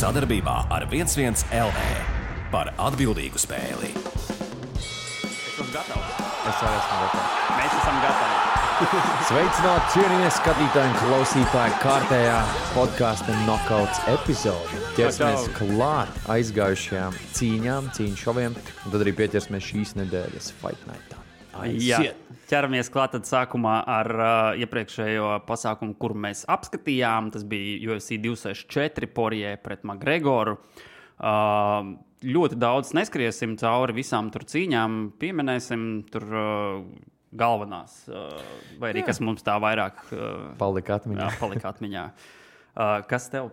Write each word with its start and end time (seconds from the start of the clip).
Sadarbībā 0.00 0.52
ar 0.72 0.86
11 0.88 1.50
LV 1.52 1.80
par 2.48 2.70
atbildīgu 2.80 3.36
spēli. 3.36 3.90
Es 4.80 4.86
esmu 5.50 5.66
gatavs. 5.74 6.14
Es 6.48 6.62
arī 6.64 6.78
esmu 6.78 7.00
gatavs. 7.02 7.34
Mēs 7.58 7.74
esam 7.82 7.98
gatavi. 8.06 8.38
Sveicināti, 9.28 9.90
cienījamie 9.98 10.30
skatītāji 10.38 10.94
un 10.94 10.96
klausītāji, 11.02 11.76
kārtējā 11.82 12.38
podkāstu 12.72 13.36
nokauts 13.44 14.00
epizodē. 14.14 14.80
Ķersimies 14.96 15.50
klāt 15.58 16.16
aizgājušajām 16.32 17.20
cīņām, 17.36 17.92
cīņu 17.98 18.22
šoviem, 18.24 18.56
un 18.56 18.94
tad 18.96 19.04
arī 19.04 19.18
pieķersimies 19.20 19.68
šīs 19.68 19.98
nedēļas 20.00 20.54
Fight 20.62 20.88
Night. 20.88 21.12
Jā, 21.76 22.06
ķeramies 22.50 22.90
klāt 22.92 23.14
sākumā 23.26 23.76
ar 23.88 24.10
uh, 24.16 24.60
iepriekšējo 24.60 25.32
pasākumu, 25.48 25.94
kuru 26.00 26.18
mēs 26.26 26.44
apskatījām. 26.50 27.30
Tas 27.34 27.46
bija 27.48 27.94
UFC 27.94 28.18
264 28.22 29.10
Porijē 29.14 29.54
pret 29.62 29.86
Magregoru. 29.88 30.58
Uh, 31.20 31.94
ļoti 32.24 32.58
daudz 32.60 32.94
neskriesim 32.96 33.56
cauri 33.60 33.96
visām 34.00 34.32
tur 34.32 34.46
cīņām, 34.48 35.00
pieminēsim 35.20 35.86
tur 36.10 36.26
uh, 36.32 36.84
galvenās, 37.36 38.02
uh, 38.10 38.36
vai 38.80 38.94
arī 38.94 39.06
kas 39.06 39.22
mums 39.22 39.44
tā 39.46 39.56
vairāk 39.62 40.04
uh, 40.10 40.52
Palika 40.60 40.98
atmiņā. 40.98 41.26
jā, 41.26 41.40
palika 41.40 41.74
atmiņā. 41.74 42.06
Uh, 42.70 43.00
kas 43.10 43.26
tev? 43.32 43.50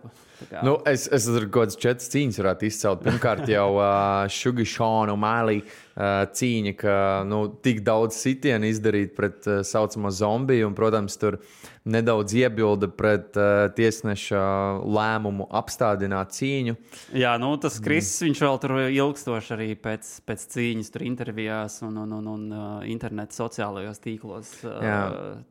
Nu, 0.62 0.76
es, 0.86 1.08
es 1.12 1.26
tur 1.26 1.48
kaut 1.48 1.66
kādas 1.66 1.78
četras 1.80 2.10
cīņas 2.12 2.38
varētu 2.38 2.68
izcelt. 2.68 3.02
Pirmkārt, 3.04 3.48
jau 3.50 3.66
uh, 3.76 4.24
Šugi 4.30 4.66
Šona 4.68 5.12
un 5.16 5.20
Mālī 5.20 5.58
uh, 5.64 5.87
cīņa, 5.98 6.72
ka 6.78 6.96
nu, 7.26 7.40
tik 7.64 7.80
daudz 7.86 8.18
sitienu 8.20 8.68
izdarīt 8.70 9.16
pret 9.16 9.40
tā 9.42 9.60
uh, 9.60 9.64
saucamo 9.66 10.12
zombiju, 10.14 10.68
un, 10.68 10.76
protams, 10.78 11.16
tur 11.18 11.40
nedaudz 11.88 12.34
iebilda 12.38 12.90
pret 12.92 13.38
uh, 13.38 13.66
tiesneša 13.74 14.42
lēmumu 14.84 15.48
apstādināt 15.58 16.36
cīņu. 16.36 16.76
Jā, 17.18 17.34
nu, 17.42 17.54
tas 17.58 17.78
Mm. 17.78 17.84
Kris, 17.84 18.10
viņš 18.24 18.40
vēl 18.42 18.60
tur 18.62 18.72
ilgstoši 18.84 19.52
arī 19.54 19.68
pēc, 19.78 20.08
pēc 20.26 20.44
cīņas, 20.54 20.92
tur 20.94 21.04
intervijās 21.06 21.80
un, 21.86 21.96
un, 22.02 22.12
un, 22.18 22.28
un 22.34 22.46
interneta 22.90 23.36
sociālajos 23.36 24.02
tīklos 24.02 24.54
uh, 24.66 24.78
Jā. 24.82 25.00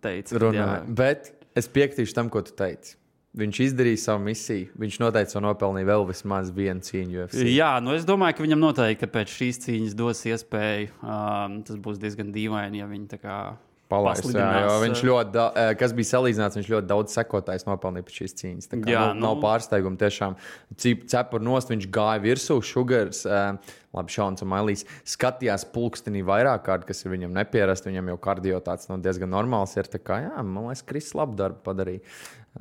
teica, 0.03 0.39
Runāja. 0.43 0.81
Bet 0.87 1.31
es 1.57 1.71
piekritīšu 1.71 2.17
tam, 2.17 2.31
ko 2.33 2.43
tu 2.45 2.55
teici. 2.57 2.97
Viņš 3.37 3.59
izdarīja 3.67 4.01
savu 4.01 4.23
misiju. 4.25 4.71
Viņš 4.81 4.97
noteikti 5.03 5.35
savu 5.35 5.45
nopelnīja 5.45 5.91
vēl 5.91 6.07
vismaz 6.09 6.49
vienu 6.55 6.81
cīņu. 6.81 7.19
UFC. 7.21 7.45
Jā, 7.53 7.75
nu 7.83 7.93
es 7.93 8.07
domāju, 8.07 8.39
ka 8.39 8.45
viņam 8.47 8.63
noteikti 8.63 9.03
ka 9.03 9.11
pēc 9.13 9.35
šīs 9.35 9.61
cīņas 9.67 9.95
dos 9.99 10.23
iespēju. 10.25 10.89
Um, 11.05 11.61
tas 11.67 11.77
būs 11.77 12.01
diezgan 12.01 12.33
dīvaini, 12.33 12.81
ja 12.81 12.89
viņi 12.89 13.09
Palaist, 13.87 14.25
jā, 14.35 14.47
jo 14.65 14.71
viņš 14.83 14.99
uh, 14.99 15.07
ļoti, 15.07 15.31
da- 15.31 15.51
eh, 15.55 15.73
kas 15.79 15.93
bija 15.95 16.09
salīdzināts, 16.11 16.57
viņš 16.59 16.69
ļoti 16.73 16.87
daudz 16.89 17.13
sekotājs 17.15 17.63
nopelnīja 17.69 18.03
pēc 18.03 18.17
šīs 18.19 18.35
cīņas. 18.41 18.67
Tā 18.67 18.79
kā, 18.83 18.89
Jā, 18.91 19.03
nu, 19.13 19.21
nav 19.23 19.37
nu- 19.37 19.41
pārsteiguma. 19.45 19.95
Tiešām 20.01 20.35
cepur 21.07 21.39
nost, 21.47 21.71
viņš 21.71 21.87
gāja 21.87 22.19
virsū, 22.25 22.57
Sugars, 22.63 23.25
eh, 23.25 23.57
labi, 23.95 24.11
Šauns 24.11 24.43
un 24.43 24.49
Mailīs 24.51 24.83
skatījās 25.07 25.63
pulkstenī 25.71 26.21
vairāk 26.27 26.65
kārt, 26.67 26.85
kas 26.85 27.05
ir 27.05 27.11
viņam 27.15 27.31
nepierasti. 27.31 27.87
Viņam 27.93 28.11
jau 28.11 28.17
kardio 28.19 28.59
tāds 28.61 28.89
nu, 28.89 28.97
diezgan 28.99 29.31
normāls 29.31 29.77
ir. 29.77 29.83
Tā 29.87 29.99
kā, 30.03 30.19
jā, 30.27 30.43
man 30.43 30.67
liekas, 30.67 30.83
Kris 30.85 31.13
labu 31.15 31.35
darbu 31.39 31.63
padarīja. 31.63 32.01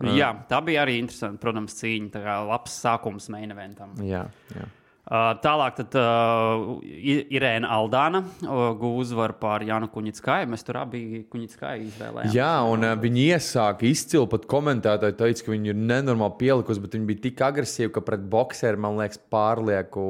Jā, 0.02 0.30
tā 0.48 0.62
bija 0.64 0.84
arī 0.86 0.98
interesanti, 1.00 1.40
protams, 1.40 1.74
cīņa. 1.74 2.10
Tā 2.12 2.22
kā 2.22 2.46
labs 2.46 2.70
sākums 2.84 3.28
main 3.32 3.50
eventam. 3.50 3.94
Jā, 3.98 4.28
jā. 4.54 4.66
Tālāk 5.06 5.76
tad, 5.78 5.94
uh, 6.00 6.80
Irēna 6.82 7.68
Aldāna 7.76 8.24
uh, 8.26 8.72
guva 8.74 9.04
uzvaru 9.04 9.36
pār 9.38 9.62
Jānu 9.68 9.86
Kuņitskai. 9.92 10.40
Mēs 10.50 10.66
tur 10.66 10.80
abi 10.80 11.20
Kuņitskai 11.30 11.76
izvēlējāmies. 11.84 12.34
Jā, 12.34 12.50
un 12.66 12.82
uh, 12.82 12.96
viņi 12.98 13.28
iesāka 13.36 13.86
izcili 13.86 14.26
pat 14.32 14.48
komentētāji, 14.50 15.14
teica, 15.20 15.44
ka 15.46 15.54
viņi 15.54 15.70
ir 15.70 15.78
nenormāli 15.78 16.34
pielikusi, 16.40 16.82
bet 16.82 16.96
viņi 16.98 17.06
bija 17.12 17.22
tik 17.28 17.44
agresīvi, 17.46 17.92
ka 17.94 18.02
pret 18.08 18.24
boxeri, 18.32 18.82
man 18.82 18.98
liekas, 18.98 19.22
pārlieku 19.30 20.08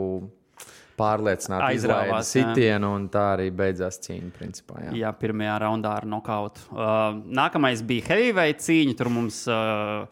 pārliecināti 0.97 1.75
Aizrāvās, 1.75 2.31
sitienu, 2.33 2.94
un 2.97 3.10
tā 3.12 3.27
arī 3.34 3.50
beidzās 3.53 4.00
cīņa, 4.00 4.31
principā. 4.38 4.78
Jā. 4.86 4.94
Jā, 5.03 5.10
pirmajā 5.20 5.58
raundā 5.66 5.92
ar 6.00 6.09
nokautu. 6.09 6.65
Uh, 6.72 7.21
nākamais 7.37 7.84
bija 7.84 8.15
heavyweight 8.15 8.65
cīņa. 8.65 8.97
Tur 8.97 9.12
mums 9.12 9.42
uh, 9.53 10.09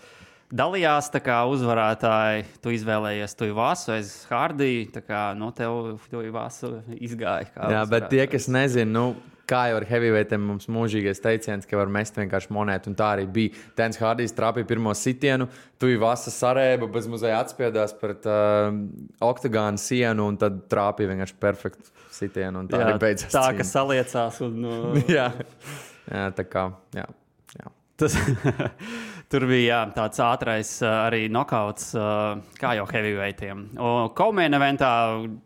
dalījās 0.54 1.10
uzvarētāji. 1.50 2.46
Tu 2.62 2.74
izvēlējies 2.78 3.36
to 3.38 3.50
Ivasu, 3.50 3.94
es 3.98 4.16
Hārdiju. 4.30 4.88
Tā 4.94 5.04
kā 5.04 5.22
no 5.38 5.50
tev 5.56 5.98
to 6.10 6.24
Ivasu 6.24 6.76
izgāja. 6.94 7.50
Jā, 7.54 7.84
bet 7.84 8.10
tie, 8.10 8.24
uzvarētājs. 8.24 8.32
kas 8.32 8.50
nezina, 8.54 8.90
nu, 8.94 9.06
kā 9.48 9.64
jau 9.70 9.78
ar 9.80 9.86
heavyweightem 9.88 10.44
mums 10.48 10.68
mūžīgais 10.72 11.20
teiciens, 11.22 11.66
ka 11.68 11.78
var 11.78 11.90
mest 11.92 12.16
vienkārši 12.18 12.52
monētu, 12.54 12.90
un 12.90 12.98
tā 12.98 13.10
arī 13.16 13.26
bija. 13.30 13.64
Tens 13.76 13.98
Hārdijs 14.00 14.34
trāpīja 14.36 14.68
pirmo 14.68 14.94
sitienu, 14.96 15.48
tu 15.80 15.90
jau 15.90 16.00
vasa 16.04 16.32
sarēba, 16.34 16.88
bez 16.92 17.08
muzeja 17.10 17.42
atspiedās 17.44 17.96
pret 18.00 18.28
uh, 18.30 18.70
oktagānu 19.24 19.80
sienu, 19.80 20.30
un 20.30 20.38
tad 20.40 20.64
trāpīja 20.72 21.12
vienkārši 21.12 21.38
perfektu 21.42 21.92
sitienu, 22.14 22.64
tā 22.70 22.80
Jā, 22.80 22.88
arī 22.88 23.02
beidzās. 23.02 23.32
tā, 23.34 23.48
cīņa. 23.50 23.58
ka 23.60 23.68
saliecās. 23.68 24.40
Un, 24.46 24.64
uh, 24.70 25.02
jā. 25.10 25.28
jā, 26.08 26.28
tā 26.38 26.46
kā, 26.48 26.68
jā. 26.96 27.08
jā. 27.58 27.74
Tas, 28.00 28.16
tur 29.34 29.48
bija 29.50 29.64
jā, 29.66 29.80
tāds 29.96 30.20
ātrais 30.22 30.70
uh, 30.84 30.92
arī 31.08 31.24
nokauts, 31.32 31.90
uh, 31.98 32.38
kā 32.60 32.76
jau 32.78 32.86
heavyweightiem. 32.90 33.66
Kaumēna 34.14 34.60
eventā 34.60 34.92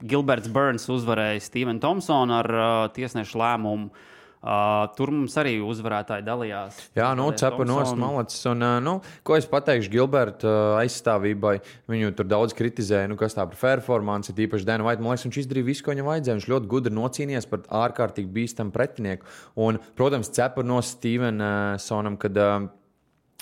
Gilberts 0.05 0.51
Burns 0.53 0.85
uzvarēja 0.93 1.41
Stevenu 1.47 1.81
Thompsonu 1.81 2.39
ar 2.43 2.53
uh, 2.53 2.69
tiesnešu 2.93 3.41
lēmumu. 3.41 3.91
Uh, 4.39 4.85
tur 4.95 5.11
mums 5.11 5.33
arī 5.41 5.57
uzvarētāji 5.67 6.23
dalījās. 6.23 6.77
Jā, 6.95 7.09
nu, 7.19 7.25
cepur 7.35 7.67
nost 7.67 7.97
malacis. 7.99 8.45
Un, 8.47 8.63
ā, 8.63 8.77
nu, 8.79 8.93
ko 9.27 9.35
es 9.35 9.49
pateikšu 9.51 9.91
Gilberta 9.91 10.47
ā, 10.47 10.61
aizstāvībai? 10.85 11.57
Viņu 11.91 12.13
tur 12.21 12.29
daudz 12.31 12.55
kritizēja, 12.55 13.11
nu, 13.11 13.17
kas 13.19 13.35
tā 13.35 13.49
par 13.51 13.59
performanci, 13.59 14.37
tīpaši 14.39 14.69
Dēna 14.69 14.87
Vaita. 14.87 15.03
Man 15.03 15.17
liekas, 15.17 15.27
viņš 15.27 15.41
izdarīja 15.43 15.71
visu, 15.73 15.83
ko 15.83 15.97
viņam 15.97 16.13
vajadzēja. 16.13 16.39
Viņš 16.39 16.51
ļoti 16.55 16.71
gudri 16.71 16.95
nocīnījās 16.95 17.51
par 17.51 17.67
ārkārtīgi 17.83 18.31
bīstamu 18.39 18.75
pretinieku. 18.77 19.27
Un, 19.59 19.83
protams, 19.99 20.31
cepur 20.39 20.71
nost 20.71 21.01
Stevensonam, 21.01 22.21
kad 22.23 22.39
ā, 22.39 22.53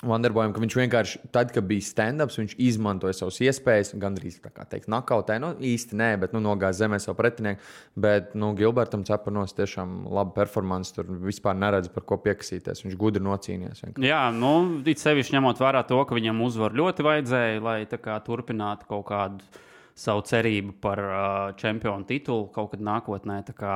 Vanderbojam, 0.05 0.51
ka 0.53 0.61
viņš 0.61 0.75
vienkārši, 0.77 1.19
tad, 1.33 1.49
kad 1.49 1.65
bija 1.65 1.81
stand-ups, 1.81 2.35
viņš 2.37 2.51
izmantoja 2.61 3.15
savas 3.17 3.39
iespējas, 3.41 3.95
gandrīz 3.97 4.35
tā 4.43 4.51
kā 4.53 4.61
teikt, 4.69 4.85
nakautē. 4.93 5.39
Nu, 5.41 5.55
īsti 5.57 5.97
nē, 5.97 6.09
bet 6.21 6.35
nu, 6.35 6.41
nogāja 6.45 6.83
zemē 6.83 6.99
savu 7.01 7.15
pretinieku. 7.17 7.63
Bet, 7.97 8.35
nu, 8.37 8.51
Gilbertam 8.59 9.01
Cepanos 9.07 9.57
tiešām 9.57 10.03
laba 10.13 10.35
performance. 10.35 10.93
Tur 10.93 11.09
vispār 11.25 11.57
neredz, 11.57 11.89
par 11.89 12.05
ko 12.05 12.19
piekasīties. 12.21 12.83
Viņš 12.85 12.97
gudri 12.99 13.25
nocīnījās. 13.25 13.81
vienkārši. 13.87 14.05
Jā, 14.05 14.19
nu, 14.37 14.51
it 14.85 15.01
sevišķi 15.01 15.33
ņemot 15.39 15.63
vērā 15.65 15.81
to, 15.89 15.97
ka 16.05 16.19
viņam 16.19 16.45
uzvaru 16.45 16.77
ļoti 16.83 17.07
vajadzēja, 17.07 17.65
lai 17.65 17.79
kā 17.89 18.19
turpinātu 18.27 18.85
kaut 18.91 19.07
kādu 19.09 19.65
savu 19.97 20.21
cerību 20.29 20.77
par 20.77 21.01
uh, 21.01 21.25
čempionu 21.57 22.05
titulu 22.05 22.51
kaut 22.53 22.75
kad 22.75 22.85
nākotnē. 22.85 23.41
Tā 23.49 23.57
kā 23.57 23.73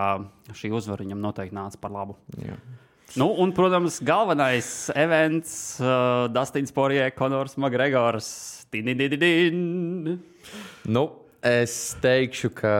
šī 0.53 0.69
uzvara 0.77 1.01
viņam 1.01 1.25
noteikti 1.25 1.57
nāca 1.57 1.81
par 1.81 1.97
labu. 1.97 2.19
Jā. 2.37 2.61
Nu, 3.15 3.35
un, 3.37 3.51
protams, 3.51 3.99
galvenais 4.03 4.89
events 4.95 5.79
uh,- 5.79 6.27
Dustins 6.35 6.71
Porijē, 6.71 7.11
Konors. 7.11 7.57
Tididididin. 8.71 10.19
Nu, 10.87 11.01
es 11.43 11.73
teikšu, 11.99 12.53
ka 12.55 12.75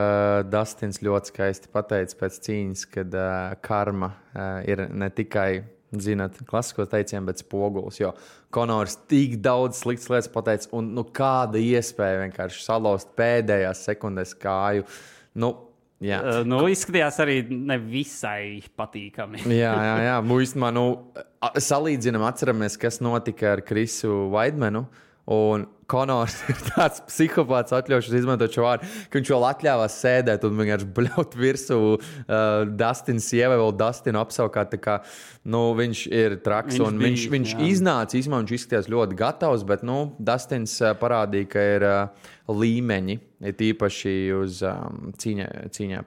Dustins 0.48 1.02
ļoti 1.04 1.34
skaisti 1.34 1.68
pateica 1.72 2.16
pēc 2.22 2.38
cīņas, 2.46 2.84
ka 2.94 3.04
uh, 3.04 3.26
karma 3.60 4.08
uh, 4.32 4.62
ir 4.64 4.86
ne 4.88 5.10
tikai. 5.12 5.64
Zināt, 5.92 6.38
klasisko 6.48 6.86
teicienu, 6.88 7.26
bet 7.28 7.42
spogulis. 7.42 7.98
Jo 8.00 8.14
Konors 8.48 8.94
tik 9.10 9.34
daudz 9.44 9.82
sliktas 9.82 10.08
lietas 10.08 10.30
pateica, 10.32 10.70
un 10.78 10.88
nu, 10.96 11.04
kāda 11.04 11.60
iespēja 11.60 12.22
vienkārši 12.22 12.64
salauzt 12.64 13.12
pēdējās 13.20 13.84
sekundēs 13.90 14.32
kāju. 14.40 14.86
Nu, 15.36 15.52
jā. 16.02 16.18
Uh, 16.22 16.40
nu, 16.48 16.62
izskatījās 16.72 17.20
arī 17.24 17.38
nevisai 17.50 18.62
patīkami. 18.78 19.44
Jā, 19.62 19.72
jā, 19.72 19.94
jā. 20.08 20.18
Mūžībā, 20.26 20.72
nu, 20.74 20.86
salīdzinām, 21.40 22.24
atceramies, 22.26 22.78
kas 22.80 23.00
notika 23.04 23.54
ar 23.56 23.64
Krisu 23.66 24.26
Vaidmanu. 24.32 24.86
Un 25.32 25.68
Konors 25.86 26.34
ir 26.50 26.58
tāds 26.72 27.02
psihopāts, 27.06 27.74
atļaušos 27.76 28.16
izmantot 28.16 28.54
šo 28.54 28.64
vārdu, 28.64 28.88
ka 29.10 29.20
viņš 29.20 29.30
vēl 29.34 29.46
atļāvās 29.50 29.98
sēdēt 30.02 30.46
un 30.48 30.56
vienkārši 30.58 30.88
bļaut 30.96 31.36
virsū 31.38 31.78
uh, 31.92 32.00
Dustina 32.66 33.22
sievai, 33.22 33.58
vēl 33.60 33.74
Dustinu 33.78 34.22
apsaukāt. 34.22 34.74
Kā, 34.82 34.98
nu, 35.52 35.64
viņš 35.78 36.04
ir 36.08 36.38
traks 36.42 36.78
Viņš 36.78 36.86
un 36.86 36.98
bija, 36.98 37.10
viņš, 37.10 37.26
viņš 37.36 37.54
jā. 37.54 37.70
iznāca, 37.70 38.18
īstenībā 38.18 38.42
viņš 38.42 38.54
izskatījās 38.58 38.90
ļoti 38.94 39.18
gatavs, 39.20 39.66
bet 39.68 39.84
nu, 39.86 39.98
Dustins 40.18 40.78
uh, 40.82 40.94
parādīja, 40.98 41.50
ka 41.52 41.66
ir 41.76 41.86
uh, 41.86 42.30
līmeņi, 42.50 43.16
ir 43.46 43.60
īpaši 43.62 44.12
uz 44.34 44.62
um, 44.66 45.12
cīņā, 45.18 45.48
cīņā 45.74 46.00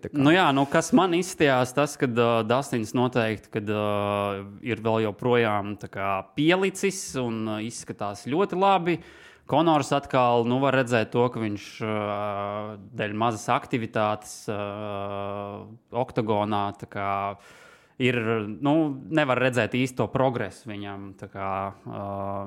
tā 0.00 0.10
kā. 0.12 0.20
Nu, 0.20 0.32
jā, 0.32 0.46
nu, 0.56 0.64
kas 0.70 0.92
man 0.96 1.16
izstījās, 1.16 1.74
tas, 1.76 1.98
ka 2.00 2.08
uh, 2.08 2.40
Dustins 2.48 2.94
noteikti 2.96 3.52
kad, 3.58 3.68
uh, 3.68 4.40
ir 4.64 4.80
vēl 4.84 5.04
joprojām 5.08 5.74
kā 5.92 6.14
pielicis 6.36 7.04
un 7.20 7.44
uh, 7.58 7.60
izskatās 7.64 8.24
ļoti 8.30 8.58
labi. 8.58 8.96
Konors 9.52 9.90
atkal 9.92 10.46
nu, 10.48 10.60
var 10.62 10.78
redzēt 10.80 11.10
to, 11.12 11.26
ka 11.28 11.42
viņš 11.42 11.66
uh, 11.84 12.76
dēļ 12.96 13.16
mazas 13.18 13.48
aktivitātes 13.52 14.36
uh, 14.48 15.66
oktagonā 15.92 16.70
kā 16.88 17.10
ir, 18.02 18.18
nu, 18.64 18.74
nevar 19.14 19.40
redzēt 19.46 19.76
īsto 19.78 20.08
progresu 20.12 20.70
viņam. 20.72 21.08
Kā, 21.32 21.48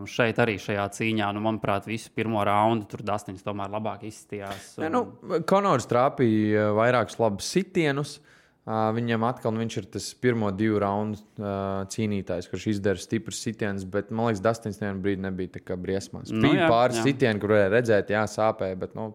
šeit 0.10 0.40
arī 0.44 0.58
šajā 0.62 0.86
cīņā, 0.98 1.32
nu, 1.36 1.44
manuprāt, 1.46 1.88
visu 1.90 2.12
pirmo 2.16 2.44
raundu 2.46 2.90
tur 2.92 3.06
Dustins 3.08 3.46
tomēr 3.46 3.72
labāk 3.74 4.06
izskatījās. 4.10 4.76
Un... 4.78 4.86
Ne, 4.86 4.92
nu, 4.94 5.42
Konors 5.48 5.88
trāpīja 5.92 6.72
vairākus 6.78 7.20
labus 7.22 7.52
sitienus. 7.56 8.20
Viņam 8.66 9.22
atkal 9.28 9.54
nu, 9.54 9.62
viņš 9.62 9.76
ir 9.78 9.88
tas 9.94 10.06
pirmo 10.18 10.48
divu 10.50 10.80
raundu 10.82 11.20
uh, 11.38 11.84
cīnītājs, 11.94 12.48
kurš 12.50 12.64
izdara 12.72 12.98
stiprus 12.98 13.44
sitienus, 13.46 13.84
bet 13.86 14.10
man 14.10 14.32
liekas, 14.32 14.42
Dustins 14.42 14.82
nevienu 14.82 15.04
brīdi 15.04 15.22
nebija 15.22 15.52
tā 15.60 15.62
kā 15.62 15.78
briesmās. 15.78 16.32
Nu, 16.34 16.50
Bija 16.50 16.66
pāris 16.72 16.98
sitieni, 17.06 17.38
kur 17.44 17.54
redzēt, 17.54 18.10
jā, 18.16 18.24
sāpēja, 18.26 18.80
bet, 18.82 18.96
nu, 18.98 19.12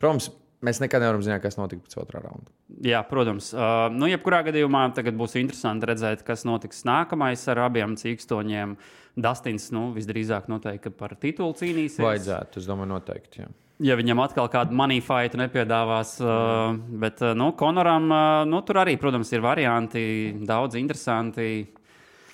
protams, 0.00 0.30
mēs 0.66 0.80
nekad 0.82 1.04
nevaram 1.04 1.22
zināt, 1.24 1.42
kas 1.44 1.58
notika 1.58 1.84
pēc 1.86 1.96
otrā 2.02 2.22
raunda. 2.24 2.52
Jā, 2.84 3.00
protams. 3.08 3.50
Uh, 3.54 3.88
nu, 3.94 4.08
jebkurā 4.10 4.42
gadījumā 4.48 4.86
tagad 4.96 5.16
būs 5.18 5.38
interesanti 5.40 5.88
redzēt, 5.90 6.24
kas 6.26 6.46
notiks 6.48 6.84
nākamais 6.88 7.46
ar 7.52 7.64
abiem 7.66 7.96
cīkstoņiem. 8.00 8.76
Dustins 9.20 9.70
nu, 9.74 9.88
visdrīzāk 9.96 10.46
noteikti 10.52 10.92
par 10.94 11.16
titulu 11.20 11.56
cīnīsies. 11.58 12.04
Vajadzētu, 12.04 12.62
es 12.62 12.68
domāju, 12.68 12.92
noteikti. 12.94 13.42
Jā. 13.42 13.50
Ja 13.80 13.96
viņam 13.96 14.20
atkal 14.20 14.50
kādu 14.52 14.76
money 14.76 15.00
fight 15.00 15.34
nepiedāvās, 15.40 16.18
uh, 16.20 16.76
bet 17.00 17.22
uh, 17.24 17.32
nu, 17.36 17.48
Konoram 17.56 18.10
uh, 18.12 18.20
nu, 18.48 18.60
tur 18.68 18.82
arī, 18.82 18.98
protams, 19.00 19.32
ir 19.32 19.44
varianti, 19.44 20.02
daudz 20.46 20.76
interesanti. 20.80 21.48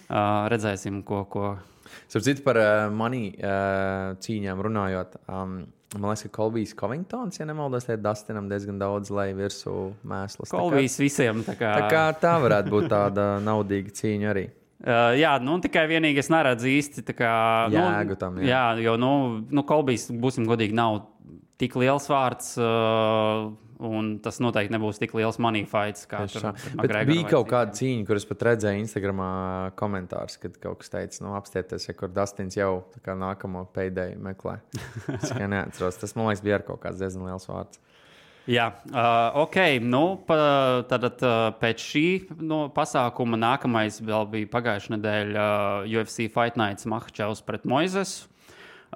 Uh, 0.06 0.46
redzēsim, 0.50 1.00
ko. 1.06 1.22
ko... 1.30 1.54
Starp 2.10 2.26
citu, 2.26 2.42
par 2.46 2.58
uh, 2.58 2.68
money 2.94 3.30
uh, 3.38 4.18
cīņām 4.22 4.62
runājot. 4.66 5.16
Um, 5.30 5.60
man 5.94 6.10
liekas, 6.10 6.26
ka 6.26 6.32
Kolbijs 6.34 6.74
Covingtons, 6.78 7.38
ja 7.38 7.46
nemaldos, 7.46 7.86
ir 7.88 8.00
Dustinam 8.02 8.48
diezgan 8.50 8.78
daudz, 8.82 9.10
lai 9.14 9.30
virsū 9.36 9.92
mēslas. 10.06 10.50
Tā 10.50 10.58
kā- 10.58 11.02
visiem. 11.06 11.42
Tā 11.46 11.54
kā, 11.56 11.72
Tā 11.78 11.90
kā 11.92 12.04
tā 12.20 12.36
varētu 12.42 12.72
būt 12.74 12.88
tāda 12.90 13.36
naudīga 13.44 13.94
cīņa 13.94 14.32
arī. 14.34 14.46
Uh, 14.76 15.16
jā, 15.16 15.30
nu 15.40 15.54
tikai 15.58 15.86
vienīgi 15.88 16.20
es 16.20 16.28
neredzu 16.28 16.68
īsti 16.68 17.00
tā 17.08 17.14
kā, 17.16 17.30
Jēgu 17.72 18.12
nu, 18.12 18.16
tam, 18.20 18.34
jā. 18.36 18.44
jā, 18.50 18.82
jo, 18.84 18.92
nu, 19.00 19.10
nu 19.48 19.62
Kolbijs, 19.64 20.10
būsim 20.12 20.44
godīgi, 20.46 20.76
nav 20.76 20.98
tik 21.58 21.78
liels 21.80 22.04
vārds, 22.12 22.50
uh, 22.60 23.48
un 23.82 24.12
tas 24.24 24.38
noteikti 24.42 24.74
nebūs 24.74 25.00
tik 25.00 25.14
liels 25.18 25.38
money 25.42 25.66
fights, 25.68 26.06
kā 26.10 26.22
McGregoru 26.24 27.08
bija 27.10 27.24
vai 27.24 27.32
kaut 27.32 27.50
kāda 27.50 27.76
cīņa, 27.76 28.06
kuras 28.08 28.28
pat 28.28 28.44
redzēju 28.50 28.84
Instagramā 28.84 29.30
komentārus, 29.78 30.38
kad 30.42 30.56
kaut 30.62 30.80
kas 30.82 30.92
teica, 30.92 31.22
nu, 31.24 31.34
apstieties, 31.38 31.88
ja 31.90 31.96
kur 31.98 32.12
Dustins 32.14 32.58
jau 32.58 32.70
nākamo 33.06 33.66
pēdēju 33.76 34.22
meklē. 34.22 34.60
Es 35.16 35.30
tikai 35.30 35.48
neatceros. 35.50 35.98
Tas, 36.00 36.14
man 36.16 36.30
liekas, 36.30 36.44
bija 36.44 36.60
ar 36.60 36.64
kaut 36.66 36.82
kāds 36.82 37.00
diezgan 37.00 37.28
liels 37.28 37.46
vārds. 37.48 37.80
Jā, 38.46 38.68
uh, 38.92 39.40
ok. 39.42 39.56
Nu, 39.82 40.02
pa, 40.26 40.36
tad 40.86 41.08
uh, 41.10 41.34
pēc 41.58 41.82
šī 41.82 42.04
no, 42.38 42.66
pasākuma 42.74 43.38
nākamais 43.40 43.98
vēl 44.06 44.28
bija 44.30 44.50
pagājušā 44.52 44.94
nedēļa 44.94 45.46
uh, 45.46 45.88
UFC 45.90 46.28
Fight 46.30 46.58
Nights 46.60 46.86
Mahčevs 46.86 47.42
pret 47.46 47.66
Moizes. 47.66 48.20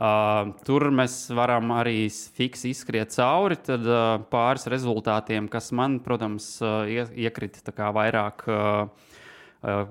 Uh, 0.00 0.55
tur 0.64 0.87
mēs 0.97 1.26
varam 1.37 1.75
arī 1.76 2.06
fiksi 2.08 2.70
izskriet 2.73 3.12
cauri 3.12 3.58
tad, 3.61 3.85
uh, 3.85 4.23
pāris 4.32 4.64
rezultātiem, 4.73 5.44
kas 5.52 5.69
man, 5.76 5.99
protams, 6.00 6.55
uh, 6.64 6.88
ie, 6.88 7.05
iekrita 7.26 7.61
vairāk. 7.93 8.47
Uh, 8.49 9.11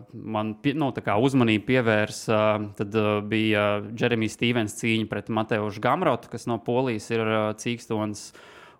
man 0.10 0.56
nu, 0.58 0.88
uzmanību 1.22 1.68
pievērsa, 1.68 2.40
tad 2.80 2.96
bija 3.30 3.66
Jeremijs 3.94 4.34
Stevens 4.34 4.74
cīņa 4.80 5.06
pret 5.12 5.30
Mateušu 5.30 5.84
Gamrotu, 5.84 6.32
kas 6.32 6.48
no 6.50 6.58
Polijas 6.58 7.12
ir 7.14 7.22
cīkstons. 7.62 8.32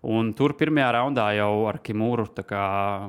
Un 0.02 0.32
tur 0.34 0.56
pirmajā 0.58 0.90
raundā 0.96 1.28
jau 1.38 1.52
ar 1.70 1.78
Kimūru 1.78 2.26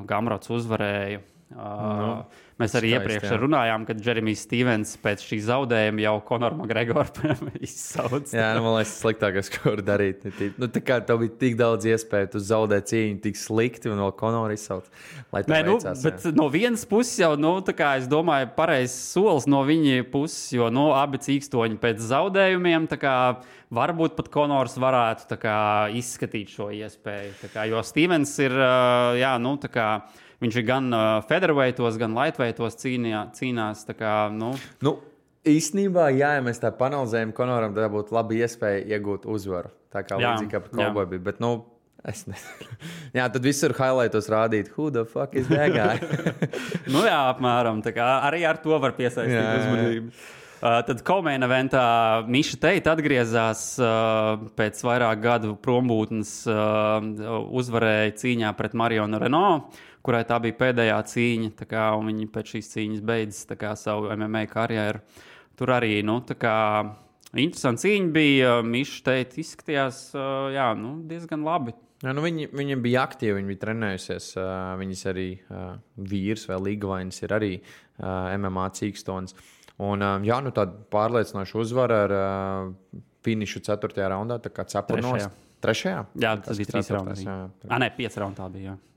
Gamrots 0.06 0.54
uzvarēja. 0.54 1.24
Uh, 1.52 2.22
mēs 2.62 2.76
arī 2.78 2.92
skaisti, 2.94 3.02
iepriekš 3.02 3.32
jā. 3.34 3.38
runājām, 3.42 3.86
ka 3.90 3.96
Jeremijs 4.06 4.44
Stevens 4.46 4.94
pēc 5.04 5.24
šī 5.28 5.40
zaudējuma 5.50 6.04
jau 6.06 6.14
Konoru 6.30 6.60
Makgregoru 6.62 7.34
izsauca. 7.68 8.32
Jā, 8.38 8.52
nu, 8.58 8.64
man 8.66 8.78
liekas, 8.78 8.94
tas 8.96 9.04
sliktākais, 9.04 9.52
ko 9.56 9.74
var 9.74 9.84
darīt. 9.92 10.26
tī- 10.40 10.52
Nu, 10.62 10.70
tā 10.72 10.82
kā 10.86 11.00
tev 11.06 11.22
bija 11.24 11.36
tik 11.42 11.58
daudz 11.60 11.88
iespēju, 11.92 12.32
tu 12.36 12.44
zaudēji 12.46 12.88
cīņu 12.94 13.22
tik 13.28 13.40
slikti 13.42 13.92
un 13.92 14.02
vēl 14.06 14.14
konoru 14.20 14.56
izsauc. 14.58 14.88
Lai 15.34 15.44
tev 15.48 15.56
Nē, 15.56 15.62
nu, 15.68 15.78
veicās, 15.80 16.04
bet 16.06 16.26
jā. 16.28 16.34
no 16.38 16.48
vienas 16.54 16.86
puses 16.90 17.18
jau, 17.24 17.34
nu, 17.40 17.56
tā 17.66 17.76
kā 17.78 17.94
es 18.02 18.08
domāju, 18.12 18.50
pareizs 18.58 18.96
solis 19.14 19.48
no 19.50 19.64
viņa 19.68 20.04
puses, 20.12 20.52
jo 20.56 20.68
nu, 20.74 20.90
abi 20.98 21.20
cīkstoņi 21.24 21.80
pēc 21.82 22.04
zaudējumiem, 22.12 22.90
tā 22.92 23.00
kā 23.02 23.16
varbūt 23.72 24.18
pat 24.18 24.28
Konors 24.34 24.76
varētu 24.82 25.38
kā, 25.40 25.56
izskatīt 25.96 26.52
šo 26.52 26.68
iespēju. 26.76 27.52
Kā, 27.54 27.64
jo 27.72 27.80
Stevens 27.88 28.34
ir, 28.44 28.52
jā, 29.22 29.32
nu, 29.42 29.56
tā 29.64 29.72
kā. 29.72 29.88
Viņš 30.42 30.58
ir 30.58 30.66
gan 30.66 30.90
uh, 30.90 31.20
featherweightos, 31.30 32.00
gan 32.02 32.16
lightweightos 32.18 32.80
cīnījā, 32.82 33.28
cīnās. 33.38 33.86
Kā, 33.98 34.16
nu, 34.34 34.56
Nu, 34.82 34.96
īstenībā, 35.48 36.08
jā, 36.18 36.36
ja 36.40 36.46
mēs 36.46 36.62
tā 36.64 36.72
panalizējam, 36.74 37.34
Konoram 37.38 37.76
tā 37.78 37.86
būtu 37.94 38.16
laba 38.18 38.38
iespēja 38.38 38.82
iegūt 38.96 39.28
uzvaru. 39.30 39.70
Tā 39.94 40.02
kā 40.08 40.18
Jā, 40.18 40.34
līdzīgi 40.34 40.56
kā. 40.56 40.64
Kauboju 40.72 41.12
bija. 41.14 41.26
Bet, 41.30 41.42
nu, 41.44 41.54
es 42.08 42.26
nezinu. 42.30 42.78
jā, 43.18 43.30
tad 43.30 43.46
visur 43.46 43.76
highlightos 43.78 44.30
rādīt, 44.34 44.74
who 44.78 44.90
the 44.90 45.06
fuck 45.06 45.36
is 45.38 45.50
that 45.52 45.74
guy? 45.76 46.02
nu, 46.94 47.06
jā, 47.06 47.18
apmēram. 47.36 47.84
arī 47.86 48.46
ar 48.48 48.62
to 48.64 48.78
var 48.82 48.96
piesaistīt 48.98 49.38
Jā, 49.38 49.42
jā, 49.42 49.58
jā. 49.58 49.66
uzmanību. 49.66 50.22
Uh, 50.62 50.76
tad 50.86 51.00
Komēna 51.02 51.48
eventā 51.50 51.84
Miša 52.30 52.60
Teita 52.62 52.92
atgriezās 52.94 53.64
uh, 53.82 54.44
pēc 54.54 54.78
vairāk 54.86 55.24
gadu 55.24 55.56
prombūtnes, 55.58 56.34
uh, 56.46 57.40
uzvarēja 57.58 58.12
cīņā 58.22 58.52
pret 58.60 58.76
Marionu 58.78 59.18
Renault, 59.24 59.80
kurai 60.06 60.24
tā 60.28 60.40
bija 60.44 60.58
pēdējā 60.60 60.98
cīņa. 61.14 61.52
Kā, 61.70 61.86
viņa 62.08 62.28
pēc 62.34 62.56
šīs 62.56 62.74
cīņas 62.74 63.06
beidzas 63.06 63.54
kā, 63.60 63.76
savu 63.80 64.12
MMA 64.16 64.48
karjeru. 64.52 65.04
Tur 65.60 65.74
arī 65.76 66.00
nu, 66.08 66.18
kā, 66.40 66.58
interesanti 67.36 67.88
cīņa 67.88 68.12
bija. 68.16 68.58
Miša 68.66 69.06
Teita 69.08 69.42
izskatījās 69.44 70.04
jā, 70.56 70.68
nu, 70.80 70.98
diezgan 71.10 71.46
labi. 71.48 71.76
Jā, 72.02 72.16
nu 72.18 72.24
viņi, 72.26 72.48
viņa 72.58 72.78
bija 72.82 73.04
aktīva, 73.06 73.38
viņa 73.38 73.50
bija 73.52 73.62
trenējusies. 73.62 74.32
Uh, 74.40 74.48
viņas 74.82 75.04
arī 75.12 75.28
uh, 75.38 75.76
vīrs 76.12 76.48
vai 76.50 76.58
līgavainis 76.66 77.22
ir 77.22 77.36
arī 77.38 77.52
uh, 77.60 78.32
MMA 78.42 78.66
cīkstons. 78.80 79.38
Un, 79.82 80.02
um, 80.02 80.26
jā, 80.26 80.40
nu 80.42 80.54
tāda 80.56 80.74
pārliecinoša 80.94 81.62
uzvara 81.62 82.00
ar 82.08 82.16
uh, 82.18 83.02
finišu 83.26 83.62
4. 83.70 84.02
raundā, 84.10 84.40
tā 84.42 84.50
kā 84.54 84.66
cepurnos. 84.70 85.30
Trešajā. 85.62 86.06
3. 86.18 86.24
Jā, 86.24 86.32
tas 86.42 86.58
bija 86.58 86.72
trīs 86.72 86.88
ceturtais, 86.90 87.22
raundi. 87.22 87.68
jā, 87.70 87.78
nē, 87.84 87.92
pieci 87.94 88.22
raundi 88.22 88.40
tā 88.40 88.48
bija. 88.50 88.72
Jā. 88.72 88.91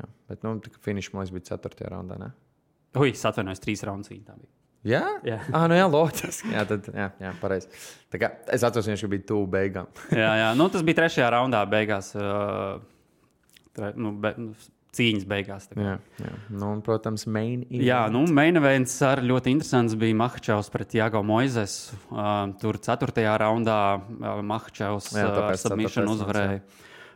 Jā. 0.00 0.10
Bet, 0.30 0.42
nu, 0.46 0.56
finišu 0.84 1.16
man 1.16 1.30
bija 1.34 1.54
4. 1.54 1.88
raundā, 1.92 2.18
ne? 2.20 2.32
Ui, 3.00 3.10
es 3.14 3.24
atvainojos, 3.26 3.62
trīs 3.62 3.82
raundi 3.86 4.10
cīņa 4.12 4.28
tā 4.28 4.36
bija. 4.38 4.52
Jā, 4.84 5.04
Jā. 5.24 5.38
Ah, 5.56 5.64
nu 5.70 5.78
jā, 5.78 5.86
loģiski. 5.88 6.52
Jā, 6.52 6.66
tad, 6.68 6.88
jā, 6.92 7.08
jā 7.22 7.32
pareizi. 7.40 7.70
Es 8.52 8.64
atceros, 8.66 8.88
ka 9.00 9.10
bija 9.10 9.26
tuvu 9.32 9.48
beigām. 9.56 9.88
jā, 10.22 10.30
jā. 10.42 10.52
Nu, 10.58 10.68
tas 10.72 10.84
bija 10.86 11.00
trešajā 11.02 11.32
raundā, 11.32 11.64
beigās. 11.70 12.12
Uh, 12.18 12.84
tre, 13.76 13.94
nu, 13.96 14.12
be, 14.20 14.34
nu, 14.36 14.52
cīņas 14.94 15.24
beigās. 15.26 15.68
jā, 15.74 15.96
jā. 16.20 16.34
Nu, 16.52 16.68
un, 16.76 16.84
protams, 16.84 17.24
main 17.26 17.64
event. 17.64 17.86
Jā, 17.88 18.04
nu, 18.12 18.26
main 18.36 18.60
events 18.60 18.94
arī 19.08 19.26
ļoti 19.32 19.56
interesants 19.56 19.96
bija 19.98 20.20
Mahčevs 20.20 20.70
pret 20.74 20.94
Jāgo 21.00 21.24
Moizes. 21.26 21.78
Uh, 22.12 22.52
tur 22.60 22.78
ceturtajā 22.84 23.34
raundā 23.40 23.80
uh, 23.96 24.38
Mahčevs 24.44 25.14
Jā, 25.16 25.30
uh, 25.32 25.54
submission 25.58 26.12
uzvarēja. 26.12 26.60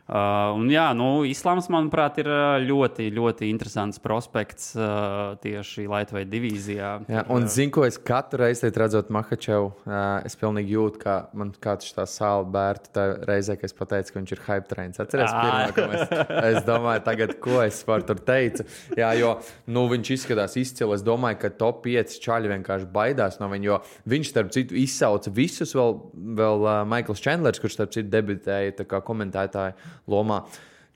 Uh, 0.09 0.55
un, 0.57 0.65
jā, 0.73 0.87
nu, 0.97 1.21
islāms, 1.29 1.67
manuprāt, 1.69 2.15
ir 2.17 2.27
uh, 2.31 2.55
ļoti, 2.63 3.11
ļoti 3.13 3.45
interesants 3.45 4.01
prospekts 4.01 4.71
uh, 4.73 5.35
tieši 5.43 5.83
Latvijas 5.85 6.31
divīzijā. 6.31 6.93
Jā, 7.13 7.21
un 7.29 7.45
zinu, 7.45 7.69
ko 7.75 7.83
es 7.85 7.99
katru 8.01 8.41
reizi 8.41 8.71
redzot 8.73 9.11
Makačevu. 9.13 9.67
Uh, 9.85 9.99
es 10.25 10.33
pilnīgi 10.39 10.73
jūtu, 10.73 11.01
ka 11.03 11.17
man 11.37 11.51
kāds 11.61 11.93
tā 11.93 12.07
sāla 12.09 12.47
bērta 12.49 12.89
tā 12.95 13.03
reizē, 13.29 13.53
kad 13.59 13.69
es 13.69 13.77
pateicu, 13.77 14.15
ka 14.15 14.17
viņš 14.17 14.33
ir 14.33 14.41
hype 14.47 14.71
trains. 14.71 14.97
Atceries, 15.03 15.35
pirmā, 15.35 15.67
ko 15.77 15.85
es, 15.93 16.33
es 16.55 16.65
domāju, 16.65 17.05
tagad, 17.05 17.35
ko 17.45 17.61
es 17.67 17.83
par 17.85 18.07
tur 18.07 18.23
teicu. 18.25 18.65
Jā, 18.97 19.11
jo 19.19 19.35
nu, 19.69 19.85
viņš 19.93 20.13
izskatās 20.17 20.57
izcili. 20.57 20.97
Es 20.97 21.05
domāju, 21.05 21.37
ka 21.43 21.53
top 21.61 21.83
5 21.85 22.17
čaļi 22.25 22.53
vienkārši 22.55 22.89
baidās 22.97 23.37
no 23.37 23.51
viņa, 23.53 23.69
jo 23.69 23.77
viņš, 24.09 24.33
starp 24.33 24.49
citu, 24.57 24.79
izsauca 24.81 25.37
visus 25.37 25.77
vēl, 25.77 26.01
vēl 26.41 26.65
uh, 26.65 26.81
Maikls 26.89 27.21
Čendlers, 27.21 27.61
kurš, 27.61 27.77
starp 27.77 27.93
citu, 27.93 28.09
debitēja 28.17 28.79
tā 28.81 28.89
kā 28.89 29.03
komentētāja 29.05 29.77
lomā. 30.07 30.43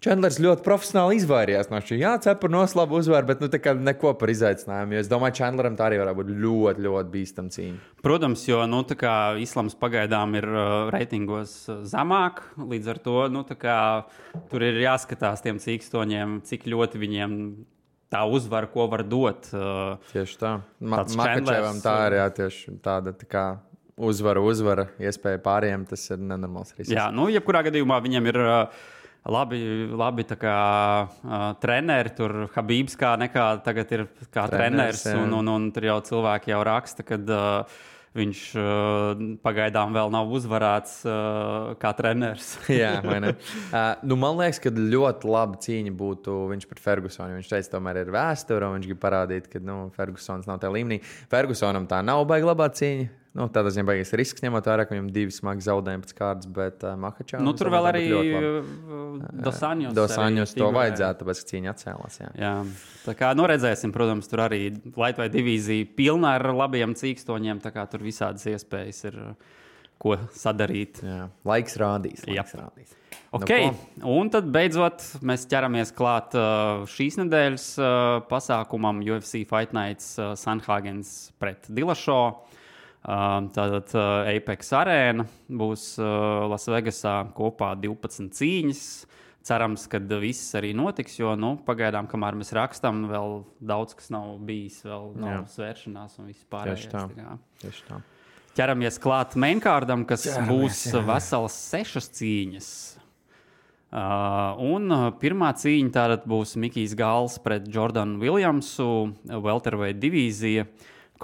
Čendlers 0.03 0.35
ļoti 0.43 0.65
profesionāli 0.65 1.15
izvairījās 1.21 1.69
no 1.71 1.79
šī. 1.79 1.95
Jā, 2.01 2.17
cepura 2.23 2.51
noslēpa 2.57 2.97
uzvaru, 2.97 3.27
bet 3.29 3.39
nu, 3.39 3.47
neko 3.87 4.11
par 4.19 4.31
izaicinājumu. 4.33 4.97
Es 4.99 5.07
domāju, 5.07 5.37
Čendleram 5.37 5.77
tā 5.79 5.87
arī 5.87 6.01
varētu 6.01 6.19
būt 6.19 6.31
ļoti, 6.43 6.83
ļoti 6.83 7.13
bīstama 7.13 7.53
cīņa. 7.55 7.77
Protams, 8.03 8.43
jo 8.49 8.59
nu, 8.67 8.81
islāms 9.45 9.77
pagaidām 9.79 10.35
ir 10.35 10.49
uh, 10.49 10.73
reitingos 10.91 11.55
uh, 11.71 11.85
zemāk, 11.87 12.43
līdz 12.59 12.91
ar 12.91 12.99
to 13.05 13.17
nu, 13.31 13.45
kā, 13.47 13.79
tur 14.51 14.67
ir 14.67 14.81
jāskatās 14.83 15.45
tiem 15.45 15.63
cīkstoņiem, 15.63 16.41
cik 16.51 16.67
ļoti 16.73 16.99
viņiem 16.99 17.37
tā 18.11 18.25
uzvara, 18.27 18.67
ko 18.75 18.89
var 18.91 19.05
dot. 19.07 19.47
Uh, 19.55 19.95
Tieši 20.11 20.41
tā. 20.41 20.57
Ma 20.83 20.99
Tāds 21.01 21.15
Makačevam 21.15 21.79
Chandlers, 21.79 21.85
tā 21.87 21.99
ir 22.09 22.19
jā, 22.19 22.27
tieši 22.41 22.75
tāda 22.83 23.15
tā 23.15 23.29
kā 23.29 23.45
uzvara, 23.97 24.41
uzvara, 24.43 24.87
iespēja 25.01 25.41
pārējiem. 25.43 25.85
Tas 25.89 26.09
ir 26.13 26.19
nenormāls 26.21 26.75
risks. 26.77 26.93
jā, 26.93 27.07
nu, 27.15 27.29
jebkurā 27.33 27.65
gadījumā 27.69 28.01
viņam 28.03 28.33
ir. 28.33 28.43
Labi, 29.23 29.55
labi 29.95 30.25
kā 30.35 30.53
uh, 31.07 31.43
treneri, 31.63 32.11
tur 32.11 32.33
Habības 32.51 32.97
kā 32.99 33.13
nekā 33.15 33.45
tagad 33.63 33.93
ir 33.95 34.01
kā 34.27 34.49
treneris, 34.51 35.05
Treneris, 35.05 35.23
un, 35.23 35.37
un, 35.37 35.51
un 35.53 35.69
tur 35.71 35.87
jau 35.87 35.95
cilvēki 36.09 36.51
jau 36.51 36.59
raksta, 36.67 37.05
ka 37.07 37.15
uh, 37.15 37.77
viņš 38.17 38.41
uh, 38.59 39.23
pagaidām 39.45 39.93
vēl 39.95 40.11
nav 40.13 40.29
uzvarēts 40.37 40.99
uh, 41.07 41.71
kā 41.81 41.93
treneris. 41.97 42.53
Jā, 42.81 42.97
vai 43.05 43.19
ne? 43.23 43.33
Uh, 43.73 43.95
nu, 44.05 44.13
man 44.19 44.35
liekas, 44.37 44.59
ka 44.61 44.69
ļoti 44.69 45.29
laba 45.33 45.57
cīņa 45.57 45.91
būtu 45.97 46.35
viņš 46.51 46.67
pret 46.69 46.81
Fergusonu. 46.83 47.39
Viņš 47.39 47.49
teica, 47.49 47.71
tomēr 47.71 48.03
ir 48.03 48.11
vēsture, 48.13 48.67
un 48.67 48.77
viņš 48.77 48.91
grib 48.91 48.99
parādīt, 49.01 49.47
ka 49.49 49.61
nu, 49.63 49.87
Fergusons 49.95 50.45
nav 50.45 50.59
tajā 50.61 50.75
līmenī. 50.75 50.99
Fergusonam 51.31 51.87
tā 51.89 52.03
nav 52.05 52.21
baigta 52.29 52.51
labā 52.51 52.67
cīņa. 52.77 53.22
Nu, 53.33 53.47
tādā 53.49 53.71
ziņā 53.73 53.87
baigies 53.87 54.11
risks, 54.13 54.43
ņemot 54.45 54.67
vērā, 54.69 54.83
ka 54.85 54.93
viņam 54.93 55.07
divi 55.13 55.33
smagi 55.33 55.65
zaudējumi 55.65 56.05
pēc 56.05 56.11
kārtas, 56.19 56.49
bet 56.53 56.83
uh, 56.85 56.93
Makačā. 57.01 57.39
nu, 57.41 57.55
tur 57.57 57.71
vēl 57.73 57.89
arī 57.89 58.03
Dosaņos. 59.41 59.95
Dosaņos 59.97 60.53
to 60.53 60.67
vajadzētu, 60.75 61.23
tāpēc 61.23 61.41
ka 61.41 61.49
cīņa 61.49 61.73
atcēlās. 61.73 62.19
Jā. 62.21 62.29
Jā, 62.37 62.53
tā 63.07 63.17
kā 63.17 63.31
nu, 63.33 63.47
redzēsim, 63.49 63.95
protams, 63.95 64.29
tur 64.29 64.45
arī 64.45 64.61
Latvijas 64.93 65.33
divīzija 65.33 65.89
pilna 65.97 66.35
ar 66.37 66.51
labiem 66.53 66.93
cīkstoņiem. 66.99 67.63
Tā 67.65 67.73
kā 67.73 67.87
tur 67.89 68.05
visādas 68.05 68.45
iespējas 68.53 69.01
ir, 69.09 69.19
ko 70.03 70.19
sadarīt. 70.37 71.01
Jā. 71.01 71.25
Laiks 71.49 71.81
rādīs. 71.81 72.21
Jā. 72.29 72.43
Laiks 72.43 72.57
rādīs. 72.61 72.97
Okay. 73.33 73.71
Nu, 73.97 74.19
un 74.21 74.29
tad 74.29 74.45
beidzot 74.53 75.01
mēs 75.25 75.47
ķeramies 75.49 75.89
klāt 75.97 76.35
šīs 76.93 77.17
nedēļas 77.23 77.69
pasākumam 78.29 79.01
UFC 79.01 79.41
Fight 79.49 79.73
Nights 79.73 80.19
Sanhagens 80.37 81.31
pret 81.41 81.65
Dilašo. 81.65 82.19
Uh, 83.03 83.49
Tātad 83.51 83.91
uh, 83.99 84.29
Apex 84.31 84.69
arēna 84.79 85.25
būs 85.51 85.97
uh, 85.99 86.45
Lasvegasā 86.53 87.17
kopā 87.35 87.73
12 87.75 88.31
cīņas. 88.37 88.85
Cerams, 89.43 89.89
ka 89.91 89.99
viss 90.21 90.53
arī 90.55 90.69
notiks, 90.71 91.17
jo 91.19 91.33
nu, 91.35 91.57
pagaidām, 91.67 92.07
kamēr 92.07 92.37
mēs 92.39 92.53
rakstām, 92.55 93.01
vēl 93.11 93.41
daudz 93.59 93.97
kas 93.99 94.07
nav 94.13 94.37
bijis, 94.47 94.77
vēl 94.87 95.09
nav 95.19 95.33
Jā. 95.33 95.41
svēršanās 95.57 96.15
un 96.21 96.29
viss 96.31 96.47
pārējais. 96.47 96.85
Tieši 96.85 96.93
tā. 96.93 97.01
kā. 97.17 97.35
Tieši 97.65 97.83
tā. 97.89 97.99
Ķeramies 98.55 99.01
klāt 99.03 99.35
mainkārdam, 99.35 100.07
kas 100.07 100.23
Ķeramies, 100.29 100.47
būs 100.47 100.81
jā. 100.93 101.03
veselas 101.11 101.59
sešas 101.73 102.07
cīņas. 102.21 102.69
Uh, 103.93 104.55
un 104.63 104.87
uh, 104.89 105.03
pirmā 105.19 105.51
cīņa 105.59 105.91
tātad 105.93 106.23
būs 106.29 106.55
Mikls 106.57 106.95
Gāls 106.97 107.35
pret 107.43 107.67
Jordanu 107.69 108.23
Williamsu, 108.23 108.87
Welterweight 109.27 109.99
divīzija. 110.01 110.69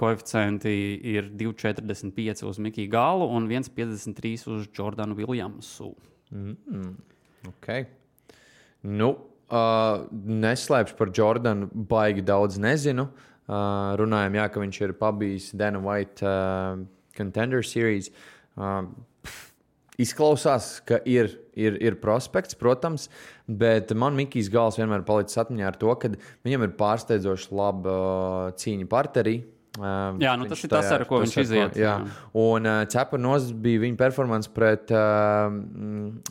Koeficienti 0.00 0.72
ir 1.12 1.28
2,45 1.36 2.46
uz 2.48 2.60
Miklu 2.62 2.86
Gālu 2.92 3.26
un 3.36 3.48
1,53 3.50 4.46
uz 4.48 4.68
Jordanu 4.76 5.18
Williamsu. 5.18 5.90
Okay. 7.50 7.84
Nu, 8.80 9.10
uh, 9.50 10.06
neslēpšu 10.10 10.96
par 10.96 11.12
Jordanu, 11.16 11.68
baigi 11.68 12.24
daudz 12.24 12.56
nezinu. 12.60 13.10
Uh, 13.50 13.96
runājam, 13.98 14.38
jā, 14.38 14.48
ka 14.48 14.62
viņš 14.62 14.80
ir 14.86 14.96
pabijis 14.96 15.50
Dana 15.58 15.80
White 15.82 16.24
uh, 16.24 16.80
Contender 17.16 17.64
Series. 17.66 18.12
Uh, 18.54 18.86
pff, 19.26 19.50
Izklausās, 20.00 20.78
ka 20.86 21.02
ir, 21.04 21.34
ir, 21.58 21.76
ir 21.82 21.98
prospekts, 22.00 22.56
protams, 22.56 23.08
bet 23.44 23.92
man 23.92 24.16
Mikls 24.16 24.48
Gals 24.52 24.78
vienmēr 24.80 25.04
palicis 25.04 25.40
atmiņā 25.42 25.66
ar 25.68 25.76
to, 25.80 25.92
ka 26.00 26.14
viņam 26.46 26.64
ir 26.64 26.76
pārsteidzoši 26.78 27.50
laba 27.52 27.96
cīņa 28.60 28.88
parterī. 28.88 29.40
Uh, 29.80 30.18
Jā, 30.20 30.34
nu 30.36 30.44
tas 30.50 30.60
ir 30.60 30.68
tas, 30.68 30.90
ar 30.92 31.06
ko 31.08 31.22
viņš 31.22 31.36
iziet, 31.40 31.78
Jā. 31.80 31.94
jā. 32.02 32.18
Un 32.36 32.68
uh, 32.68 32.82
Cepurnos 32.90 33.48
bija 33.64 33.80
viņa 33.86 33.96
performance 34.00 34.50
pret 34.52 34.92
uh, 34.92 35.48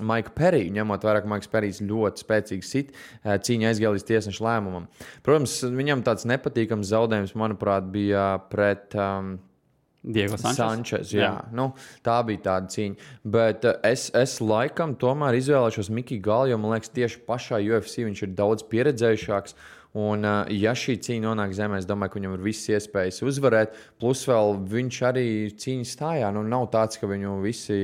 Maiku 0.05 0.35
Periju, 0.37 0.69
ņemot 0.75 1.07
vērā, 1.07 1.23
ka 1.23 1.31
Maiks 1.31 1.49
Perijs 1.49 1.81
ļoti 1.81 2.25
spēcīgi 2.25 2.69
sit 2.69 2.93
uh, 2.93 3.39
cīņā 3.41 3.71
aizgāja 3.71 3.95
līdz 3.95 4.07
tiesneša 4.11 4.45
lēmumam. 4.45 4.85
Protams, 5.25 5.59
viņam 5.65 6.05
tāds 6.05 6.29
nepatīkams 6.29 6.91
zaudējums, 6.93 7.37
manuprāt, 7.39 7.89
bija 7.93 8.31
pret. 8.51 8.93
Um, 8.93 9.39
Diego 9.99 10.37
Sančes. 10.39 10.55
Sančes, 10.55 11.09
jā. 11.11 11.25
Jā. 11.25 11.31
Nu, 11.51 11.73
tā 12.05 12.21
bija 12.23 12.45
tāda 12.45 12.69
cīņa. 12.71 13.09
Bet 13.33 13.65
uh, 13.67 13.81
es, 13.83 14.05
es 14.15 14.37
laikam 14.39 14.93
tomēr 14.99 15.35
izvēlēšos 15.41 15.89
Mikiju 15.91 16.23
Galu, 16.23 16.53
jo 16.53 16.61
man 16.61 16.77
liekas, 16.77 16.93
tieši 16.95 17.19
pašā 17.27 17.59
UFC 17.65 18.05
viņš 18.07 18.23
ir 18.23 18.31
daudz 18.37 18.63
pieredzējušāks. 18.71 19.57
Un, 19.97 20.21
ja 20.53 20.75
šī 20.77 20.99
cīņa 21.01 21.23
nonāk 21.23 21.53
zemē, 21.57 21.79
es 21.81 21.87
domāju, 21.89 22.11
ka 22.13 22.19
viņam 22.19 22.33
ir 22.35 22.43
visas 22.45 22.69
iespējas 22.75 23.23
uzvarēt. 23.25 23.77
Plus, 23.97 24.21
vēl 24.29 24.59
viņš 24.69 24.97
arī 25.09 25.23
cīņas 25.49 25.93
stājā. 25.95 26.27
Nu, 26.35 26.43
nav 26.45 26.67
tāds, 26.75 26.99
ka 27.01 27.09
viņu 27.09 27.39
visi 27.41 27.77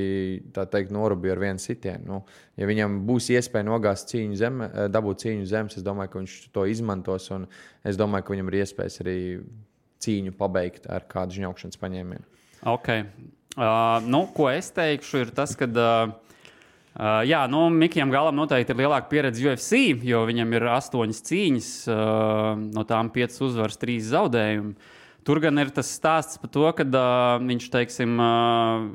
teikt, 0.54 0.92
norūpīja 0.94 1.34
ar 1.34 1.42
vienu 1.42 1.62
sitienu. 1.62 2.06
Nu, 2.06 2.20
ja 2.54 2.68
viņam 2.70 3.00
būs 3.08 3.32
iespēja 3.34 3.66
nogāzt 3.66 4.12
cīņu 4.12 4.38
zeme, 4.38 4.68
eh, 4.70 4.86
dabūt 4.94 5.24
cīņu 5.24 5.48
zemes, 5.50 5.78
es 5.80 5.86
domāju, 5.86 6.12
ka 6.12 6.22
viņš 6.22 6.36
to 6.54 6.66
izmantos. 6.70 7.26
Un 7.34 7.48
es 7.82 7.98
domāju, 7.98 8.28
ka 8.28 8.36
viņam 8.36 8.52
ir 8.52 8.58
iespējas 8.62 9.00
arī 9.02 9.18
cīņu 10.06 10.36
pabeigt 10.38 10.86
ar 10.86 11.08
kādu 11.10 11.40
žņaukšanas 11.40 11.82
paņēmienu. 11.82 12.22
Okay. 12.62 13.02
Uh, 13.56 13.98
nu, 14.06 14.28
ko 14.36 14.46
es 14.52 14.70
teikšu, 14.70 15.26
ir 15.26 15.34
tas, 15.34 15.58
ka. 15.58 15.66
Uh, 15.66 16.14
uh, 16.96 17.22
jā, 17.28 17.44
nu, 17.52 17.66
Mikam 17.72 18.12
Galam 18.12 18.36
noteikti 18.36 18.74
ir 18.74 18.82
lielāka 18.82 19.10
pieredze 19.12 19.44
UFC, 19.46 19.80
jo 20.06 20.24
viņam 20.28 20.54
ir 20.56 20.68
astoņas 20.74 21.24
cīņas, 21.28 21.72
uh, 21.92 22.52
no 22.76 22.86
tām 22.88 23.12
piecas 23.14 23.42
uzvaras, 23.46 23.78
trīs 23.80 24.08
zaudējumi. 24.12 24.74
Tur 25.26 25.42
gan 25.42 25.58
ir 25.58 25.72
tas 25.74 25.90
stāsts 25.90 26.38
par 26.38 26.52
to, 26.54 26.66
ka 26.78 26.86
uh, 26.86 27.36
viņš, 27.42 27.68
teiksim, 27.74 28.18
uh, 28.22 28.88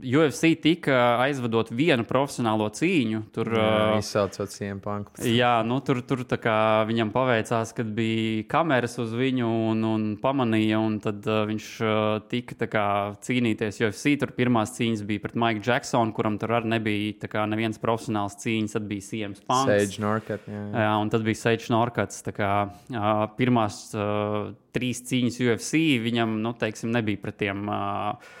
UFC 0.00 0.54
tika 0.62 0.96
aizvedot 1.20 1.70
vienu 1.74 2.04
profesionālo 2.08 2.66
cīņu. 2.74 3.22
Tur, 3.34 3.50
Izsaucot 3.98 4.52
Siempanku. 4.52 5.14
Jā, 5.26 5.60
nu, 5.66 5.80
tur, 5.84 6.00
tur 6.06 6.24
viņam 6.24 7.12
paveicās, 7.14 7.74
kad 7.76 7.90
bija 7.96 8.44
kameras 8.50 8.96
uz 9.02 9.12
viņu 9.16 9.50
un, 9.70 9.84
un 9.86 10.06
pamanīja, 10.20 10.80
un 10.82 10.98
tad 11.02 11.26
uh, 11.28 11.42
viņš 11.50 11.68
uh, 11.84 11.98
tika 12.30 12.68
kā, 12.70 12.86
cīnīties. 13.26 13.80
Jo 13.82 13.90
FC 13.92 14.16
tur 14.20 14.34
pirmās 14.36 14.74
cīņas 14.76 15.04
bija 15.08 15.24
pret 15.24 15.38
Maiku 15.40 15.64
Jacksonu, 15.66 16.14
kuram 16.16 16.38
tur 16.40 16.56
arī 16.58 16.72
nebija 16.76 17.30
kā, 17.30 17.46
neviens 17.50 17.80
profesionāls 17.82 18.38
cīņas, 18.42 18.76
tad 18.78 18.88
bija 18.90 19.06
Siems 19.06 19.44
Punks. 19.44 19.70
Sage 19.70 20.02
Norkat. 20.02 20.48
Jā, 20.48 20.64
jā. 20.64 20.84
Jā, 20.86 20.92
un 21.02 21.12
tad 21.12 21.26
bija 21.26 21.42
Seičs 21.44 21.70
Norkats. 21.72 22.24
Kā, 22.30 22.52
uh, 22.94 23.24
pirmās 23.36 23.82
uh, 23.96 24.52
trīs 24.74 25.02
cīņas 25.08 25.40
UFC 25.44 25.80
viņam 26.04 26.38
nu, 26.44 26.54
teiksim, 26.58 26.92
nebija 26.94 27.20
pret 27.20 27.40
tiem 27.42 27.66
uh, 27.68 28.38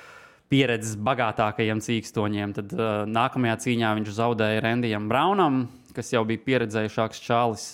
pieredzes 0.50 0.96
bagātākajiem 0.98 1.82
cīkstoņiem. 1.84 2.54
Tad 2.58 2.72
uh, 2.74 2.88
nākamajā 3.08 3.58
cīņā 3.66 3.92
viņš 4.00 4.14
zaudēja 4.16 4.64
Randijam 4.64 5.06
Braunam, 5.10 5.62
kas 5.96 6.10
jau 6.14 6.24
bija 6.28 6.42
pieredzējušāks 6.46 7.22
čalis. 7.24 7.68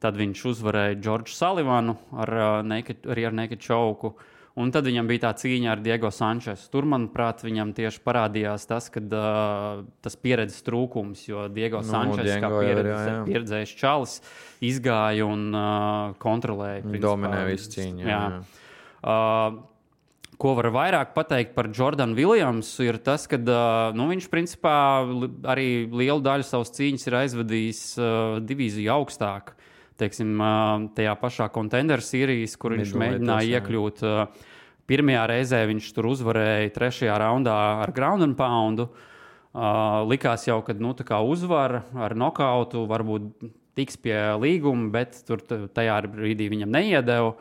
Tad 0.00 0.16
viņš 0.16 0.42
uzvarēja 0.54 0.98
Džordžu 1.00 1.36
Salivanu 1.36 1.96
ar, 2.16 2.36
uh, 2.36 2.60
Naked 2.64 3.60
Čauku. 3.60 4.14
Un 4.60 4.72
tad 4.74 4.84
viņam 4.88 5.06
bija 5.06 5.22
tā 5.28 5.30
cīņa 5.40 5.68
ar 5.72 5.80
Diego 5.80 6.10
Sančesu. 6.12 6.66
Tur, 6.72 6.84
manuprāt, 6.90 7.44
viņam 7.46 7.70
tieši 7.76 8.00
parādījās 8.04 8.66
tas, 8.68 8.88
ka 8.92 9.00
uh, 9.00 9.84
tas 10.02 10.18
pieredzes 10.20 10.64
trūkums, 10.66 11.22
jo 11.28 11.46
Diego 11.54 11.80
Nu, 11.84 11.88
Sančes, 11.92 12.26
kā 12.26 12.26
Diego 12.26 12.50
jau 12.58 12.64
ir, 12.66 12.72
pieredzes, 12.74 13.06
jā, 13.06 13.14
jā. 13.14 13.22
pieredzējis 13.28 13.74
čalis, 13.78 14.16
izgāja 14.72 15.28
un 15.30 15.46
uh, 15.54 16.18
kontrolēja. 16.20 16.82
Viņš 16.82 16.90
principā, 16.90 17.06
dominē 17.06 17.44
visu 17.48 17.72
cīņu, 17.76 18.04
jā, 18.04 18.10
Jā. 18.10 18.20
jā. 18.34 18.66
Uh, 19.00 19.69
Ko 20.40 20.54
var 20.56 20.70
vairāk 20.72 21.10
pateikt 21.12 21.52
par 21.52 21.68
Jordanu 21.76 22.16
Viljamsu, 22.16 22.86
ir 22.86 22.96
tas, 23.04 23.26
ka 23.28 23.36
nu, 23.96 24.06
viņš 24.08 24.28
principā 24.32 24.76
arī 25.52 25.84
lielu 25.84 26.22
daļu 26.24 26.46
savas 26.48 26.72
cīņas 26.76 27.04
ir 27.10 27.16
aizvadījis 27.18 27.82
uh, 28.00 28.38
divīziju 28.48 28.94
augstāk. 28.94 29.52
Teiksim, 30.00 30.32
uh, 30.40 30.86
tajā 30.96 31.12
pašā 31.20 31.50
contender 31.52 32.00
sērijas, 32.00 32.56
kur 32.56 32.72
viņš 32.72 32.94
Midweightos, 32.94 33.02
mēģināja 33.04 33.50
jā. 33.50 33.60
iekļūt. 33.60 34.00
Uh, 34.00 34.48
pirmajā 34.90 35.28
reizē 35.30 35.62
viņš 35.70 35.92
tur 35.94 36.08
uzvarēja, 36.14 36.72
trešajā 36.74 37.20
raundā 37.20 37.60
ar 37.84 37.92
ground 37.94 38.24
and 38.26 38.38
poundu. 38.40 38.88
Uh, 39.50 40.06
likās 40.06 40.46
jau, 40.48 40.60
ka 40.64 40.72
nu, 40.78 40.94
uzvara 40.94 41.84
ar 41.98 42.16
nokautu, 42.16 42.86
varbūt 42.88 43.50
tiks 43.78 43.98
pie 44.00 44.16
līguma, 44.40 44.88
bet 44.94 45.20
tur 45.26 45.42
tajā 45.44 46.00
brīdī 46.10 46.48
viņam 46.52 46.70
neiedeva. 46.74 47.34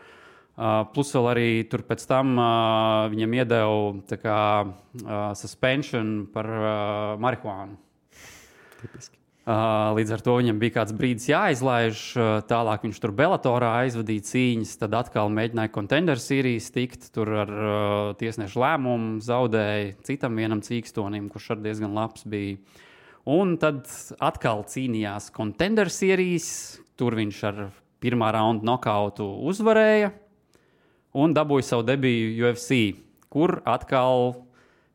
Uh, 0.60 0.82
plus 0.92 1.14
vēl 1.16 1.28
arī 1.32 1.50
tur 1.72 1.86
pēc 1.88 2.02
tam 2.04 2.34
uh, 2.36 3.06
viņam 3.14 3.36
iedeva 3.38 4.18
kā, 4.20 4.40
uh, 4.68 5.14
suspension 5.40 6.26
par 6.34 6.50
uh, 6.52 7.14
marihuānu. 7.24 7.78
Uh, 9.50 9.96
līdz 9.96 10.12
ar 10.18 10.22
to 10.26 10.36
viņam 10.36 10.60
bija 10.60 10.76
kāds 10.82 10.98
brīdis 11.00 11.30
jāizlaiž. 11.32 12.04
Uh, 12.20 12.34
tālāk 12.44 12.84
viņš 12.84 13.00
tur 13.00 13.16
Bellatorā 13.16 13.72
aizvadīja 13.86 14.28
cīņas, 14.34 14.76
tad 14.84 15.00
atkal 15.00 15.32
mēģināja 15.32 15.72
contender 15.80 16.20
sērijas 16.20 16.70
tikt. 16.76 17.08
Tur 17.16 17.32
ar 17.46 17.56
uh, 17.56 18.12
tiesnešu 18.20 18.60
lēmumu 18.60 19.24
zaudēja 19.24 19.96
citam 20.12 20.36
vienam 20.44 20.60
cīkstonim, 20.66 21.32
kurš 21.32 21.54
arī 21.56 21.70
diezgan 21.70 21.96
labs 21.96 22.28
bija. 22.28 22.60
Un 23.32 23.56
tad 23.64 23.88
atkal 24.20 24.68
cīnījās 24.68 25.32
contender 25.32 25.88
sērijas. 25.88 26.50
Tur 27.00 27.16
viņš 27.16 27.46
ar 27.48 27.70
pirmā 28.04 28.36
raunda 28.36 28.76
nokautu 28.76 29.32
uzvarēja 29.48 30.12
un 31.20 31.36
dabūja 31.38 31.72
savu 31.72 31.88
debiju 31.88 32.50
UFC, 32.50 32.80
kur 33.30 33.60
atkal 33.70 34.34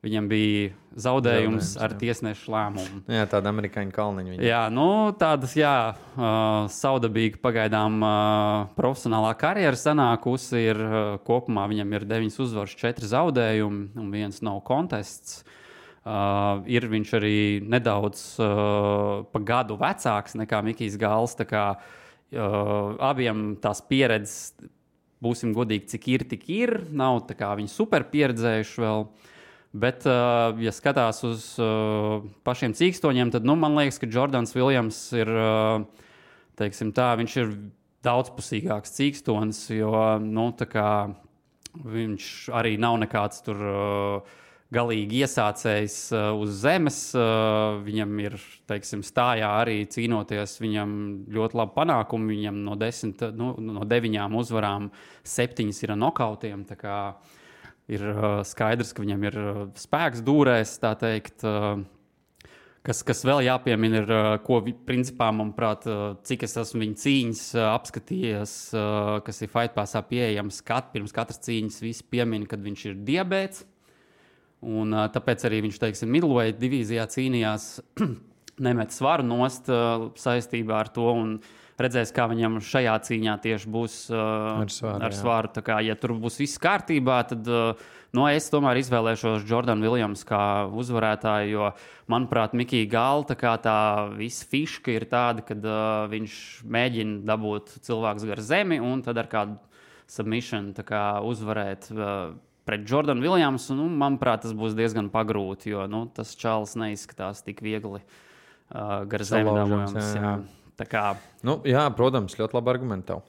Viņam 0.05 0.27
bija 0.29 0.73
zaudējums 1.01 1.05
Zaudējums, 1.05 1.69
ar 1.81 1.95
jā. 1.95 1.99
tiesnešu 2.03 2.53
lēmumu. 2.53 2.99
Jā, 3.09 3.25
tāda 3.33 3.49
amerikāņu 3.55 3.95
kalniņa. 3.95 4.35
viņa. 4.35 4.45
Jā, 4.45 4.61
nu, 4.73 4.87
tādas, 5.19 5.55
jā, 5.57 5.95
uh, 5.97 6.67
saudabīga 6.71 7.41
pagaidām 7.43 7.97
uh, 8.05 8.67
profesionālā 8.77 9.33
karjera 9.41 9.79
sanākusi. 9.81 10.61
Ir, 10.61 10.83
uh, 10.85 10.99
kopumā 11.25 11.65
viņam 11.73 11.97
ir 11.97 12.07
9 12.11 12.39
uzvaras, 12.45 12.77
4 12.83 13.11
zaudējumi 13.15 14.03
un 14.03 14.13
viens 14.13 14.45
nav 14.45 14.61
kontests. 14.69 15.41
Uh, 16.05 16.61
ir 16.69 16.85
viņš 16.93 17.17
arī 17.17 17.37
nedaudz 17.65 18.27
uh, 18.45 19.25
pa 19.33 19.41
gadu 19.41 19.81
vecāks 19.81 20.37
nekā 20.37 20.61
Mikls 20.69 21.01
Gals. 21.01 21.33
tā 21.39 21.49
Kā, 21.49 21.65
uh, 21.81 22.93
abiem 23.09 23.55
tās 23.65 23.81
pieredzes, 23.89 24.53
būsim 25.23 25.55
godīgi, 25.57 25.89
cik 25.95 26.09
ir, 26.13 26.25
tik 26.31 26.49
ir. 26.53 26.75
Nav 26.91 27.25
tā 27.29 27.37
kā 27.39 27.53
viņi 27.59 27.73
super 27.73 28.07
pieredzējuši 28.11 28.85
vēl. 28.85 29.07
Bet, 29.75 30.05
uh, 30.07 30.55
ja 30.63 30.71
skatās 30.71 31.25
uz 31.27 31.47
uh, 31.59 32.23
pašiem 32.47 32.77
cīkstoņiem, 32.79 33.33
tad 33.35 33.47
nu, 33.47 33.57
man 33.59 33.75
liekas, 33.75 33.99
ka 33.99 34.07
Jordans 34.07 34.55
Viljams 34.55 35.01
ir, 35.19 35.31
uh, 35.35 36.07
teiksim 36.61 36.93
tā, 36.95 37.09
viņš 37.19 37.37
ir 37.43 37.51
daudzpusīgāks 38.07 38.95
cīkstonis, 38.95 39.65
jo 39.75 39.91
nu, 40.23 40.47
kā 40.71 40.89
viņš 41.75 42.31
arī 42.55 42.77
nav 42.79 43.01
nekāds 43.03 43.43
tur. 43.43 43.67
Uh, 43.67 44.41
Galīgi 44.75 45.21
iesācējis 45.23 45.97
uh, 46.15 46.33
uz 46.41 46.59
zemes. 46.65 46.99
Uh, 47.15 47.79
viņam 47.85 48.19
ir, 48.25 48.37
teiksim, 48.71 49.05
stājā 49.07 49.49
arī 49.61 49.85
cīnoties. 49.91 50.57
Viņam 50.63 50.93
ļoti 51.35 51.59
labi 51.61 51.75
panākumi. 51.77 52.35
Viņam 52.35 52.61
no, 52.67 52.75
desmit, 52.81 53.23
nu, 53.39 53.53
no 53.63 53.87
deviņām 53.89 54.35
uzvarām 54.41 54.91
septiņas 55.23 55.83
ir 55.85 55.95
nokautiem. 56.01 56.65
Ir 57.95 58.07
uh, 58.11 58.41
skaidrs, 58.47 58.95
ka 58.97 59.05
viņam 59.05 59.27
ir 59.29 59.43
spēks 59.79 60.25
dūrēs, 60.27 60.79
tā 60.83 60.95
teikt. 60.99 61.45
Kas, 62.85 62.99
kas 63.07 63.23
vēl 63.25 63.47
jāpiemina, 63.47 64.03
ir, 64.03 64.11
ko, 64.45 64.59
principā, 64.85 65.31
manuprāt, 65.33 65.87
cik 66.29 66.43
es 66.45 66.59
esmu 66.61 66.83
viņa 66.83 66.99
cīņas 67.01 67.45
apskatījies, 67.71 68.57
kas 69.25 69.41
ir 69.41 69.53
Fightpāsā 69.55 70.03
pieejams. 70.11 70.59
Kat, 70.69 70.91
pirms 70.93 71.15
katras 71.17 71.41
cīņas 71.47 71.81
visi 71.81 72.05
piemina, 72.13 72.45
kad 72.51 72.61
viņš 72.61 72.91
ir 72.91 72.99
diabetes. 73.07 73.65
Un, 74.65 74.95
tāpēc 75.13 75.45
arī 75.49 75.61
viņš, 75.67 75.81
teiksim, 75.83 76.09
middleweight 76.15 76.61
divīzijā 76.63 77.05
cīnījās, 77.13 77.69
nemet 78.67 78.95
svaru 78.95 79.27
nost 79.27 79.69
saistībā 80.21 80.81
ar 80.85 80.91
to. 80.95 81.11
Un 81.13 81.37
redzēs, 81.81 82.13
kā 82.15 82.27
viņam 82.31 82.61
šajā 82.65 82.95
cīņā 83.09 83.35
tieši 83.45 83.71
būs 83.75 83.99
uh, 84.13 84.63
Ar 84.63 84.71
svaru, 84.73 85.11
Ar. 85.35 85.51
Tā 85.55 85.65
Kā, 85.67 85.81
ja 85.85 85.97
tur 85.99 86.15
būs 86.21 86.39
viss 86.41 86.61
kārtībā, 86.63 87.19
tad 87.31 87.51
uh, 87.51 87.83
no, 88.15 88.27
es 88.31 88.47
tomēr 88.53 88.79
izvēlēšos 88.83 89.47
Jordanu 89.49 89.89
Viljams 89.89 90.25
kā 90.29 90.41
uzvarētāju. 90.71 91.51
Jo, 91.51 91.71
manuprāt, 92.11 92.55
Mikija 92.57 92.89
Gala 92.91 93.27
tā, 93.29 93.39
kā 93.39 93.57
tā 93.63 93.77
visa 94.15 94.47
fiška 94.51 94.95
ir 94.95 95.09
tāda, 95.11 95.45
ka 95.47 95.59
uh, 95.59 96.07
viņš 96.13 96.41
mēģina 96.65 97.23
dabūt 97.29 97.79
cilvēku 97.85 98.33
gar 98.33 98.45
zemi 98.45 98.81
un 98.83 99.03
tad 99.07 99.21
ar 99.25 99.31
kādu 99.31 99.59
submission 100.11 100.73
tā 100.77 100.85
kā, 100.87 101.05
uzvarēt. 101.27 101.91
Uh, 101.95 102.35
Pret 102.65 102.85
Jordanu 102.89 103.21
Viljamsu, 103.21 103.77
nu, 103.77 103.91
manuprāt, 103.93 104.45
tas 104.47 104.55
būs 104.57 104.77
diezgan 104.77 105.11
pagrūti, 105.13 105.75
jo 105.75 105.85
nu, 105.91 106.07
tas 106.17 106.33
čāls 106.41 106.73
neizskatās 106.81 107.45
tik 107.45 107.61
viegli 107.65 108.01
uh, 108.01 109.03
gar 109.09 109.25
zemi 109.29 109.53
dabūjams. 109.53 109.99
kā 110.91 111.03
Nu, 111.47 111.59
jā, 111.69 111.85
protams, 111.95 112.35
ļoti 112.35 112.57
labi 112.57 112.73
argumentē. 112.73 113.21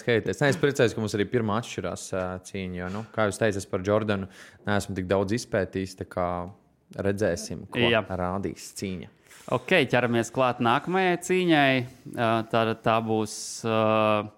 Skatīties. 0.00 0.38
Nē, 0.40 0.52
es 0.54 0.60
priecājos, 0.60 0.94
ka 0.96 1.02
mums 1.02 1.16
arī 1.18 1.26
pirmā 1.28 1.58
atšķirās 1.60 2.06
uh, 2.14 2.22
cīņa. 2.48 2.78
Jo, 2.78 2.92
nu, 2.94 3.02
kā 3.12 3.26
jūs 3.28 3.40
teicāt 3.42 3.66
par 3.68 3.84
Jordanu, 3.84 4.30
neesmu 4.68 4.96
tik 4.96 5.10
daudz 5.10 5.36
izpētījis. 5.36 5.98
Redzēsim, 7.02 7.66
ko 7.74 7.82
Jā. 7.82 8.00
rādīs 8.14 8.70
cīņa. 8.78 9.10
Ok, 9.56 9.74
ķeramies 9.90 10.30
klāt 10.34 10.62
nākamajai 10.64 11.18
cīņai. 11.26 11.72
Uh, 12.14 12.24
tā, 12.50 12.62
tā 12.82 12.96
būs 13.04 13.34
uh, 13.66 14.30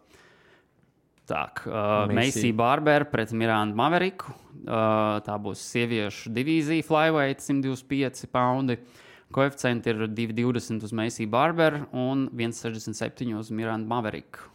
tā, 1.28 1.44
uh, 1.66 1.73
Macy. 2.08 2.16
Meisija 2.18 2.56
Bārbera 2.58 3.08
pret 3.08 3.32
Mirandu 3.37 3.78
Maveriku. 3.78 4.32
Uh, 4.58 5.18
tā 5.25 5.37
būs 5.40 5.62
sieviešu 5.73 6.32
divīzija, 6.35 6.85
flyweight 6.87 7.44
125 7.44 8.28
poundi. 8.32 8.78
Koeficienti 9.35 9.92
ir 9.92 10.06
2,20 10.08 10.87
uz 10.88 10.94
Meisiju 10.97 11.28
Bārberu 11.32 11.85
un 11.92 12.28
1,67 12.32 13.37
uz 13.37 13.52
Mirandu 13.52 13.90
Maveriku. 13.90 14.48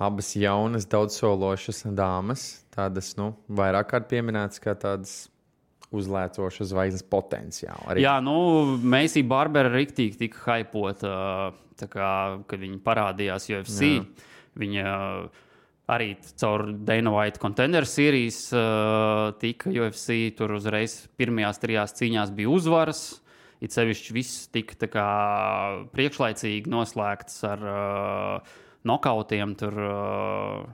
Abas 0.00 0.32
jaunas, 0.34 0.88
daudzsološas 0.90 1.84
dāmas, 1.94 2.48
tādas 2.74 3.12
nu, 3.20 3.30
vairāk 3.46 3.92
kārt 3.92 4.08
pieminētas 4.10 4.58
kā 4.64 4.74
tādas 4.74 5.28
uzlēcošas 5.94 6.72
zvaigznes 6.72 7.04
potenciāli. 7.06 7.84
Arī 7.92 8.02
Jā, 8.02 8.16
nu, 8.24 8.34
Meisija 8.82 9.26
Bārbera 9.30 9.70
rīktīgi 9.70 10.18
tika 10.24 10.58
hypota, 10.58 11.12
kā, 11.78 12.10
kad 12.48 12.64
viņa 12.64 12.80
parādījās 12.84 13.50
UFC. 13.52 13.92
Jā. 13.92 14.32
Viņa 14.60 14.92
arī 15.94 16.14
caur 16.40 16.66
Dana 16.86 17.12
White 17.12 17.42
contender 17.42 17.86
series 17.88 18.46
uh, 18.54 19.32
tika 19.40 19.72
UFC. 19.72 20.30
Tur 20.36 20.56
uzreiz 20.56 21.04
pirmajās 21.18 21.60
trijās 21.62 21.96
cīņās 21.98 22.32
bija 22.36 22.52
uzvaras. 22.52 23.04
It 23.64 23.72
sevišķi 23.72 24.14
viss 24.16 24.46
tika 24.52 24.88
kā 24.92 25.08
priekšlaicīgi 25.94 26.72
noslēgts 26.72 27.44
ar 27.48 27.68
uh, 27.68 28.56
nokautiem. 28.84 29.54
Tur, 29.60 29.78
uh, 29.80 30.72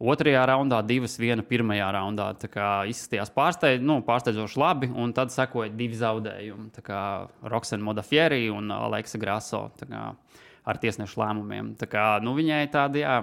Otrajā 0.00 0.46
raundā 0.48 0.78
divas, 0.88 1.18
viena 1.20 1.42
pirmajā 1.44 1.90
raundā. 1.92 2.30
Tā 2.40 2.48
kā 2.48 2.68
izskatījās 2.88 3.28
pārsteidz, 3.34 3.82
nu, 3.84 3.98
pārsteidzoši 4.06 4.60
labi, 4.62 4.88
un 4.96 5.12
tad 5.12 5.28
sekoja 5.34 5.68
divi 5.76 5.98
zaudējumi. 6.00 6.70
Tā 6.72 6.84
kā 6.86 7.00
Roksana 7.52 7.84
Modafieri 7.84 8.46
un 8.48 8.72
Aleksa 8.72 9.20
Graso 9.20 9.66
kā 9.76 10.06
ar 10.68 10.80
tiesnešu 10.80 11.20
lēmumiem. 11.22 11.74
Tā 11.80 11.88
kā, 11.90 12.04
nu, 12.24 12.34
viņai 12.36 12.64
tāda, 12.72 13.00
jā, 13.00 13.16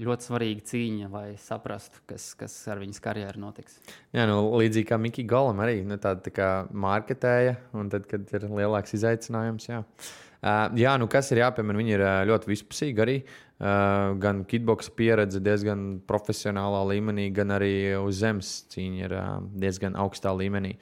ļoti 0.00 0.24
svarīga 0.24 0.64
cīņa, 0.70 1.08
lai 1.12 1.26
saprastu, 1.42 2.00
kas, 2.08 2.30
kas 2.38 2.54
ar 2.72 2.80
viņas 2.80 3.02
karjeru 3.04 3.42
notiks. 3.42 3.76
Jā, 4.16 4.24
nu, 4.28 4.40
līdzīgi 4.56 4.88
kā 4.88 4.96
Mikls 5.00 5.28
Galam 5.28 5.60
arī 5.60 5.82
nu, 5.84 5.98
tāda 6.00 6.24
tā 6.24 6.32
kā 6.32 6.48
marketēja, 6.72 7.58
un 7.76 7.90
tad, 7.92 8.08
kad 8.08 8.24
ir 8.32 8.48
lielāks 8.48 8.96
izaicinājums, 8.96 9.68
jā. 9.68 9.82
Uh, 10.38 10.70
jā, 10.78 10.92
nu 11.02 11.08
kas 11.10 11.32
ir 11.34 11.42
jāpiemina, 11.42 11.80
viņi 11.80 11.94
ir 11.96 12.04
ļoti 12.30 12.52
vispusīgi 12.52 13.02
arī. 13.04 13.18
Uh, 13.58 14.14
gan 14.22 14.44
kitboxa 14.46 14.92
pieredze 14.94 15.40
diezgan 15.42 15.98
profesionālā 16.06 16.84
līmenī, 16.92 17.26
gan 17.34 17.50
arī 17.56 17.72
uz 17.98 18.20
zemes 18.22 18.52
cīņa 18.70 19.00
ir 19.02 19.14
uh, 19.18 19.30
diezgan 19.58 19.98
augstā 19.98 20.30
līmenī. 20.38 20.76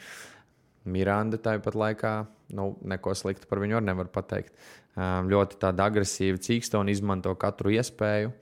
Miranda 0.86 1.40
tāpat 1.40 1.74
laikā, 1.74 2.12
nu, 2.54 2.74
neko 2.84 3.16
sliktu 3.16 3.48
par 3.50 3.64
viņu 3.64 3.80
arī 3.80 3.88
nevar 3.88 4.12
pateikt. 4.12 4.52
Ļoti 4.96 5.58
tāda 5.60 5.90
agresīva 5.90 6.40
cīksta 6.40 6.80
un 6.80 6.88
izmanto 6.88 7.34
katru 7.36 7.74
iespēju. 7.76 8.32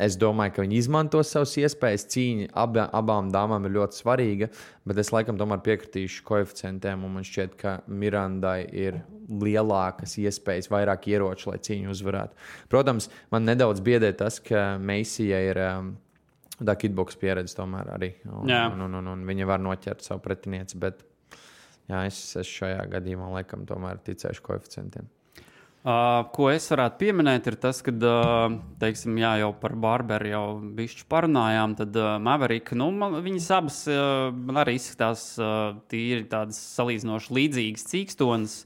Es 0.00 0.14
domāju, 0.16 0.54
ka 0.54 0.62
viņi 0.64 0.76
izmanto 0.80 1.20
savas 1.26 1.52
iespējas. 1.60 2.06
Cīņa 2.12 2.50
abā, 2.62 2.86
abām 2.96 3.28
dāmām 3.34 3.66
ir 3.66 3.74
ļoti 3.74 3.98
svarīga, 3.98 4.48
bet 4.88 5.00
es 5.02 5.10
laikam 5.12 5.36
tomēr 5.40 5.60
piekritīšu 5.66 6.22
koeficientiem. 6.28 7.02
Man 7.10 7.26
šķiet, 7.26 7.56
ka 7.60 7.74
Mirandai 7.90 8.62
ir 8.70 9.02
lielākas 9.28 10.14
iespējas, 10.22 10.70
vairāk 10.72 11.10
ieroču, 11.10 11.50
lai 11.50 11.58
cīņu 11.66 11.90
uzvarētu. 11.92 12.38
Protams, 12.72 13.10
man 13.34 13.44
nedaudz 13.50 13.82
biedē 13.84 14.14
tas, 14.16 14.40
ka 14.44 14.78
Meisija 14.78 15.42
ir. 15.50 15.64
Um, 15.70 15.92
Tā 16.60 16.74
kitboks 16.76 17.16
pieredze 17.16 17.54
tomēr 17.56 17.86
arī. 17.94 18.10
Un, 18.28 18.50
un, 18.52 18.82
un, 18.84 18.96
un, 18.98 19.06
un 19.14 19.20
viņa 19.24 19.46
var 19.48 19.62
noķert 19.64 20.04
savu 20.04 20.20
pretinieci. 20.20 20.76
Bet 20.76 20.98
jā, 21.90 22.04
es, 22.08 22.20
es 22.38 22.50
šajā 22.50 22.84
gadījumā 22.94 23.32
laikam 23.38 23.66
tomēr 23.68 24.00
ticēšu 24.06 24.46
koeficientiem. 24.46 25.10
Uh, 25.80 26.26
ko 26.36 26.50
es 26.52 26.66
varētu 26.68 26.98
pieminēt, 27.00 27.46
ir 27.48 27.54
tas, 27.56 27.78
ka, 27.80 27.94
uh, 28.04 28.58
teiksim, 28.82 29.14
jā, 29.16 29.30
jau 29.40 29.54
par 29.62 29.72
Barberu 29.80 30.28
jau 30.28 30.42
bišķi 30.76 31.06
parunājām, 31.08 31.72
tad 31.78 31.96
uh, 31.96 32.18
Maverika, 32.20 32.76
nu, 32.76 32.90
man, 32.92 33.16
viņas 33.24 33.46
abas 33.56 33.78
uh, 33.88 34.28
man 34.28 34.60
arī 34.60 34.74
izskatās 34.76 35.24
uh, 35.40 35.78
tīri 35.88 36.26
tādas 36.28 36.60
salīdzinoši 36.76 37.32
līdzīgas 37.32 37.88
cīkstonas. 37.94 38.58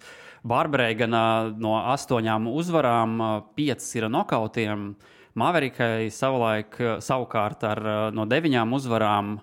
Barberai 0.43 0.91
gan 0.99 1.15
uh, 1.15 1.55
no 1.55 1.77
astoņām 1.95 2.51
uzvarām, 2.51 3.15
uh, 3.23 3.37
piecas 3.55 3.95
ir 3.95 4.11
nokautiem. 4.11 4.91
Maverikai 5.39 6.11
savulaik, 6.11 6.75
uh, 6.83 6.97
savukārt 6.99 7.63
ar 7.71 7.85
uh, 7.87 7.99
no 8.11 8.27
deviņām 8.27 8.75
uzvarām, 8.75 9.37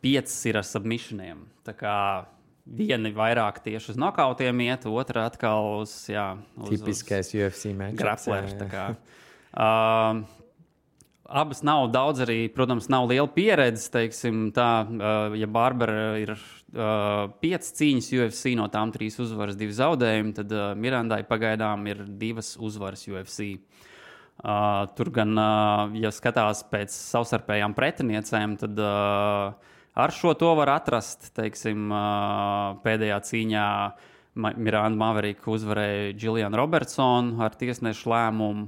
piecas 0.00 0.40
ir 0.48 0.56
ar 0.62 0.72
submissioniem. 0.72 1.44
Tā 1.68 1.76
kā 1.76 1.98
viena 2.64 3.12
vairāk 3.12 3.60
tieši 3.64 3.92
uz 3.94 4.00
nokautiem 4.00 4.64
iet, 4.64 4.86
otra 4.88 5.26
atkal 5.28 5.82
uz, 5.82 5.92
jā, 6.08 6.32
uz, 6.56 6.70
uz 6.70 6.80
Tipiskais 6.80 7.34
UFC 7.36 7.74
jā, 8.54 8.62
tā 8.62 8.68
jā. 8.68 8.72
kā. 8.72 8.86
Uh, 9.54 10.24
Abas 11.24 11.62
nav 11.64 11.86
daudz, 11.88 12.20
arī, 12.20 12.50
protams, 12.52 12.90
nav 12.92 13.06
liela 13.08 13.26
pieredze. 13.32 13.86
Teiksim, 13.90 14.50
tā, 14.54 14.84
uh, 14.84 15.36
ja 15.38 15.48
Bārbara 15.48 16.18
ir 16.20 16.34
uh, 16.34 17.32
piecas 17.40 17.72
cīņas 17.78 18.10
UFC, 18.18 18.52
no 18.58 18.66
tām 18.68 18.92
trīs 18.92 19.16
uzvaras, 19.22 19.56
divi 19.56 19.72
zaudējumi, 19.72 20.34
tad 20.36 20.52
uh, 20.52 20.66
Mirandai 20.76 21.22
pagaidām 21.24 21.88
ir 21.88 22.04
divas 22.20 22.52
uzvaras 22.60 23.06
UFC. 23.08 23.54
Uh, 24.44 24.84
tur 24.98 25.08
gan, 25.14 25.32
uh, 25.32 25.96
ja 25.96 26.12
skatās 26.12 26.60
pēc 26.68 26.92
savstarpējām 26.92 27.72
pretiniecēm, 27.78 28.58
tad 28.60 28.84
uh, 28.84 29.72
ar 29.94 30.14
šo 30.14 30.34
to 30.38 30.50
var 30.58 30.74
atrast, 30.74 31.30
teiksim, 31.36 31.88
pēdējā 32.84 33.20
cīņā. 33.30 33.68
Miranda 34.34 34.98
Maverika 34.98 35.46
uzvarēja 35.52 36.14
Julianu 36.18 36.58
Robertsonu 36.58 37.38
ar 37.44 37.54
tiesnešu 37.54 38.10
lēmumu. 38.10 38.64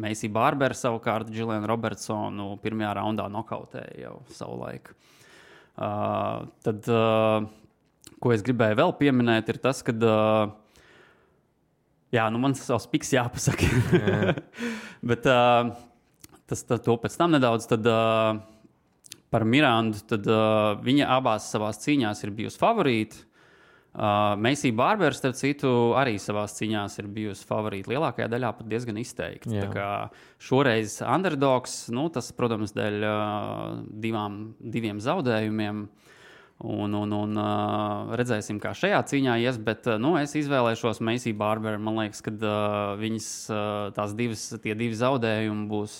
Meisija 0.00 0.32
Bārbera 0.32 0.76
savukārt 0.76 1.28
Julianu 1.32 1.68
Robertsonu 1.68 2.54
pirmajā 2.62 2.94
raundā 2.96 3.28
nokautēja 3.32 4.06
jau 4.06 4.16
savu 4.32 4.58
laiku. 4.62 4.96
Uh, 5.76 6.46
tad, 6.64 6.86
uh, 6.88 7.44
ko 8.20 8.32
es 8.32 8.44
gribēju 8.44 8.78
vēl 8.78 8.94
pieminēt, 8.96 9.50
ir 9.52 9.60
tas, 9.60 9.82
ka. 9.84 9.92
Uh, 9.92 10.54
jā, 12.16 12.24
nu 12.32 12.40
man 12.40 12.56
savs 12.56 12.88
piks 12.88 13.12
jāpasaka. 13.12 13.68
Jā. 13.92 14.34
Bet 15.12 15.28
uh, 15.28 15.74
tas 16.48 16.64
tā, 16.64 16.80
to 16.80 16.96
pēc 17.02 17.16
tam 17.20 17.36
nedaudz. 17.36 17.68
Tad, 17.68 17.88
uh, 17.92 18.40
par 19.30 19.44
Mirandu, 19.48 20.02
tad 20.08 20.26
uh, 20.30 20.76
viņa 20.84 21.08
abās 21.16 21.48
savās 21.52 21.80
cīņās 21.82 22.22
ir 22.24 22.34
bijusi 22.36 22.60
favorīta. 22.60 23.24
Uh, 23.96 24.34
Meisija 24.36 24.76
Bārbera, 24.76 25.16
starp 25.16 25.38
citu, 25.38 25.70
arī 25.96 26.18
savā 26.20 26.42
cīņā 26.52 26.82
ir 27.00 27.06
bijusi 27.16 27.46
favorīta. 27.48 27.88
Lielākajā 27.94 28.28
daļā 28.28 28.50
pat 28.58 28.68
diezgan 28.68 28.98
izteikti. 29.00 29.56
Šoreiz 30.36 30.98
underdogs, 31.00 31.86
nu, 31.96 32.10
tas, 32.12 32.28
protams, 32.36 32.74
dēļ 32.76 33.06
uh, 33.08 33.78
divām, 34.04 34.42
diviem 34.60 35.00
zaudējumiem. 35.00 35.86
Un, 36.56 36.94
un, 36.96 37.10
un 37.12 37.36
uh, 37.36 38.14
redzēsim, 38.16 38.56
kā 38.62 38.70
šajā 38.72 39.02
cīņā 39.10 39.34
ies. 39.42 39.58
Bet 39.60 39.84
uh, 39.90 39.98
nu, 40.00 40.14
es 40.16 40.32
izvēlēšos 40.40 41.02
Meisiju 41.04 41.36
Bārberu. 41.36 41.80
Man 41.84 41.98
liekas, 42.00 42.22
ka 42.24 42.32
uh, 42.32 42.94
viņas 43.00 43.26
tās 43.96 44.14
divas, 44.16 44.46
tie 44.64 44.72
divi 44.78 44.96
zaudējumi 44.96 45.66
būs 45.68 45.98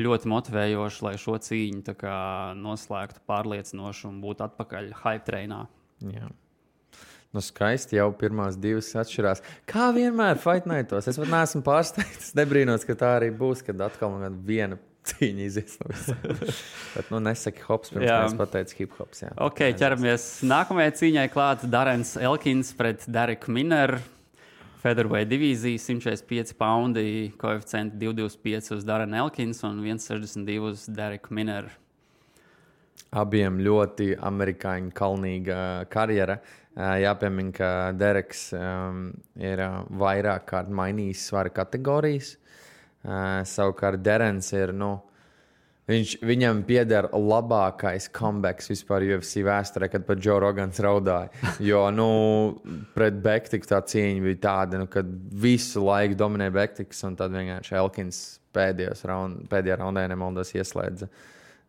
ļoti 0.00 0.32
motivējoši, 0.32 1.04
lai 1.04 1.12
šo 1.20 1.36
cīņu 1.44 1.96
kā, 2.00 2.16
noslēgtu 2.56 3.20
pārliecinoši 3.28 4.08
un 4.08 4.24
būtu 4.24 4.48
atpakaļ 4.48 4.90
hype 5.02 5.28
treinā. 5.28 5.60
Jā. 6.08 6.32
Nu, 7.34 7.42
skaisti 7.42 7.98
jau 7.98 8.08
pirmās 8.14 8.54
divas 8.62 8.92
atšķirās. 8.96 9.40
Kā 9.66 9.88
vienmēr 9.92 10.38
Fight 10.38 10.68
Nightos. 10.70 11.08
Es 11.10 11.18
pat 11.18 11.32
neesmu 11.32 11.64
pārsteigts. 11.66 12.30
Nebrīnos, 12.38 12.86
ka 12.86 12.94
tā 12.96 13.16
arī 13.18 13.32
būs, 13.34 13.64
kad 13.66 13.80
atkal 13.90 14.14
man 14.14 14.36
viena 14.46 14.78
cīņa 15.08 15.44
izies 15.46 15.76
no 15.80 15.90
visām. 15.92 16.24
Bet, 16.94 17.10
nu, 17.12 17.20
nesaki 17.24 17.64
hops, 17.66 17.92
pirms 17.94 18.08
jā. 18.08 18.18
es 18.28 18.36
pateicu 18.38 18.80
hip 18.80 18.96
hops. 18.98 19.22
Jā. 19.24 19.30
Ok, 19.44 19.62
ķeramies 19.78 20.26
nākamajai 20.48 20.96
cīņai 21.00 21.28
klāt. 21.32 21.64
Darens 21.70 22.14
Elkins 22.20 22.72
pret 22.78 23.06
Dereku 23.10 23.54
Mineru. 23.54 24.00
Featherweight 24.84 25.30
divīzija 25.30 25.80
145 25.80 26.52
poundi, 26.60 27.06
koeficienti 27.40 27.96
225 28.02 28.74
uz 28.76 28.84
Darenu 28.84 29.16
Elkins 29.22 29.62
un 29.64 29.78
162 29.80 30.58
uz 30.68 30.84
Dereku 30.92 31.32
Mineru. 31.36 31.72
Abiem 33.14 33.60
ļoti 33.62 34.12
amerikāņu 34.18 34.92
kalnīga 34.96 35.58
karjera. 35.88 36.40
Jāpiemina, 36.74 37.52
ka 37.54 37.68
Dereks 37.94 38.48
um, 38.58 39.04
ir 39.38 39.62
vairāk 39.94 40.48
kārt 40.50 40.72
mainījis 40.74 41.28
svara 41.30 41.52
kategorijas. 41.54 42.32
Uh, 42.34 42.44
savukārt 43.04 44.02
Derens 44.04 44.52
ir. 44.56 44.72
Nu, 44.76 44.94
Viņš, 45.84 46.14
viņam 46.24 46.62
pieder 46.64 47.10
labākais 47.12 48.06
comebacks 48.16 48.70
vispār 48.70 49.04
UFC 49.04 49.42
vēsturē, 49.44 49.90
kad 49.92 50.06
pat 50.08 50.16
Džo 50.16 50.38
Rogans 50.40 50.78
raudāja. 50.80 51.28
Jo, 51.60 51.82
nu, 51.92 52.06
pret 52.94 53.18
Bektiku 53.20 53.68
tā 53.68 53.82
cīņa 53.84 54.22
bija 54.24 54.38
tāda, 54.46 54.80
nu, 54.80 54.88
ka 54.88 55.02
visu 55.04 55.82
laiku 55.84 56.16
dominē 56.16 56.48
Bektiks, 56.54 57.04
un 57.04 57.18
tad 57.20 57.36
vienkārši 57.36 57.76
Elkins 57.76 58.22
raund, 59.04 59.44
pēdējā 59.52 59.76
raundā, 59.82 60.06
nemaldos, 60.08 60.54
ieslēdza 60.56 61.10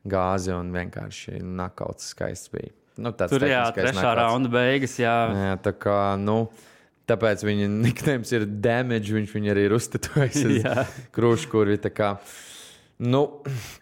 gāzi 0.07 0.53
un 0.55 0.71
vienkārši 0.71 1.41
nakauts 1.43 2.13
skaists 2.13 2.53
bija. 2.53 2.71
Nu, 2.95 3.11
Tur 3.11 3.43
jā, 3.43 3.65
trešā 3.75 3.97
nakauts. 3.99 4.19
raunda 4.21 4.53
beigas. 4.53 4.95
Jā. 5.01 5.15
Jā, 5.35 5.55
tā 5.59 5.73
kā, 5.75 5.99
nu, 6.21 6.45
tāpēc 7.09 7.43
viņa 7.47 7.69
niknēms 7.87 8.31
ir 8.37 8.47
damage, 8.63 9.15
viņš 9.15 9.35
viņu 9.35 9.51
arī 9.53 9.67
ir 9.67 9.75
uztetujis 9.77 10.41
uz. 10.49 11.49
Kā, 11.95 12.15
nu, 13.11 13.27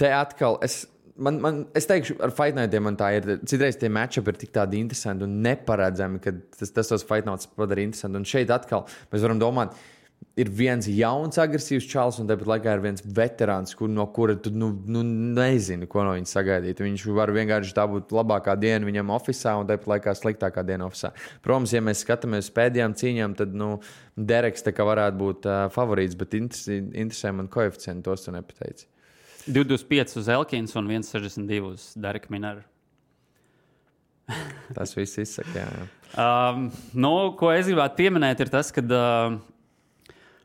te 0.01 0.11
atkal 0.15 0.59
es. 0.65 0.83
Man, 1.13 1.35
man, 1.37 1.57
es 1.77 1.85
teikšu, 1.85 2.15
ar 2.25 2.31
fightnētiem 2.33 2.87
man 2.87 2.95
tā 2.97 3.11
ir. 3.19 3.27
Citreiz 3.45 3.75
tie 3.77 3.89
matčupi 3.93 4.33
ir 4.33 4.37
tik 4.41 4.53
tādi 4.55 4.79
interesanti 4.81 5.27
un 5.27 5.35
neparedzami, 5.45 6.17
ka 6.23 6.33
tas, 6.57 6.71
tas 6.73 6.89
tos 6.89 7.05
fightnētus 7.05 7.51
padara 7.53 7.83
interesanti. 7.85 8.17
Un 8.17 8.25
šeit 8.25 8.49
atkal 8.53 8.87
mēs 9.11 9.21
varam 9.21 9.41
domāt, 9.41 9.75
ka 9.77 9.92
ir 10.39 10.49
viens 10.49 10.87
jauns, 10.89 11.37
agresīvs 11.41 11.85
čels, 11.89 12.17
un 12.21 12.29
tāpat 12.29 12.49
laikā 12.49 12.75
ir 12.75 12.83
viens 12.83 13.03
veterāns, 13.17 13.75
kur, 13.77 13.89
no 13.91 14.05
kura 14.15 14.35
tu 14.39 14.51
nu, 14.53 14.71
nu, 14.89 15.03
nezini, 15.37 15.87
ko 15.89 16.05
no 16.05 16.15
viņa 16.17 16.29
sagaidīt. 16.29 16.81
Viņš 16.83 17.05
var 17.17 17.33
vienkārši 17.35 17.75
tā 17.77 17.85
būt 17.89 18.13
labākā 18.15 18.55
diena 18.59 18.87
viņam 18.87 19.13
oficiālā, 19.15 19.61
un 19.61 19.69
tāpat 19.69 19.91
laikā 19.93 20.15
sliktākā 20.17 20.65
diena 20.67 20.87
oficiālā. 20.89 21.13
Protams, 21.45 21.75
ja 21.75 21.83
mēs 21.85 22.01
skatāmies 22.05 22.49
uz 22.49 22.55
pēdējām 22.57 22.97
cīņām, 22.99 23.37
tad 23.39 23.55
nu, 23.57 23.75
Dereks 24.17 24.65
varētu 24.65 25.17
būt 25.21 25.47
uh, 25.49 25.61
favorīts, 25.73 26.17
bet 26.19 26.35
interesē, 26.37 26.81
interesē 26.81 27.33
man 27.33 27.49
koeficienti, 27.51 28.05
tos 28.05 28.25
tu 28.25 28.35
nepateici. 28.35 28.89
25 29.47 30.19
uz 30.21 30.29
Elkins 30.31 30.75
un 30.79 30.87
1,62 30.87 31.63
uz 31.67 31.89
Dereka 31.99 32.31
Mineru. 32.33 32.63
tas 34.77 34.93
viss 34.95 35.19
izsaka. 35.19 35.57
Jā, 35.57 35.67
jā. 35.67 35.89
Um, 36.13 36.67
nu, 36.93 37.09
ko 37.33 37.47
es 37.49 37.65
gribētu 37.65 37.97
pieminēt, 37.97 38.43
ir 38.43 38.51
tas, 38.53 38.67
ka 38.69 38.83
uh, 38.85 39.39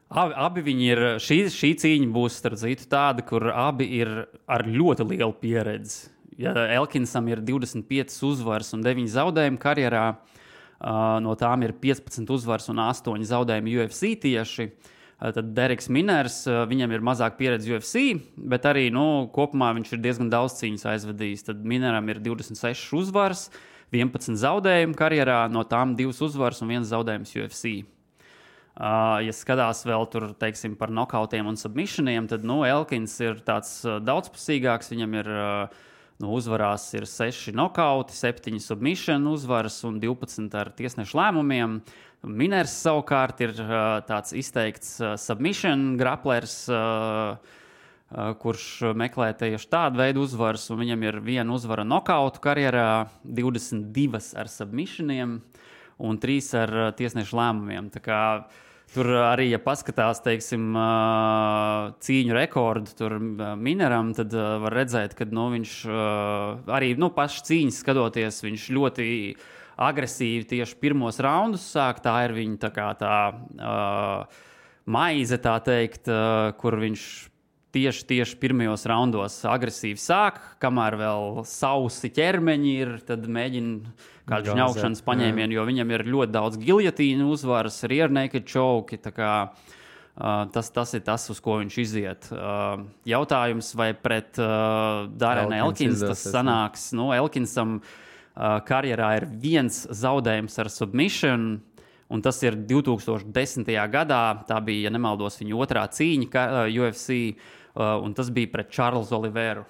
Abi, 0.08 0.32
abi 0.40 0.62
viņi 0.64 0.86
ir. 0.88 1.00
Šī, 1.20 1.42
šī 1.52 1.74
cīņa 1.82 2.08
būs 2.14 2.40
citu, 2.40 2.86
tāda, 2.88 3.24
kur 3.28 3.50
abi 3.52 3.88
ir 3.98 4.12
ar 4.48 4.64
ļoti 4.64 5.04
lielu 5.04 5.34
pieredzi. 5.36 6.08
Ja 6.38 6.54
Elkinsam 6.78 7.26
ir 7.28 7.42
25 7.42 8.14
uzvaras 8.24 8.70
un 8.72 8.84
9 8.86 9.10
zaudējumi 9.10 9.58
karjerā, 9.60 10.04
uh, 10.14 11.18
no 11.20 11.34
tām 11.34 11.66
ir 11.66 11.74
15 11.82 12.30
uzvaras 12.30 12.70
un 12.70 12.78
8 12.78 13.26
zaudējumi 13.26 13.74
UFC 13.82 14.14
tieši. 14.22 14.68
Uh, 15.18 15.32
tad 15.34 15.50
Deriks 15.56 15.90
Minērs, 15.90 16.38
uh, 16.46 16.62
viņam 16.70 16.94
ir 16.94 17.04
mazāk 17.04 17.36
pieredze 17.40 17.74
UFC, 17.74 18.22
bet 18.38 18.70
arī 18.70 18.86
nu, 18.94 19.26
kopumā 19.34 19.74
viņš 19.76 19.92
ir 19.92 20.04
diezgan 20.06 20.30
daudz 20.32 20.56
cīņas 20.62 20.86
aizvadījis. 20.94 21.48
Tad 21.50 21.66
Minēram 21.68 22.08
ir 22.14 22.22
26 22.22 22.94
uzvaras, 23.02 23.48
11 23.92 24.38
zaudējumi 24.38 24.96
karjerā, 24.96 25.42
no 25.52 25.66
tām 25.68 25.98
2 25.98 26.14
uzvaras 26.30 26.62
un 26.62 26.76
1 26.78 26.88
zaudējums 26.94 27.34
UFC. 27.42 27.80
Uh, 28.78 29.16
ja 29.26 29.32
skatās 29.34 29.80
vēl 29.82 30.04
tur, 30.06 30.28
teiksim, 30.38 30.76
par 30.78 30.92
nokautiem 30.94 31.48
un 31.50 31.56
submissioniem, 31.58 32.28
tad 32.30 32.44
nu, 32.46 32.60
Elkins 32.62 33.16
ir 33.18 33.40
tāds 33.42 33.72
uh, 33.82 33.96
daudzpusīgāks. 33.98 34.92
Viņam 34.92 35.16
ir 35.18 35.30
uh, 35.34 35.80
nu, 36.22 36.28
uzvarās 36.36 36.84
ir 36.94 37.08
6 37.10 37.56
nokauti, 37.58 38.14
7 38.14 38.60
submission 38.62 39.26
uzvaras 39.26 39.80
un 39.88 39.96
12 39.98 40.54
ar 40.60 40.70
tiesnešu 40.78 41.18
lēmumiem. 41.18 41.80
Minērs 42.22 42.76
savukārt 42.84 43.42
ir 43.42 43.56
uh, 43.64 43.98
tāds 44.06 44.36
izteikts 44.38 44.94
uh, 45.02 45.16
submission 45.18 45.96
graplers. 45.98 46.60
Uh, 46.70 47.56
kurš 48.08 48.94
meklē 48.96 49.34
tieši 49.36 49.66
tādu 49.68 49.98
veidu 50.00 50.22
uzvaras, 50.24 50.62
un 50.72 50.78
viņam 50.80 51.02
ir 51.04 51.18
viena 51.20 51.52
uzvara 51.52 51.82
nokautu 51.84 52.40
karjerā, 52.40 53.10
22 53.20 54.22
ar 54.38 54.48
submissioniem 54.48 55.34
un 55.98 56.22
3 56.22 56.48
ar 56.62 56.72
tiesnešu 56.96 57.36
lēmumiem. 57.36 57.90
Tā 57.92 58.00
kā 58.00 58.22
uh, 58.38 58.64
Tur 58.88 59.10
arī, 59.20 59.50
ja 59.52 59.58
paskatās, 59.60 60.22
teiksim, 60.24 60.72
cīņu 62.04 62.36
rekordu 62.36 62.94
tur 62.96 63.18
mineram, 63.20 64.14
tad 64.16 64.32
var 64.32 64.72
redzēt, 64.80 65.12
ka 65.18 65.26
nu, 65.28 65.50
viņš 65.52 65.74
arī 66.72 66.94
nu, 66.96 67.10
pašas 67.12 67.44
cīņas 67.50 67.80
skatoties, 67.84 68.40
viņš 68.46 68.68
ļoti 68.72 69.08
agresīvi 69.78 70.46
tieši 70.50 70.78
pirmos 70.82 71.20
raundus 71.22 71.66
sāk. 71.72 72.02
Tā 72.04 72.16
ir 72.26 72.34
viņa 72.36 72.60
tā, 72.64 72.70
kā, 72.74 72.88
tā 72.98 73.14
uh, 73.30 74.40
maize, 74.90 75.38
tā 75.42 75.58
teikt, 75.64 76.10
uh, 76.10 76.50
kur 76.58 76.78
viņš 76.82 77.04
tieši, 77.74 78.04
tieši 78.08 78.38
pirmajos 78.40 78.86
raundos 78.88 79.38
agresīvi 79.48 80.00
sāk, 80.00 80.40
kamēr 80.62 80.96
vēl 81.00 81.42
sausi 81.48 82.10
ķermeņi 82.14 82.74
ir, 82.82 82.94
tad 83.08 83.26
mēģina 83.28 83.94
kādu 84.28 84.52
žņaukšanas 84.52 85.04
paņēmienu, 85.06 85.56
jo 85.56 85.64
viņam 85.68 85.94
ir 85.96 86.06
ļoti 86.08 86.34
daudz 86.34 86.60
giljotīnu 86.62 87.28
uzvaras, 87.32 87.80
riernēka 87.88 88.42
čauki. 88.48 89.00
Uh, 90.18 90.48
tas, 90.52 90.72
tas 90.74 90.92
ir 90.98 91.04
tas, 91.06 91.28
uz 91.30 91.38
ko 91.42 91.60
viņš 91.60 91.78
iziet. 91.78 92.28
Uh, 92.34 92.82
jautājums, 93.08 93.70
vai 93.78 93.92
pret 93.94 94.40
uh, 94.42 95.06
Dārēnu 95.14 95.60
Elkins 95.60 96.02
tas 96.02 96.24
sanāks? 96.26 96.90
Nu, 96.96 97.12
Elkinsam 97.14 97.78
uh, 97.78 98.58
karjerā 98.66 99.12
ir 99.20 99.28
viens 99.30 99.84
zaudējums 99.94 100.58
ar 100.58 100.72
submission, 100.74 101.46
un 102.08 102.24
tas 102.24 102.42
ir 102.42 102.58
2010. 102.58 103.70
gadā. 103.92 104.24
Tā 104.48 104.58
bija, 104.64 104.88
ja 104.88 104.94
nemaldos, 104.96 105.38
viņa 105.38 105.62
otrā 105.62 105.86
cīņa 105.94 106.48
UFC. 106.72 107.38
Uh, 107.78 108.00
un 108.02 108.10
tas 108.10 108.26
bija 108.34 108.50
pret 108.50 108.72
Čārlzu 108.74 109.14
Oliveru. 109.14 109.62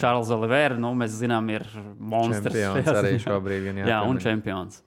Čārls 0.00 0.30
Olivera, 0.32 0.78
nu, 0.80 0.94
mēs 0.96 1.12
zinām, 1.18 1.50
ir 1.52 1.66
monstrs. 2.00 2.56
Čempions 2.56 2.88
arī 3.02 3.10
šobrīd. 3.20 3.66
Jā, 3.82 3.88
jā 3.90 3.98
un 4.08 4.20
čempions. 4.22 4.80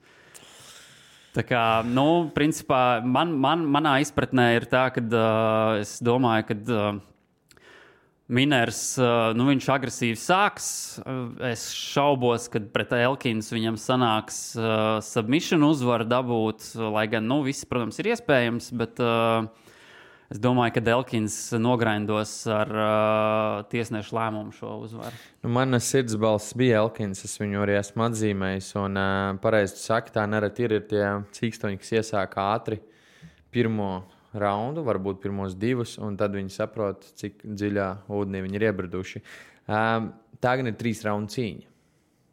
Tā 1.34 1.44
kā, 1.46 1.62
nu, 1.86 2.32
principā, 2.34 2.98
man, 3.06 3.36
man, 3.38 3.62
manā 3.70 4.00
izpratnē 4.02 4.48
ir 4.56 4.66
tā, 4.70 4.88
ka 4.94 5.02
uh, 5.06 5.78
es 5.84 6.00
domāju, 6.02 6.48
ka 6.50 6.58
uh, 6.66 6.98
Minērs, 8.34 8.96
nu, 9.36 9.44
viņš 9.50 9.66
agresīvi 9.68 10.16
sāks. 10.16 10.66
Es 11.44 11.68
šaubos, 11.76 12.48
ka 12.48 12.62
pret 12.74 12.94
Elkins 12.96 13.52
viņam 13.52 13.76
sanāks 13.78 14.38
uh, 14.56 14.96
submission 15.04 15.62
uzvaru 15.66 16.08
dabūt, 16.08 16.72
lai 16.94 17.04
gan, 17.12 17.28
nu, 17.28 17.42
viss, 17.44 17.68
protams, 17.68 18.00
ir 18.00 18.14
iespējams, 18.14 18.72
bet 18.80 19.02
uh, 19.04 19.44
es 20.32 20.40
domāju, 20.42 20.76
ka 20.76 20.82
Elkins 20.94 21.36
nogrindos 21.58 22.32
ar 22.50 22.72
uh, 22.72 23.58
tiesnešu 23.72 24.16
lēmumu 24.16 24.54
šo 24.56 24.78
uzvaru. 24.86 25.20
Nu, 25.44 25.52
Mana 25.56 25.80
sirdsbalss 25.82 26.56
bija 26.58 26.82
Elkins, 26.84 27.24
es 27.26 27.36
viņu 27.40 27.62
arī 27.64 27.78
esmu 27.80 28.06
atzīmējis, 28.08 28.72
un 28.80 29.00
uh, 29.00 29.36
pareizi 29.42 29.80
saka, 29.82 30.16
tā 30.18 30.26
nereti 30.30 30.66
ir, 30.66 30.78
ir 30.78 30.88
tie 30.90 31.04
cīkstoņi, 31.38 31.80
kas 31.82 31.94
iesāk 32.00 32.38
ātri 32.40 32.80
pirmo 33.54 33.92
raundu, 34.34 34.82
varbūt 34.86 35.20
pirmos 35.22 35.54
divus, 35.58 35.98
un 36.02 36.16
tad 36.18 36.34
viņi 36.34 36.52
saprot, 36.52 37.06
cik 37.20 37.44
dziļā 37.44 37.90
ūdenī 38.10 38.42
viņi 38.44 38.58
ir 38.58 38.66
iebriduši. 38.70 39.22
Um, 39.70 40.10
tā 40.42 40.56
gan 40.58 40.68
ir 40.68 40.76
trīs 40.78 41.04
raundu 41.06 41.32
cīņa. 41.34 41.70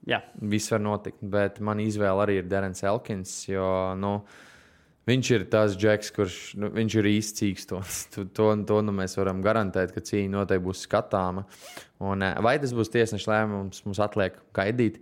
Jā, 0.09 0.17
Viss 0.49 0.71
var 0.73 0.81
notikt, 0.81 1.19
bet 1.21 1.59
man 1.61 1.81
izvēle 1.83 2.23
arī 2.23 2.39
ir 2.39 2.47
Derens 2.49 2.81
Elkins, 2.81 3.35
jo 3.45 3.65
nu, 4.01 4.15
viņš 5.09 5.31
ir 5.35 5.47
tas 5.51 5.77
džeks, 5.77 6.11
kurš 6.15 6.37
nu, 6.61 6.69
viņš 6.75 6.97
ir 6.99 7.09
īsts 7.13 7.39
cīkstons. 7.41 8.03
To, 8.13 8.25
to, 8.25 8.51
to 8.67 8.81
nu, 8.85 8.93
mēs 8.95 9.17
varam 9.19 9.41
garantēt, 9.45 9.95
ka 9.95 10.03
cīņa 10.05 10.33
noteikti 10.35 10.67
būs 10.67 10.85
skatāma. 10.87 11.45
Un, 12.01 12.25
eh, 12.25 12.37
vai 12.43 12.57
tas 12.61 12.75
būs 12.75 12.93
tiesneša 12.93 13.33
lēmums, 13.33 13.83
mums 13.87 14.01
atliek 14.03 14.37
gaidīt. 14.57 15.01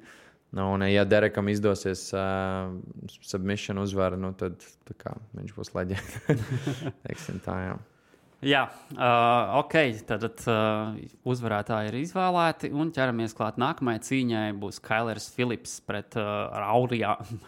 Nu, 0.55 0.71
un, 0.73 0.81
ja 0.89 1.03
Derekam 1.05 1.45
izdosies 1.51 2.07
uh, 2.17 2.71
submission 3.21 3.77
uzvara, 3.83 4.17
nu, 4.17 4.31
tad 4.33 4.63
kā, 4.97 5.13
viņš 5.37 5.53
būs 5.53 5.75
leģenda. 5.77 6.37
Jā. 8.39 8.63
Uh, 8.95 9.59
ok. 9.59 9.75
Tad 10.07 10.23
uh, 10.47 10.95
uzvarētāji 11.27 11.91
ir 11.91 11.99
izvēlēti 11.99 12.71
un 12.71 12.89
ķeramies 12.95 13.35
klāt 13.37 13.59
nākamajai 13.59 14.03
cīņai. 14.07 14.45
Būs 14.61 14.79
Kailers 14.83 15.27
Philips 15.35 15.77
pret 15.85 16.15
uh, 16.17 16.47
Aurijānu. 16.71 17.41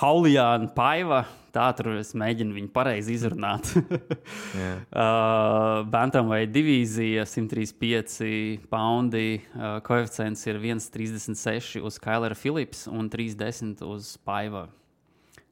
Haulijānu 0.00 0.70
Paiva. 0.76 1.24
Tā 1.52 1.66
tur 1.76 1.90
es 1.98 2.14
mēģinu 2.16 2.54
viņu 2.56 2.70
pareizi 2.72 3.12
izrunāt. 3.12 3.68
Jā. 4.62 4.70
uh, 4.88 5.82
Bantamweight 5.92 6.54
divīzija 6.54 7.26
135 7.28 8.70
poundi. 8.72 9.42
Uh, 9.52 9.76
koeficients 9.84 10.46
ir 10.48 10.62
1,36 10.62 11.82
uz 11.84 12.00
Kailera 12.00 12.38
Philips 12.38 12.86
un 12.88 13.12
3,10 13.12 13.84
uz 13.84 14.14
Paiva. 14.24 14.70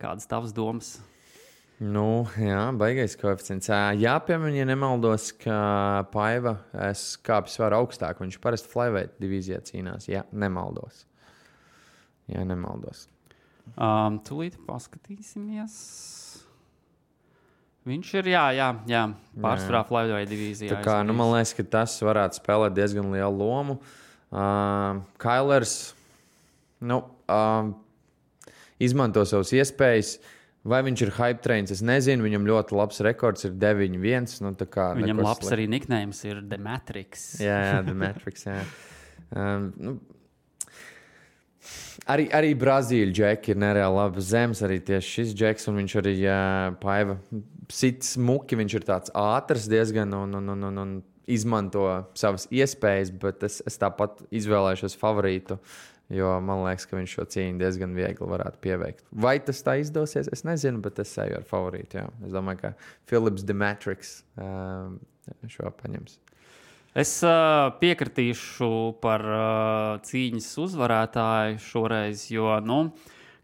Kādas 0.01 0.25
tavas 0.31 0.57
domas? 0.57 0.97
Nu, 1.81 2.27
jā, 2.37 2.65
baigais 2.77 3.15
koeficients. 3.17 3.69
Ā, 3.73 3.95
Jāpiemina, 3.97 4.53
ja 4.57 4.67
nemaldos, 4.69 5.31
ka 5.41 5.61
Paiva 6.13 6.59
kāpj 7.25 7.55
svaru 7.55 7.79
augstāk. 7.79 8.21
Viņš 8.21 8.37
parasti 8.41 8.69
flyweight 8.73 9.17
divīzijā 9.21 9.63
cīnās. 9.69 10.09
Jā, 10.09 10.27
nemaldos. 10.33 11.07
Jā, 12.29 12.45
nemaldos. 12.49 13.07
Um, 13.77 14.19
tūlīt 14.27 14.59
paskatīsimies. 14.67 15.77
Viņš 17.89 18.11
ir, 18.21 18.33
jā, 18.35 18.43
jā, 18.53 18.67
jā 18.91 19.05
pārsvarā 19.41 19.85
flyweight 19.89 20.29
divīzijā. 20.31 20.75
Tā 20.75 20.83
kā, 20.85 20.99
nu, 21.07 21.15
man 21.17 21.33
liekas, 21.33 21.55
ka 21.57 21.65
tas 21.79 21.95
varētu 22.05 22.41
spēlēt 22.43 22.77
diezgan 22.77 23.09
lielu 23.15 23.33
lomu. 23.33 23.79
Uh, 24.31 25.01
Kailers 25.23 25.95
nu, 26.85 27.01
uh, 27.33 27.73
izmanto 28.83 29.25
savas 29.29 29.55
iespējas. 29.57 30.19
Vai 30.61 30.83
viņš 30.85 31.03
ir 31.07 31.13
hype 31.17 31.41
trains? 31.41 31.73
Es 31.73 31.81
nezinu. 31.81 32.27
Viņam 32.27 32.45
ļoti 32.45 32.77
labs 32.77 33.01
rekords 33.07 33.47
ir 33.49 33.55
9-1. 33.57 34.29
Nu, 34.45 34.53
kā 34.69 34.91
Viņam 34.99 35.23
labs 35.25 35.47
sliktu. 35.47 35.55
arī 35.57 35.67
niknējums 35.73 36.21
ir 36.29 36.43
The 36.45 36.59
Matrix. 36.61 37.31
Jā, 37.41 37.57
jā, 37.65 37.83
The 37.87 37.97
Matrix. 37.97 38.47
Jā. 38.49 38.63
Um, 39.31 39.67
nu, 39.79 39.91
arī, 42.11 42.27
arī 42.37 42.55
Brazīļu 42.59 43.15
džeki 43.17 43.55
ir 43.55 43.61
nereāli 43.63 43.99
labi 43.99 44.25
zemes. 44.25 44.63
Arī 44.67 44.81
tieši 44.85 45.15
šis 45.19 45.37
džeks, 45.37 45.69
un 45.71 45.81
viņš 45.83 45.97
arī 46.01 46.17
uh, 46.25 46.73
paiva 46.83 47.19
sits 47.73 48.17
muki. 48.21 48.59
Viņš 48.61 48.77
ir 48.79 48.89
tāds 48.89 49.15
ātrs 49.17 49.69
diezgan 49.71 50.15
un, 50.17 50.35
un, 50.41 50.53
un, 50.55 50.67
un, 50.71 50.83
un 50.85 50.99
izmanto 51.31 51.87
savas 52.19 52.49
iespējas, 52.51 53.13
bet 53.23 53.47
es, 53.47 53.61
es 53.67 53.79
tāpat 53.81 54.25
izvēlēšos 54.35 54.99
favorītu. 55.01 55.61
Jo 56.11 56.33
man 56.43 56.65
liekas, 56.65 56.89
ka 56.91 56.97
viņš 56.99 57.13
šo 57.15 57.25
cīņu 57.31 57.61
diezgan 57.61 57.93
viegli 57.95 58.27
varētu 58.27 58.59
pieveikt. 58.65 59.05
Vai 59.15 59.37
tas 59.47 59.63
tā 59.63 59.77
izdosies? 59.79 60.27
Es 60.35 60.43
nezinu, 60.43 60.83
bet 60.83 60.99
es 60.99 61.13
eju 61.23 61.39
ar 61.39 61.47
favorītu. 61.47 62.01
Jā. 62.01 62.09
Es 62.27 62.35
domāju, 62.35 62.65
ka 62.65 62.73
Philips 63.07 63.47
The 63.47 63.55
Matrix 63.55 64.17
um, 64.35 64.99
šo 65.47 65.71
paņems. 65.79 66.19
Es 66.91 67.13
uh, 67.23 67.71
piekritīšu 67.79 68.99
par 68.99 69.23
uh, 69.23 70.01
cīņas 70.03 70.49
uzvarētāju 70.59 71.61
šoreiz, 71.63 72.25
jo, 72.35 72.49
nu, 72.67 72.81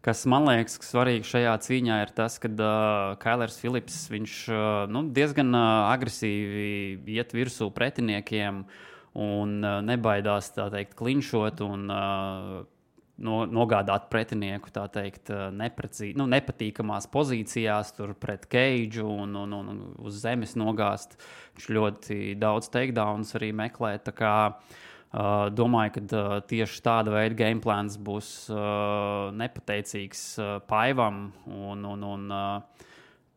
kas 0.03 0.25
man 0.27 0.49
liekas 0.49 0.75
ka 0.81 0.87
svarīgi 0.89 1.29
šajā 1.29 1.53
cīņā, 1.63 2.01
ir 2.03 2.11
tas, 2.17 2.35
ka 2.43 2.51
uh, 2.51 3.15
Kailers 3.21 3.55
Philips 3.61 4.01
viņš, 4.11 4.35
uh, 4.51 4.83
nu, 4.91 5.05
diezgan 5.15 5.55
uh, 5.55 5.87
agresīvi 5.93 6.99
iet 7.15 7.31
virsū 7.31 7.69
pretiniekiem 7.71 8.65
un 9.15 9.55
uh, 9.63 9.79
nebaidās 9.79 10.51
tā 10.51 10.67
teikt, 10.73 10.97
klinšot 10.99 11.63
un 11.63 11.87
uh, 11.87 12.59
no, 13.23 13.41
nogādāt 13.49 14.09
pretinieku 14.11 14.71
teikt, 14.71 15.31
uh, 15.33 15.47
neprecī, 15.53 16.11
nu, 16.17 16.27
nepatīkamās 16.31 17.09
pozīcijās, 17.13 17.93
tur 17.97 18.13
pret 18.19 18.47
keidžu 18.49 19.07
un, 19.07 19.35
un, 19.43 19.55
un, 19.57 19.79
uz 20.05 20.19
zemes 20.23 20.57
nogāzt. 20.59 21.17
Viņš 21.57 21.71
ļoti 21.77 22.19
daudz 22.41 22.69
takedowns 22.73 23.35
arī 23.39 23.53
meklē. 23.55 23.97
kā, 24.13 24.35
Uh, 25.07 25.47
domāju, 25.55 25.93
ka 25.95 26.01
uh, 26.19 26.33
tieši 26.43 26.81
tāda 26.83 27.13
veida 27.13 27.37
game 27.39 27.61
plāns 27.63 27.93
būs 27.95 28.49
uh, 28.51 29.31
nepateicīgs 29.39 30.23
uh, 30.43 30.49
Paivam, 30.67 31.29
un, 31.47 31.85
un, 31.87 32.03
un 32.03 32.25
uh, 32.27 32.83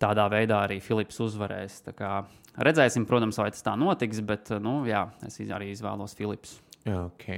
tādā 0.02 0.26
veidā 0.34 0.64
arī 0.66 0.80
Filips 0.82 1.22
uzvarēs. 1.22 1.78
Kā 1.94 2.24
Redzēsim, 2.58 3.06
protams, 3.06 3.38
vai 3.38 3.52
tas 3.54 3.62
tā 3.62 3.76
notiks, 3.78 4.18
bet 4.26 4.50
uh, 4.50 4.58
nu, 4.58 4.80
jā, 4.90 5.06
es 5.30 5.38
arī 5.46 5.70
izvēlos 5.70 6.18
Filips. 6.18 6.58
Ok, 6.90 7.30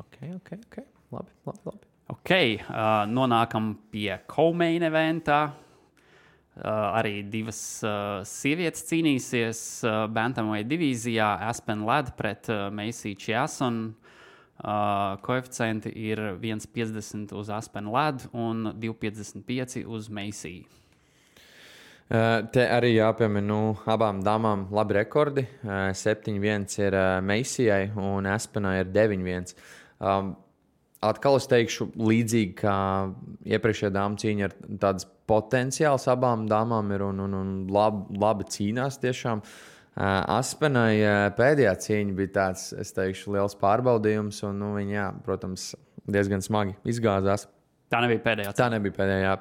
ok, 0.00 0.18
ok. 0.40 0.52
okay. 0.64 0.93
Labi, 1.14 1.30
labi. 1.46 1.60
labi. 1.70 1.90
Ok, 2.12 2.30
uh, 2.34 3.04
nonākam 3.08 3.74
pie 3.92 4.18
Komeina 4.28 4.90
eventā. 4.90 5.42
Uh, 6.54 6.70
arī 6.94 7.24
divas 7.26 7.58
uh, 7.82 8.20
sievietes 8.28 8.84
cīnīsies 8.86 9.60
uh, 9.86 10.04
Bantamweight 10.14 10.68
divīzijā. 10.70 11.32
Aspen 11.48 11.82
Led 11.86 12.12
pret 12.18 12.50
uh, 12.52 12.68
Meisiju 12.74 13.18
Čiasonu. 13.18 13.94
Uh, 14.54 15.16
koeficienti 15.24 15.90
ir 15.98 16.20
1,50 16.38 17.34
uz 17.34 17.50
Aspen 17.50 17.90
Led 17.90 18.22
un 18.30 18.70
2,55 18.78 19.82
uz 19.90 20.06
Meisiju. 20.14 20.68
Uh, 22.04 22.44
te 22.54 22.62
arī 22.68 22.92
jāpiemina, 22.98 23.48
nu, 23.48 23.58
abām 23.90 24.20
dāmām 24.22 24.68
labi 24.76 25.00
rekordi. 25.00 25.46
Uh, 25.64 25.90
7-1 25.96 26.68
ir 26.84 26.94
uh, 26.94 27.18
Meisijai 27.24 27.88
un 27.98 28.30
Aspenai 28.30 28.76
ir 28.84 28.94
9-1. 28.94 29.56
Um, 29.98 30.34
atkal 31.08 31.38
es 31.38 31.46
teikšu, 31.50 31.90
līdzīgi 31.98 32.56
kā 32.58 32.76
iepriekšējā 33.56 33.92
dāmas 33.94 34.24
cīņa, 34.24 34.48
ir 34.48 34.78
tāds 34.82 35.06
potenciāls 35.30 36.08
abām 36.12 36.48
dāmām 36.50 36.92
ir 36.96 37.06
un, 37.06 37.22
un, 37.26 37.38
un 37.38 37.54
labi, 37.72 38.18
labi 38.20 38.48
cīnās 38.56 39.00
tiešām. 39.02 39.44
Aspenai 39.94 40.96
pēdējā 41.38 41.74
cīņa 41.84 42.16
bija 42.18 42.32
tāds, 42.38 42.70
es 42.80 42.90
teikšu, 42.96 43.36
liels 43.36 43.54
pārbaudījums, 43.60 44.40
un 44.48 44.58
nu, 44.62 44.72
viņa, 44.78 44.96
jā, 44.96 45.10
protams, 45.26 45.68
diezgan 46.10 46.42
smagi 46.44 46.74
izgāzās. 46.90 47.46
Tā 47.92 48.00
nebija 48.02 48.24
pēdējā 48.24 48.56
Tā 48.58 48.66
nebija 48.72 48.96
pēdējā, 48.96 49.36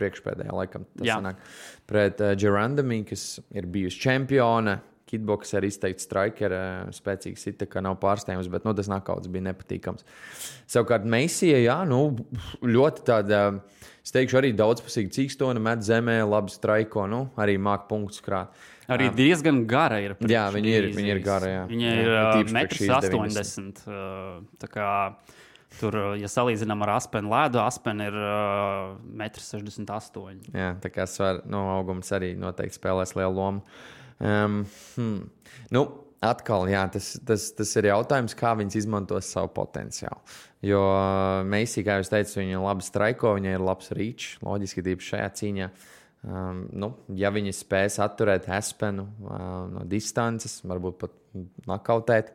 priekšpēdējā, 0.00 0.54
laikam, 0.56 0.86
tas 0.96 1.10
sanāk. 1.10 1.42
Pret 1.90 2.22
uh, 2.22 2.32
Gerandami, 2.38 3.02
kas 3.08 3.36
ir 3.54 3.68
bijusi 3.70 4.00
čempione. 4.02 4.78
Kitboks 5.12 5.52
arī 5.58 5.68
izteikti 5.72 6.02
strikeri, 6.06 6.58
spēcīgs 6.96 7.46
it 7.52 7.62
kā 7.70 7.82
nav 7.84 7.98
pārsteigums, 8.02 8.48
bet 8.52 8.64
nu, 8.64 8.72
tas 8.78 8.88
nakauts 8.90 9.28
bija 9.32 9.44
nepatīkams. 9.50 10.06
Savukārt 10.72 11.04
Meisija, 11.04 11.58
jā, 11.60 11.78
nu, 11.88 12.00
ļoti 12.64 13.04
tāda, 13.10 13.42
es 14.00 14.14
teikšu, 14.16 14.40
arī 14.40 14.54
daudzpusīga 14.56 15.12
cīkstona, 15.18 15.60
met 15.62 15.84
zemē, 15.84 16.18
labi 16.26 16.54
straiko, 16.56 17.04
nu, 17.12 17.26
arī 17.36 17.58
māk 17.60 17.84
punktus 17.92 18.24
krāt. 18.24 18.56
Arī 18.92 19.06
diezgan 19.14 19.62
gara 19.70 20.00
ir. 20.02 20.16
Jā, 20.28 20.48
viņa 20.52 20.72
ir- 20.80 20.88
viņa 20.96 21.12
ir 21.14 21.20
gara, 21.24 21.52
jā. 21.52 21.60
Viņa 21.70 21.92
ir 22.00 22.08
uh, 22.10 22.24
tīpaši 22.34 22.56
priekš 22.56 22.80
šīs 22.82 23.86
1,80 23.86 23.86
m. 23.86 25.14
Tur, 25.80 25.94
ja 26.20 26.28
salīdzinām 26.28 26.82
ar 26.84 26.90
Aspenu 26.98 27.30
lēdu, 27.32 27.56
Aspena 27.62 28.04
ir 28.10 28.16
uh, 28.18 28.98
1,68 29.16 30.18
m. 30.34 30.42
Jā, 30.52 30.66
tā 30.82 30.90
kā 30.92 31.06
svar, 31.08 31.38
nu, 31.48 31.62
augums 31.78 32.10
arī 32.12 32.34
noteikti 32.36 32.76
spēlēs 32.76 33.14
lielu 33.16 33.32
lomu. 33.32 33.62
Um, 34.20 34.62
hmm. 34.96 35.22
nu, 35.74 35.86
atkal, 36.22 36.68
jā, 36.70 36.82
tas, 36.94 37.14
tas, 37.26 37.48
tas 37.56 37.72
ir 37.80 37.90
jautājums, 37.90 38.36
kā 38.38 38.54
viņas 38.58 38.78
izmantos 38.82 39.30
savu 39.32 39.50
potenciālu. 39.56 40.20
Jo 40.62 40.82
Meisija, 41.48 41.84
kā 41.88 41.96
jau 41.98 42.10
teicu, 42.12 42.38
viņa 42.38 42.54
ir 42.54 42.62
labi 42.62 42.86
straiko, 42.86 43.32
viņai 43.38 43.56
ir 43.56 43.64
labs 43.66 43.90
rīčs, 43.98 44.36
loģiski, 44.46 44.84
tīpaši 44.86 45.10
šajā 45.14 45.32
cīņā. 45.40 45.72
Um, 46.22 46.60
nu, 46.78 46.92
ja 47.18 47.32
viņi 47.34 47.50
spēs 47.56 47.98
atturēt 48.04 48.46
Espenu 48.54 49.08
uh, 49.24 49.40
no 49.72 49.82
distances, 49.90 50.60
varbūt 50.70 51.00
pat 51.00 51.18
nakautēt, 51.66 52.30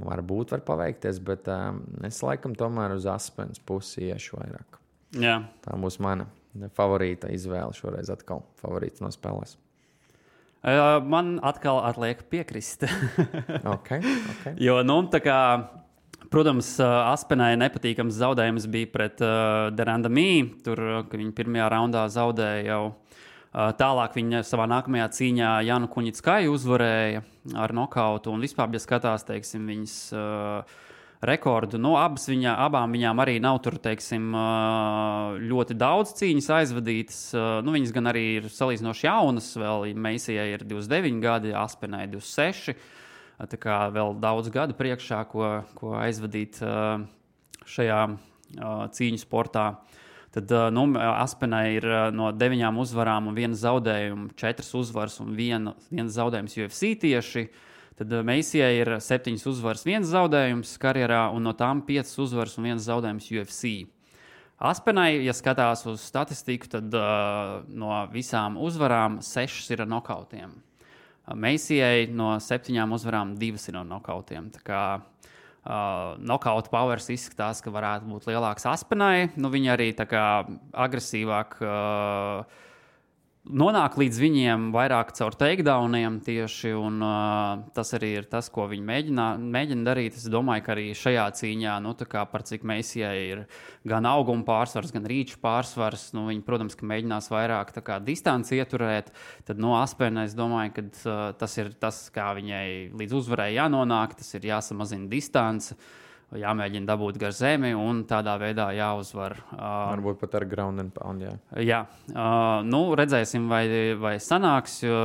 varbūt 0.00 0.56
var 0.56 0.64
paveikties, 0.66 1.22
bet 1.22 1.46
um, 1.54 1.84
es 2.08 2.18
laikam 2.26 2.58
tomēr 2.58 2.96
uz 2.96 3.06
Aspenas 3.06 3.62
pusi 3.62 4.08
iešu 4.10 4.40
vairāk. 4.40 4.82
Jā. 5.22 5.38
Tā 5.62 5.78
būs 5.78 6.00
mana 6.02 6.26
favorīta 6.74 7.30
izvēle 7.30 7.70
šoreiz 7.78 8.10
atkal. 8.10 8.42
Favorīts 8.58 9.02
no 9.04 9.10
spēlēs. 9.14 9.54
Uh, 9.54 9.69
man 11.08 11.38
atkal 11.46 11.80
atliek 11.88 12.20
piekrist. 12.28 12.84
okay, 13.76 14.02
okay. 14.34 14.56
Jo, 14.60 14.82
nu, 14.84 15.02
kā 15.24 15.40
Protams, 16.30 16.76
Aspenai 16.78 17.56
nepatīkams 17.58 18.14
zaudējums 18.20 18.68
bija 18.70 18.86
pret 18.92 19.22
uh, 19.24 19.66
Deranda 19.74 20.06
Mī. 20.12 20.60
Tur, 20.62 20.78
viņi 21.10 21.32
pirmajā 21.34 21.70
raundā 21.72 22.04
zaudēja 22.12 22.68
jau. 22.68 22.82
Uh, 23.50 23.72
tālāk 23.74 24.14
viņa 24.14 24.44
savā 24.46 24.68
nākamajā 24.70 25.08
cīņā 25.16 25.48
Janu 25.66 25.88
Kuņitskai 25.90 26.44
uzvarēja 26.52 27.24
ar 27.58 27.74
nokautu. 27.74 28.30
Un 28.30 28.44
vispār, 28.46 28.70
ja 28.70 28.78
skatās, 28.78 29.26
teiksim, 29.26 29.64
viņas 29.72 29.96
uh, 30.14 30.78
rekordu, 31.24 31.78
nu, 31.82 31.94
abas 32.00 32.28
viņa, 32.30 32.54
abām 32.64 32.94
viņām 32.96 33.20
arī 33.20 33.36
nav 33.44 33.58
tur, 33.64 33.76
teiksim, 33.82 34.30
uh, 34.32 35.36
ļoti 35.40 35.76
daudz 35.76 36.14
cīņas 36.20 36.48
aizvadītas. 36.60 37.20
Uh, 37.34 37.58
nu, 37.66 37.74
viņas 37.76 37.92
gan 37.96 38.12
arī 38.12 38.24
ir 38.38 38.48
salīdzinoši 38.52 39.06
jaunas, 39.08 39.52
vēl 39.60 39.90
Meisijai 40.00 40.48
ir 40.54 40.64
29 40.64 41.20
gadi, 41.24 41.54
Aspenai 41.56 42.06
26 42.12 42.74
tā 43.48 43.56
kā 43.60 43.76
vēl 43.92 44.18
daudz 44.20 44.50
gadu 44.52 44.76
priekšā, 44.76 45.22
ko, 45.30 45.62
ko 45.78 45.94
aizvadīt 46.00 46.60
šajā 46.60 48.00
cīņu 48.96 49.22
sportā. 49.22 49.66
Tad 50.34 50.52
nu, 50.74 50.84
Aspenai 50.98 51.64
ir 51.78 51.86
no 52.14 52.30
deviņām 52.36 52.78
uzvarām 52.82 53.30
un 53.30 53.38
viena 53.38 53.56
zaudējuma, 53.58 54.30
četras 54.38 54.70
uzvaras 54.78 55.18
un 55.22 55.32
viena, 55.38 55.74
viens 55.90 56.14
zaudējums 56.14 56.58
UFC 56.60 56.92
tieši. 57.02 57.48
Tad 58.00 58.14
Meisijai 58.24 58.78
ir 58.78 58.88
septiņas 59.04 59.42
uzvaras, 59.50 59.82
viens 59.84 60.08
zaudējums 60.08 60.70
karjerā, 60.80 61.26
un 61.36 61.44
no 61.44 61.52
tām 61.52 61.82
piecas 61.84 62.14
uzvaras 62.22 62.54
un 62.56 62.70
viens 62.70 62.86
zaudējums 62.86 63.26
UFC. 63.28 63.72
Aspenai, 64.56 65.18
ja 65.20 65.34
skatās 65.36 65.84
uz 65.84 66.06
statistiku, 66.08 66.70
tad 66.78 66.96
uh, 66.96 67.58
no 67.68 67.98
visām 68.08 68.56
uzvarām 68.56 69.18
sešas 69.20 69.68
ir 69.74 69.84
ar 69.84 69.90
nokautiem. 69.92 70.54
Meisijai 71.36 72.06
no 72.08 72.30
septiņām 72.40 72.96
uzvarām 72.96 73.36
divas 73.36 73.68
ir 73.68 73.76
no 73.76 73.84
nokautiem. 73.84 74.48
Tā 74.56 74.64
kā 74.64 74.80
uh, 74.96 76.16
nokauta 76.24 76.72
powers 76.72 77.12
izskatās, 77.12 77.60
ka 77.60 77.68
varētu 77.74 78.08
būt 78.08 78.30
lielāks 78.32 78.64
aspenai. 78.64 79.28
Nu, 79.36 79.52
viņa 79.52 79.76
arī 79.76 79.92
agresīvāk. 80.88 81.60
Uh, 81.60 82.66
nonāk 83.48 83.96
līdz 84.00 84.18
viņiem 84.20 84.66
vairāk 84.74 85.12
caur 85.16 85.34
takedowniem 85.38 86.18
tieši, 86.24 86.72
un 86.76 86.98
uh, 87.04 87.62
tas 87.74 87.92
arī 87.96 88.10
ir 88.18 88.26
tas, 88.30 88.50
ko 88.52 88.66
viņi 88.70 88.84
mēģina, 88.86 89.26
mēģina 89.40 89.86
darīt. 89.86 90.18
Es 90.18 90.26
domāju, 90.30 90.64
ka 90.66 90.74
arī 90.74 90.86
šajā 90.96 91.24
cīņā, 91.40 91.78
nu, 91.84 91.94
par 92.32 92.44
cik 92.46 92.66
Meisijai 92.68 93.16
ir 93.30 93.44
gan 93.88 94.06
auguma 94.06 94.44
pārsvars, 94.46 94.92
gan 94.92 95.08
rīču 95.08 95.40
pārsvars, 95.42 96.10
nu, 96.16 96.26
viņi, 96.28 96.44
protams, 96.46 96.76
mēģinās 96.76 97.30
vairāk 97.32 97.72
kā, 97.80 97.98
distanci 98.04 98.60
ieturēt. 98.60 99.10
Tad 99.48 99.62
no 99.62 99.76
Aspēna 99.80 100.26
es 100.28 100.36
domāju, 100.38 100.76
ka 100.76 100.86
uh, 100.90 101.24
tas 101.40 101.56
ir 101.62 101.72
tas, 101.80 102.04
kā 102.14 102.32
viņai 102.36 102.92
līdz 103.00 103.18
uzvarai 103.22 103.54
jānonāk, 103.56 104.18
tas 104.20 104.36
ir 104.36 104.52
jāsamazina 104.52 105.08
distance. 105.10 105.74
Uh, 105.74 105.96
jāmēģina 106.38 106.86
dabūt 106.86 107.18
gar 107.20 107.34
zemi 107.34 107.72
un 107.74 108.04
tādā 108.08 108.36
veidā 108.40 108.68
jāuzvar. 108.76 109.36
Uh, 109.50 109.62
Varbūt 109.94 110.20
pat 110.22 110.36
ar 110.38 110.46
ground 110.50 110.82
and 110.82 110.94
pound. 110.94 111.24
Jā, 111.26 111.36
jā 111.58 111.80
uh, 112.14 112.60
nu, 112.66 112.82
redzēsim, 112.98 113.48
vai, 113.50 113.64
vai 113.98 114.16
sanāks. 114.22 114.80
Jo, 114.84 115.00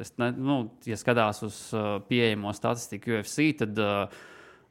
es, 0.00 0.14
ne, 0.20 0.30
nu, 0.36 0.60
ja 0.88 0.96
skatās 1.00 1.42
uz 1.46 1.58
uh, 1.76 1.98
pieejamo 2.08 2.54
statistiku 2.56 3.18
UFC, 3.18 3.50
tad 3.60 3.82
uh, 3.82 4.22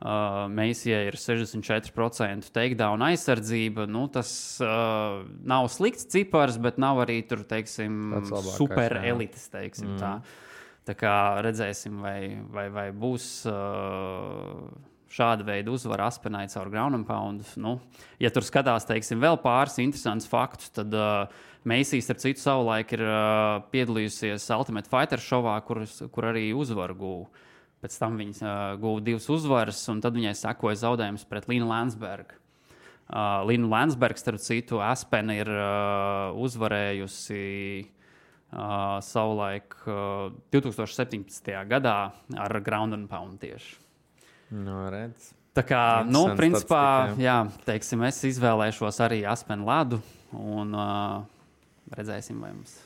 Uh, 0.03 0.49
Meisijai 0.51 1.05
ir 1.07 1.15
64% 1.15 2.49
takedown 2.51 3.05
aizsardzība. 3.07 3.85
Nu, 3.87 4.01
tas 4.11 4.33
uh, 4.59 5.21
nav 5.47 5.69
slikts 5.71 6.09
cipars, 6.11 6.57
bet 6.59 6.75
nav 6.81 6.99
arī 7.05 7.21
tur, 7.23 7.45
teiksim, 7.47 8.17
super 8.57 8.97
elites. 8.99 9.45
Teiksim, 9.53 9.93
mm. 9.93 10.01
tā. 10.01 10.89
tā 10.89 10.97
kā 10.99 11.13
redzēsim, 11.47 12.03
vai, 12.03 12.17
vai, 12.51 12.67
vai 12.73 12.89
būs. 12.91 13.29
Uh, 13.47 14.91
šāda 15.13 15.45
veida 15.45 15.71
uzvaru 15.73 16.07
Aspenai 16.07 16.47
caur 16.51 16.71
ground 16.73 16.97
and 16.97 17.07
pound. 17.07 17.45
Nu, 17.59 17.77
ja 18.21 18.31
tur 18.33 18.45
skatās, 18.45 18.87
teiksim, 18.89 19.21
vēl 19.21 19.37
pāris 19.43 19.77
interesants 19.83 20.29
faktus, 20.29 20.71
tad 20.73 20.93
uh, 20.97 21.31
Meisijas, 21.69 22.09
starp 22.09 22.19
citu, 22.19 22.41
savulaik 22.43 22.91
ir 22.97 23.05
uh, 23.05 23.61
piedalījusies 23.71 24.49
Ultimate 24.57 24.91
Fighter 24.91 25.21
šovā, 25.23 25.55
kur, 25.67 25.83
kur 26.11 26.29
arī 26.33 26.49
uzvaru 26.57 26.97
guva. 26.99 27.43
Pēc 27.83 27.97
tam 27.99 28.17
viņa 28.19 28.39
uh, 28.43 28.77
guva 28.79 29.03
divas 29.03 29.27
uzvaras, 29.31 29.81
un 29.91 30.01
tad 30.03 30.17
viņai 30.17 30.33
sekoja 30.39 30.81
zaudējums 30.81 31.27
pret 31.29 31.47
Līnu 31.51 31.69
Landsbergu. 31.69 32.39
Uh, 33.03 33.43
Līnu 33.47 33.69
Landsbergu, 33.71 34.19
starp 34.19 34.41
citu, 34.43 34.79
Aspena 34.83 35.35
ir 35.35 35.51
uh, 35.51 36.33
uzvarējusi 36.43 37.43
uh, 37.83 38.97
savulaik 39.03 39.75
uh, 39.85 40.33
2017. 40.55 41.53
gadā 41.69 41.97
ar 42.39 42.59
Ground 42.63 42.97
and 42.97 43.11
Pound 43.11 43.39
tieši. 43.43 43.82
No, 44.51 44.83
redz. 44.91 45.31
Tā 45.53 45.61
kā, 45.61 45.81
nu, 46.09 46.23
principā, 46.33 47.13
jā, 47.21 47.43
teiksim, 47.67 48.01
es 48.07 48.17
izvēlēšos 48.25 48.97
arī 49.05 49.19
Aspenu 49.29 49.67
Ladu 49.67 49.99
un 50.33 50.73
uh, 50.73 51.21
redzēsim, 51.93 52.39
vai 52.41 52.49
mums 52.55 52.79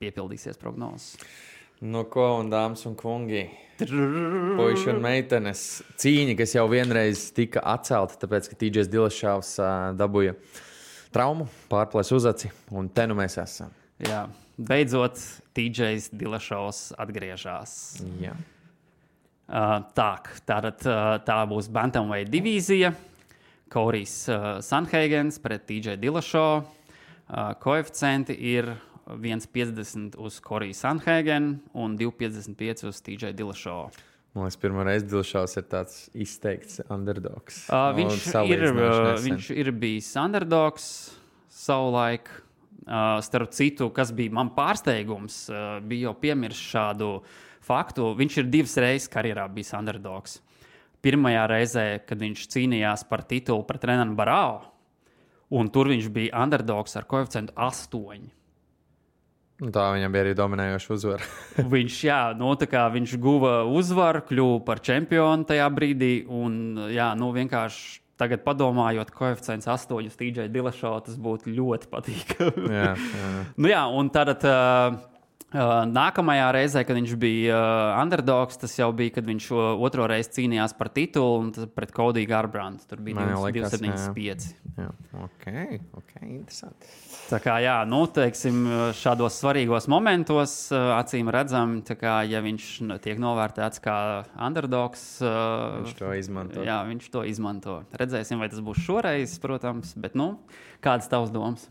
piepildīsies 0.00 0.56
prognozes. 0.60 1.18
Nu, 1.84 2.06
ko, 2.08 2.24
un 2.40 2.48
dāmas 2.48 2.86
un 2.88 2.94
kungi, 2.96 3.42
puiši 3.76 4.88
un 4.94 5.02
meitenes, 5.04 5.66
cīņa, 6.00 6.38
kas 6.38 6.56
jau 6.56 6.64
vienreiz 6.72 7.26
tika 7.36 7.60
atcelta, 7.74 8.16
tāpēc, 8.22 8.48
ka 8.48 8.56
TJs 8.64 8.88
Dilšāvs 8.96 9.52
uh, 9.60 9.74
dabūja 10.00 10.32
traumu, 11.12 11.50
pārplēs 11.68 12.14
uz 12.16 12.30
aci, 12.32 12.48
un 12.72 12.88
te 12.88 13.04
nu 13.10 13.20
mēs 13.20 13.36
esam. 13.44 13.76
Jā, 14.00 14.24
beidzot, 14.56 15.20
TJs 15.56 16.14
Dilšāvs 16.16 16.86
atgriežas. 17.04 17.76
Jā. 18.24 18.32
Uh, 19.46 19.76
tā, 19.94 20.10
tātad, 20.42 20.80
uh, 20.90 21.12
tā 21.22 21.36
būs 21.46 21.68
Bantamweight 21.70 22.32
divīzija. 22.32 22.90
Korijs 23.70 24.14
uh, 24.30 24.56
Sanheigens 24.62 25.38
pret 25.42 25.68
TJ 25.68 26.00
Dilašo. 26.02 26.48
Koeficienti 27.58 28.36
ir 28.38 28.68
1,50 29.10 30.14
uz 30.22 30.36
Koriju 30.42 30.74
Sanheigenu 30.74 31.56
un 31.74 31.96
2,55 31.98 32.86
uz 32.86 33.00
TJ 33.02 33.32
Dilašo. 33.34 33.78
Man 34.34 34.46
liekas, 34.46 34.58
pirmā 34.60 34.84
reize 34.86 35.06
Dilšaus 35.10 35.56
ir 35.58 35.66
tāds 35.70 36.00
izteikts 36.14 36.82
underdogs. 36.90 37.64
Uh, 37.70 37.88
viņš, 37.96 38.26
ir, 38.50 38.66
uh, 38.70 39.14
viņš 39.22 39.50
ir 39.56 39.72
bijis 39.74 40.10
underdogs 40.20 40.90
savulaik. 41.50 42.30
Uh, 42.86 43.16
starp 43.26 43.50
citu, 43.56 43.88
kas 43.90 44.12
bija 44.14 44.34
man 44.36 44.52
pārsteigums, 44.54 45.46
uh, 45.50 45.78
bija 45.82 46.10
jau 46.10 46.18
piemirst 46.22 46.68
šādu 46.70 47.08
uh, 47.16 47.40
faktu. 47.66 48.12
Viņš 48.18 48.40
ir 48.42 48.50
divas 48.52 48.76
reizes 48.82 49.10
karjerā 49.12 49.46
bijis 49.52 49.74
underdogs. 49.76 50.38
Pirmajā 51.04 51.44
reizē, 51.50 51.84
kad 52.06 52.22
viņš 52.22 52.46
cīnījās 52.54 53.04
par 53.10 53.22
titulu 53.28 53.66
pret 53.68 53.84
Renānu 53.86 54.16
Barālu, 54.18 54.64
un 55.54 55.68
tur 55.70 55.92
viņš 55.92 56.08
bija 56.14 56.40
underdogs 56.42 56.96
ar 56.98 57.06
koeficientu 57.06 57.54
8. 57.54 58.24
Nu, 59.56 59.70
tā 59.72 59.84
viņam 59.94 60.12
bija 60.12 60.24
arī 60.26 60.32
dominējoša 60.36 60.90
uzvara. 60.96 61.28
viņš, 61.76 62.00
jā, 62.04 62.22
nu, 62.36 62.50
viņš 62.96 63.14
guva 63.22 63.60
uzvaru, 63.70 64.24
kļuva 64.28 64.58
par 64.66 64.82
čempionu 64.84 65.48
tajā 65.48 65.68
brīdī. 65.72 66.10
Un, 66.28 66.88
jā, 66.92 67.12
nu, 67.16 67.30
vienkārši 67.36 68.02
tagad 68.20 68.42
padomājot, 68.44 69.12
koeficients 69.16 69.68
8 69.68 70.08
uz 70.08 70.16
TJ 70.16 70.48
Dilešo, 70.52 70.92
tas 71.06 71.16
būtu 71.20 71.52
ļoti 71.56 71.92
patīkami. 71.92 72.70
jā, 72.72 72.94
jā. 72.96 73.34
nu, 73.60 73.70
jā, 73.72 73.84
un 73.92 74.12
tad. 74.12 74.34
Uh, 74.40 74.96
Uh, 74.96 75.15
nākamajā 75.54 76.46
reizē, 76.52 76.82
kad 76.82 76.96
viņš 76.98 77.12
bija 77.22 77.54
uh, 77.54 78.02
underdogs, 78.02 78.58
tas 78.58 78.72
jau 78.74 78.88
bija, 78.92 79.14
kad 79.14 79.26
viņš 79.28 79.46
uh, 79.54 79.78
otro 79.78 80.06
reizi 80.10 80.32
cīnījās 80.40 80.74
par 80.74 80.90
titulu 80.90 81.38
un 81.44 81.52
pret 81.74 81.92
Kodiju 81.94 82.26
Garbrandu. 82.26 82.82
Tur 82.90 82.98
bija 83.00 83.28
275. 83.38 84.48
Jā, 84.76 84.88
ok, 85.22 85.46
ok, 85.94 86.12
interesanti. 86.26 86.90
Tā 87.30 87.38
kā, 87.42 87.60
jā, 87.62 87.76
nu, 87.86 88.02
teiksim, 88.10 88.66
šādos 88.98 89.38
svarīgos 89.40 89.86
momentos, 89.90 90.68
acīm 90.72 91.30
redzam, 91.34 91.78
kā, 91.86 92.18
ja 92.26 92.42
viņš 92.42 92.68
tiek 93.02 93.22
novērtēts 93.22 93.82
kā 93.82 93.96
underdogs, 94.34 95.06
viņš 95.22 95.96
to 95.98 96.12
izmanto. 96.18 96.66
Jā, 96.66 96.82
viņš 96.90 97.08
to 97.14 97.24
izmanto. 97.26 97.80
Redzēsim, 97.94 98.42
vai 98.42 98.50
tas 98.50 98.62
būs 98.66 98.82
šoreiz, 98.82 99.38
protams, 99.42 99.94
bet, 99.98 100.18
nu, 100.18 100.34
kādas 100.84 101.10
tavas 101.10 101.34
domas? 101.34 101.66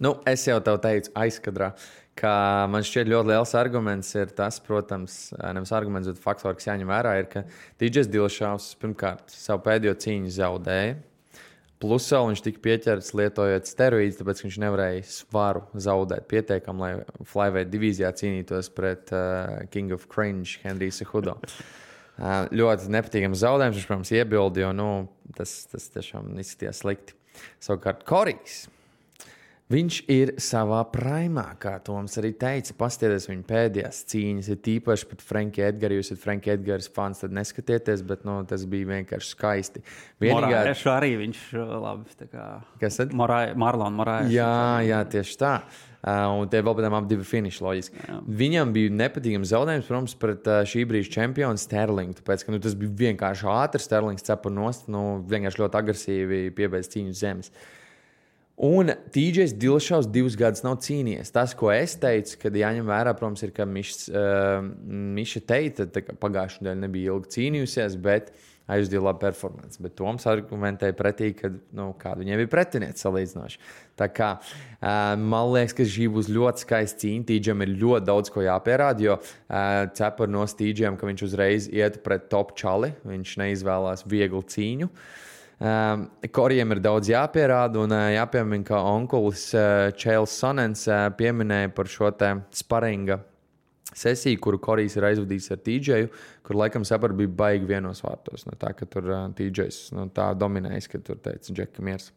Nu, 0.00 0.14
es 0.28 0.46
jau 0.46 0.60
tev 0.64 0.78
teicu, 0.80 1.10
aizkadrā. 1.18 1.74
Uh, 1.74 1.99
ka 2.20 2.32
man 2.70 2.84
šķiet 2.84 3.08
ļoti 3.08 3.32
liels 3.32 3.54
arguments 3.58 4.10
ir 4.18 4.32
tas, 4.36 4.60
protams, 4.62 5.20
nevis 5.40 5.72
arguments, 5.76 6.10
bet 6.10 6.20
faktors, 6.20 6.58
kas 6.58 6.68
jāņem 6.68 6.90
vērā, 6.90 7.14
ir, 7.22 7.28
ka 7.32 7.44
DJs 7.80 8.10
Dilšāvs 8.12 8.74
pirmkārt 8.80 9.32
savu 9.32 9.64
pēdējo 9.66 9.96
cīņu 10.04 10.34
zaudēja. 10.36 10.98
Plus 11.80 12.04
vēl 12.12 12.26
viņš 12.28 12.42
tika 12.44 12.60
pieķerts 12.60 13.14
lietojot 13.16 13.68
steroīdus, 13.70 14.18
tāpēc 14.18 14.42
viņš 14.44 14.56
nevarēja 14.60 15.04
svaru 15.08 15.62
zaudēt 15.72 16.26
pietiekami, 16.28 16.82
lai 16.82 16.90
Flyweight 17.30 17.70
divīzijā 17.72 18.10
cīnītos 18.20 18.68
pret 18.76 19.08
uh, 19.16 19.62
King 19.72 19.94
of 19.96 20.04
Cringe, 20.12 20.58
Henrijs 20.60 21.00
Hudo. 21.08 21.38
Uh, 21.40 22.44
ļoti 22.52 22.92
nepatīkams 22.92 23.40
zaudējums. 23.40 23.78
Viņš, 23.78 23.88
protams, 23.88 24.12
iebilda, 24.12 24.60
jo 24.66 24.74
nu, 24.76 24.90
tas, 25.38 25.54
tas 25.72 25.88
tiešām 25.96 26.28
izskatījās 26.42 26.82
slikti. 26.84 27.16
Savukārt, 27.64 28.04
Korijs. 28.04 28.66
Viņš 29.70 29.96
ir 30.10 30.32
savā 30.42 30.80
primā, 30.90 31.44
kā 31.62 31.76
Toms 31.86 32.16
arī 32.18 32.32
teica. 32.34 32.74
Paskatieties 32.74 33.28
viņa 33.30 33.44
pēdējās 33.46 34.00
cīņas, 34.10 34.48
ir 34.50 34.58
tīpaši 34.66 35.06
pat 35.12 35.22
Franka 35.22 35.68
Edgara. 35.68 35.94
Jūs 35.94 36.10
esat 36.10 36.22
Franka 36.24 36.50
Edgara 36.56 36.82
fans, 36.96 37.22
tad 37.22 37.36
neskatieties, 37.38 38.02
bet 38.08 38.26
nu, 38.26 38.40
tas 38.50 38.64
bija 38.66 38.88
vienkārši 38.88 39.30
skaisti. 39.30 39.84
Vienīgā... 40.18 40.64
Morāšu 40.64 40.90
arī 40.90 41.12
viņš 41.22 41.44
labi. 41.84 42.18
Kā... 42.32 42.48
Kas 42.82 42.98
tad? 42.98 43.14
Morai, 43.14 43.44
Marlon 43.54 43.94
Morāšu. 44.00 44.34
Jā, 44.34 44.50
jā, 44.88 45.00
tieši 45.14 45.38
tā. 45.38 45.54
Uh, 46.00 46.40
un 46.40 46.50
tie 46.50 46.64
vēl 46.64 46.74
pēc 46.74 46.86
tam 46.88 47.06
divi 47.06 47.30
finiši 47.30 47.62
loģiski. 47.62 48.04
Jā. 48.08 48.20
Viņam 48.42 48.70
bija 48.74 48.98
nepatīkams 49.04 49.50
zaudējums, 49.52 49.86
protams, 49.86 50.14
pret 50.18 50.46
uh, 50.50 50.62
šī 50.66 50.86
brīža 50.88 51.20
čempionu 51.20 51.60
Sterlingu. 51.60 52.16
Tāpēc, 52.18 52.42
ka 52.42 52.54
nu, 52.56 52.58
tas 52.64 52.74
bija 52.80 53.10
vienkārši 53.10 53.52
ātrs, 53.52 53.86
Sterlings 53.86 54.24
cepa 54.26 54.50
nost, 54.50 54.88
nu, 54.90 55.20
vienkārši 55.30 55.62
ļoti 55.62 55.78
agresīvi 55.84 56.48
piebeidz 56.56 56.90
cīņu 56.96 57.20
zemes. 57.20 57.52
Uh, 57.52 57.76
Un 58.60 58.92
TJs 59.12 59.54
Dilšaus 59.56 60.04
divus 60.12 60.34
gadus 60.36 60.60
nav 60.60 60.82
cīnījies. 60.84 61.32
Tas, 61.32 61.54
ko 61.56 61.70
es 61.72 61.94
teicu, 61.96 62.36
kad 62.42 62.56
jāņem 62.60 62.84
vērā, 62.90 63.14
protams, 63.16 63.40
ir, 63.46 63.54
ka 63.56 63.64
Mišs, 63.64 64.10
uh, 64.12 64.58
Miša 65.16 65.40
teica, 65.48 65.86
ka 65.96 66.12
pagājušajā 66.20 66.66
nedēļā 66.66 66.80
nebija 66.82 67.14
ilgi 67.14 67.32
cīnījusies, 67.38 67.96
bet 68.04 68.28
aizdīja 68.70 69.00
labu 69.06 69.22
performanci. 69.22 69.80
Bet 69.80 69.94
Toms 69.96 70.28
argumentēja 70.28 70.92
pretī, 70.98 71.30
ka 71.38 71.48
nu, 71.48 71.86
viņiem 71.96 72.42
bija 72.42 72.50
pretiniece 72.52 73.00
salīdzinoši. 73.06 73.62
Tā 73.96 74.10
kā 74.12 74.28
uh, 74.36 74.92
man 75.16 75.54
liekas, 75.54 75.78
ka 75.80 75.88
šī 75.96 76.10
būs 76.12 76.28
ļoti 76.28 76.66
skaista 76.66 77.06
cīņa. 77.06 77.26
Tīģam 77.32 77.64
ir 77.64 77.74
ļoti 77.80 78.10
daudz 78.10 78.34
ko 78.34 78.44
jāpierāda, 78.44 79.06
jo 79.06 79.16
uh, 79.16 79.88
cepur 79.96 80.28
no 80.28 80.44
stīģiem, 80.44 81.00
ka 81.00 81.08
viņš 81.08 81.26
uzreiz 81.30 81.72
iet 81.72 82.02
pret 82.04 82.28
top 82.28 82.52
čali. 82.60 82.92
Viņš 83.08 83.34
neizvēlās 83.40 84.04
vieglu 84.04 84.44
cīņu. 84.52 84.92
Uh, 84.92 85.26
Um, 85.60 86.06
Korijam 86.32 86.72
ir 86.72 86.78
daudz 86.80 87.10
jāpierāda, 87.12 87.82
un 87.84 87.92
uh, 87.92 88.06
jāpiemina, 88.14 88.64
ka 88.64 88.78
onkulis 88.94 89.50
uh, 89.52 89.90
Čēlis 89.92 90.38
Sonens 90.40 90.86
uh, 90.88 91.10
pieminēja 91.12 91.68
par 91.76 91.90
šo 91.92 92.08
sparinga 92.56 93.18
sesiju, 93.92 94.38
kuru 94.40 94.60
Korijs 94.62 94.96
ir 94.96 95.04
aizvadījis 95.10 95.50
ar 95.52 95.60
TJu, 95.66 96.08
kur 96.46 96.56
laikam 96.56 96.86
sapratu, 96.88 97.18
bija 97.18 97.34
baigi 97.42 97.68
vienos 97.68 98.00
vārtos. 98.00 98.46
No 98.48 98.56
tā, 98.56 98.72
ka 98.78 98.88
tur 98.88 99.12
uh, 99.12 99.26
TJs 99.36 99.82
no 99.98 100.06
tā 100.16 100.30
dominējis, 100.40 100.88
ka 100.88 101.02
tur 101.04 101.20
teica 101.20 101.52
Džeka 101.52 101.84
Miers. 101.84 102.08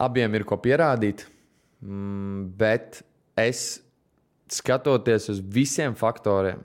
Abiem 0.00 0.32
ir 0.38 0.48
ko 0.48 0.56
pierādīt, 0.64 1.26
mm, 1.84 2.46
bet 2.56 3.02
es 3.36 3.82
skatoties 4.48 5.28
uz 5.28 5.44
visiem 5.44 5.92
faktoriem, 5.98 6.64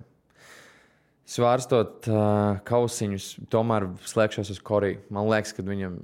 Svārstot 1.27 2.05
uh, 2.07 2.61
kausiņus, 2.63 3.25
tomēr 3.51 3.83
slēgšos 4.07 4.47
uz 4.53 4.61
Koriju. 4.63 5.01
Man 5.11 5.25
liekas, 5.27 5.51
ka 5.57 5.65
viņam, 5.67 5.97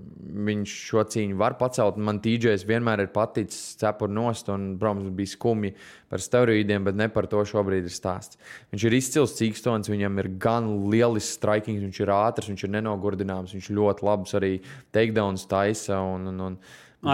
viņš 0.49 0.73
šo 0.89 1.05
cīņu 1.13 1.37
var 1.39 1.55
pacelt. 1.61 1.95
Man 1.95 2.19
tīģēs 2.25 2.65
vienmēr 2.67 3.05
ir 3.05 3.11
paticis 3.15 3.77
cepur 3.79 4.11
nost, 4.11 4.51
un, 4.51 4.73
protams, 4.81 5.13
bija 5.15 5.31
skumji 5.31 5.71
par 6.11 6.25
steroīdiem, 6.25 6.83
bet 6.89 6.99
ne 6.99 7.07
par 7.15 7.29
to 7.31 7.39
šobrīd 7.47 7.87
ir 7.87 7.95
stāsts. 7.95 8.35
Viņš 8.75 8.87
ir 8.89 8.97
izcils 8.99 9.37
cīkstons, 9.39 9.93
viņam 9.93 10.19
ir 10.25 10.31
gan 10.43 10.71
lielisks 10.91 11.39
strikings, 11.39 11.85
viņš 11.87 12.03
ir 12.03 12.15
ātrs, 12.19 12.51
viņš 12.51 12.67
ir 12.67 12.75
nenogurdināms, 12.75 13.55
viņš 13.55 13.73
ļoti 13.79 14.09
labs 14.11 14.35
arī 14.41 14.53
takedowns 14.91 15.47
taisa. 15.47 16.03
Un, 16.03 16.33
un, 16.35 16.47
un, 16.51 16.63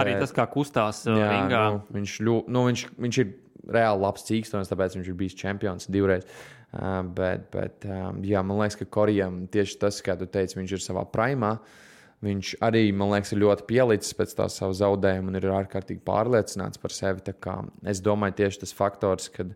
arī 0.02 0.18
bet, 0.18 0.26
tas, 0.26 0.34
kā 0.34 0.50
kustās 0.50 1.06
jā, 1.06 1.30
ringā. 1.30 1.66
Nu, 1.76 2.00
viņš, 2.00 2.20
nu, 2.26 2.70
viņš, 2.72 2.88
viņš 3.06 3.22
ir 3.22 3.36
reāli 3.70 4.02
labs 4.02 4.26
cīkstons, 4.26 4.72
tāpēc 4.72 4.98
viņš 4.98 5.12
ir 5.12 5.22
bijis 5.22 5.38
čempions 5.38 5.86
divreiz. 5.94 6.26
Uh, 6.26 6.59
bet, 6.70 7.48
bet 7.50 7.86
um, 7.88 8.20
jā, 8.26 8.42
man 8.46 8.60
liekas, 8.62 8.78
ka 8.78 8.86
Korijam 8.98 9.42
tieši 9.50 9.78
tas, 9.82 9.98
kā 10.06 10.14
tu 10.18 10.28
teici, 10.30 10.58
viņš 10.60 10.76
ir 10.76 10.84
savā 10.84 11.04
primā. 11.10 11.56
Viņš 12.20 12.58
arī, 12.62 12.90
man 12.92 13.14
liekas, 13.14 13.32
ir 13.32 13.40
ļoti 13.40 13.64
pielicis 13.68 14.14
pēc 14.16 14.34
tā 14.36 14.46
savu 14.52 14.74
zaudējumu 14.76 15.32
un 15.32 15.40
ir 15.40 15.48
ārkārtīgi 15.56 16.02
pārliecināts 16.04 16.80
par 16.80 16.92
sevi. 16.92 17.32
Es 17.88 18.02
domāju, 18.04 18.36
tieši 18.42 18.60
tas 18.62 18.74
faktors, 18.76 19.30
ka 19.32 19.46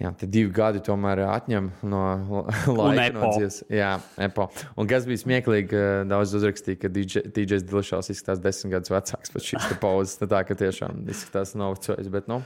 jā, 0.00 0.10
divi 0.24 0.48
gadi 0.56 0.80
tomēr 0.84 1.20
atņem 1.28 1.68
no 1.92 2.02
laika 2.80 3.10
no 3.18 3.28
dzīves. 3.34 3.60
Jā, 3.68 3.92
epo. 4.24 4.48
Un 4.80 4.88
kas 4.90 5.04
bija 5.06 5.20
smieklīgi, 5.20 5.84
daudz 6.08 6.32
uzrakstīja, 6.40 6.80
ka 6.80 6.90
DJs 6.90 7.68
Dilšals 7.68 8.08
izskatās 8.14 8.40
desmit 8.42 8.78
gadus 8.78 8.94
vecāks 8.96 9.36
pēc 9.36 9.52
šīs 9.52 9.68
pauzes. 9.84 10.16
Tā 10.24 10.42
kā 10.48 10.56
tiešām 10.64 11.04
izskatās 11.12 11.52
novecojis. 11.60 12.08
Bet, 12.16 12.32
nu, 12.32 12.40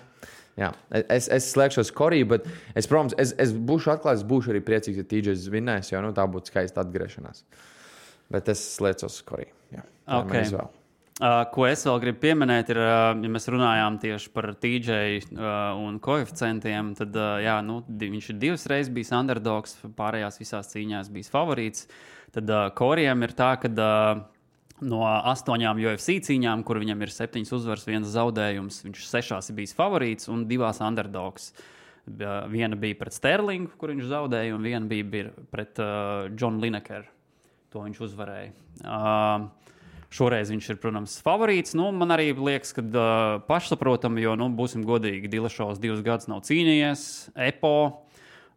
Jā, 0.59 0.73
es, 0.91 1.29
es 1.31 1.53
slēgšos 1.53 1.93
korī, 1.95 2.25
bet 2.27 2.49
es, 2.75 2.89
protams, 2.91 3.15
es, 3.21 3.31
es 3.39 3.53
būšu 3.55 3.93
atklāts, 3.95 4.25
būšu 4.27 4.51
arī 4.55 4.63
priecīgs, 4.67 4.99
ja 4.99 5.07
TJs 5.07 5.47
vinnēs, 5.53 5.93
jo 5.93 6.03
nu, 6.03 6.11
tā 6.17 6.25
būtu 6.31 6.51
skaista 6.51 6.83
atgriešanās. 6.83 7.45
Bet 8.33 8.51
es 8.51 8.65
slēdzos 8.75 9.21
korī. 9.29 9.47
Jā, 9.73 9.85
okay. 10.19 10.49
Uh, 11.19 11.41
ko 11.51 11.65
es 11.67 11.81
vēl 11.83 11.97
gribu 12.03 12.21
pieminēt, 12.23 12.69
ir, 12.71 12.79
uh, 12.79 13.11
ja 13.11 13.31
mēs 13.35 13.49
runājām 13.51 13.97
tieši 14.03 14.31
par 14.35 14.53
TJ 14.63 14.99
uh, 15.35 15.49
un 15.79 15.97
koeficientiem, 16.03 16.93
tad 16.99 17.17
jā, 17.43 17.57
nu, 17.67 17.81
viņš 18.03 18.29
ir 18.35 18.39
divas 18.43 18.67
reizes 18.71 18.93
bijis 18.95 19.11
underdogs, 19.19 19.75
pārējās 19.99 20.39
visās 20.39 20.71
cīņās 20.75 21.11
bijis 21.15 21.31
favorīts. 21.35 21.89
Tad 22.35 22.51
Korijam 22.79 23.25
ir 23.27 23.35
tā, 23.35 23.55
ka 23.59 23.71
no 24.85 25.03
astoņām 25.07 25.81
UFC 25.83 26.19
cīņām, 26.29 26.63
kur 26.67 26.81
viņam 26.83 27.03
ir 27.05 27.13
septiņas 27.15 27.55
uzvaras, 27.59 27.87
viens 27.89 28.09
zaudējums. 28.13 28.83
Viņš 28.87 29.05
sešās 29.09 29.51
ir 29.51 29.59
bijis 29.59 29.77
favorīts 29.79 30.31
un 30.33 30.47
divās 30.51 30.83
underdogs. 30.85 31.53
Viena 32.09 32.77
bija 32.79 32.97
pret 32.97 33.17
Sterlingu, 33.17 33.75
kur 33.81 33.93
viņš 33.93 34.09
zaudēja, 34.09 34.55
un 34.57 34.65
viena 34.65 34.89
bija, 34.89 35.29
pret 35.53 35.81
uh, 35.83 36.29
Johnu 36.33 36.65
Linekeru. 36.65 37.11
To 37.75 37.85
viņš 37.85 38.01
uzvarēja. 38.07 38.53
Uh, 38.81 39.49
Šoreiz 40.09 40.49
viņš 40.49 40.71
ir, 40.73 40.79
protams, 40.81 41.19
favorīts. 41.21 41.75
Nu, 41.77 41.91
man 41.93 42.15
arī 42.15 42.31
liekas, 42.33 42.73
ka 42.73 42.81
uh, 42.81 43.43
pašsaprotami, 43.45 44.23
jo, 44.25 44.39
nu, 44.41 44.49
būsim 44.57 44.87
godīgi, 44.89 45.29
Dilešovs 45.29 45.81
divus 45.83 46.01
gadus 46.07 46.31
nav 46.33 46.41
cīnījies, 46.49 47.03
EPO. 47.51 47.75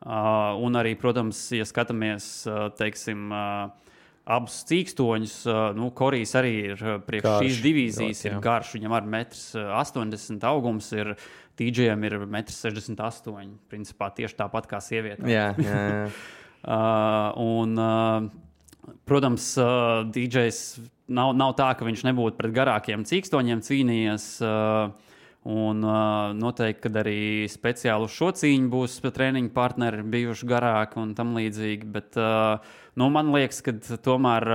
Uh, 0.01 0.55
un 0.63 0.79
arī, 0.79 0.95
protams, 0.97 1.43
ja 1.53 1.67
skatāmies, 1.67 2.29
uh, 2.47 2.69
teiksim, 2.79 3.27
uh, 3.35 3.90
abus 4.25 4.59
cīkstoņus. 4.69 5.35
Nu, 5.77 5.89
Korejs 5.97 6.35
arī 6.39 6.53
ir 6.73 6.83
priekš 7.07 7.25
garš, 7.25 7.45
šīs 7.45 7.61
divīzijas, 7.65 8.21
ļoti, 8.21 8.29
ir 8.29 8.43
garš. 8.43 8.75
Viņam 8.77 8.95
ir 8.97 9.09
1,80 9.09 10.35
m 10.35 10.39
augums, 10.51 10.91
ir 10.95 11.13
TJam 11.59 12.07
ir 12.07 12.17
1,68 12.27 13.33
m. 13.33 13.51
Principā 13.71 14.11
tieši 14.15 14.39
tāpat 14.39 14.69
kā 14.71 14.81
sievietēm. 14.83 15.29
Jā, 15.31 15.51
jā, 15.57 15.83
jā. 15.91 16.07
uh, 16.77 17.41
un, 17.41 17.77
uh, 17.81 18.95
protams, 19.09 19.53
uh, 19.61 20.01
DJs 20.13 20.65
nav, 21.11 21.35
nav 21.37 21.55
tā, 21.59 21.71
ka 21.77 21.87
viņš 21.87 22.05
nebūtu 22.09 22.39
pret 22.39 22.53
garākiem 22.55 23.07
cīkstoņiem 23.07 23.63
cīnījies. 23.67 24.33
Uh, 24.45 25.09
Un 25.41 25.81
uh, 25.81 26.35
noteikti, 26.37 26.83
kad 26.83 26.97
arī 27.01 27.47
speciāli 27.49 28.05
uz 28.05 28.13
šo 28.13 28.27
cīņu 28.37 28.67
būs 28.69 28.99
treniņu 29.01 29.49
partneri 29.55 30.03
bijuši 30.05 30.45
garāki 30.45 30.99
un 31.01 31.15
tam 31.17 31.31
līdzīgi. 31.33 31.87
Bet 31.89 32.19
uh, 32.21 32.61
nu, 32.99 33.07
man 33.13 33.31
liekas, 33.35 33.61
ka 33.63 33.73
tomēr 34.03 34.47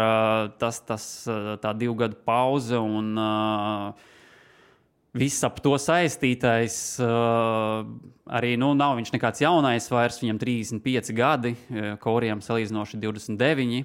tas, 0.61 0.81
tas 0.85 1.07
tā 1.63 1.73
divu 1.79 1.97
gadu 2.03 2.19
pauze 2.27 2.79
un 2.81 3.17
viss 5.17 5.45
ap 5.47 5.63
to 5.65 5.73
saistītais 5.81 6.77
arī 7.01 8.57
nu, 8.61 8.75
nav 8.77 8.99
viņš 8.99 9.15
nekāds 9.15 9.41
jaunais 9.45 9.89
vairs. 9.93 10.21
Viņam 10.21 10.41
35 10.43 11.15
gadi, 11.17 11.55
Korijam 12.03 12.43
salīdzinoši 12.45 13.01
29. 13.01 13.85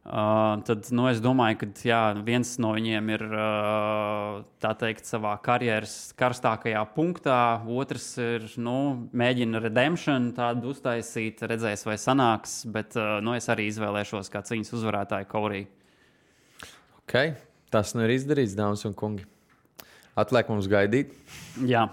Uh, 0.00 0.62
tad 0.64 0.86
nu, 0.96 1.04
es 1.10 1.18
domāju, 1.20 1.58
ka 1.60 1.66
jā, 1.84 1.98
viens 2.24 2.54
no 2.62 2.70
viņiem 2.72 3.10
ir 3.12 3.24
uh, 3.28 4.38
teikt, 4.80 5.04
savā 5.04 5.34
karjeras 5.44 6.14
karstākajā 6.18 6.80
punktā, 6.94 7.40
otrs 7.68 8.14
ir 8.22 8.46
nu, 8.56 8.78
mēģina 9.12 9.60
redemption 9.60 10.30
tādu 10.36 10.72
uztaisīt, 10.72 11.44
redzēs, 11.44 11.84
vai 11.84 11.98
sanāks. 12.00 12.62
Bet 12.72 12.96
uh, 12.96 13.18
nu, 13.20 13.36
es 13.36 13.50
arī 13.52 13.68
izvēlēšos 13.68 14.32
kā 14.32 14.40
cīņas 14.48 14.72
uzvarētāju 14.80 15.30
Kauriju. 15.30 15.68
Okay. 17.04 17.36
Tas 17.70 17.92
nu 17.94 18.02
ir 18.02 18.16
izdarīts, 18.16 18.56
dāmas 18.58 18.82
un 18.88 18.94
kungi. 18.98 19.28
Atliek 20.18 20.48
mums 20.50 20.66
gaidīt. 20.70 21.12
Jā. 21.62 21.84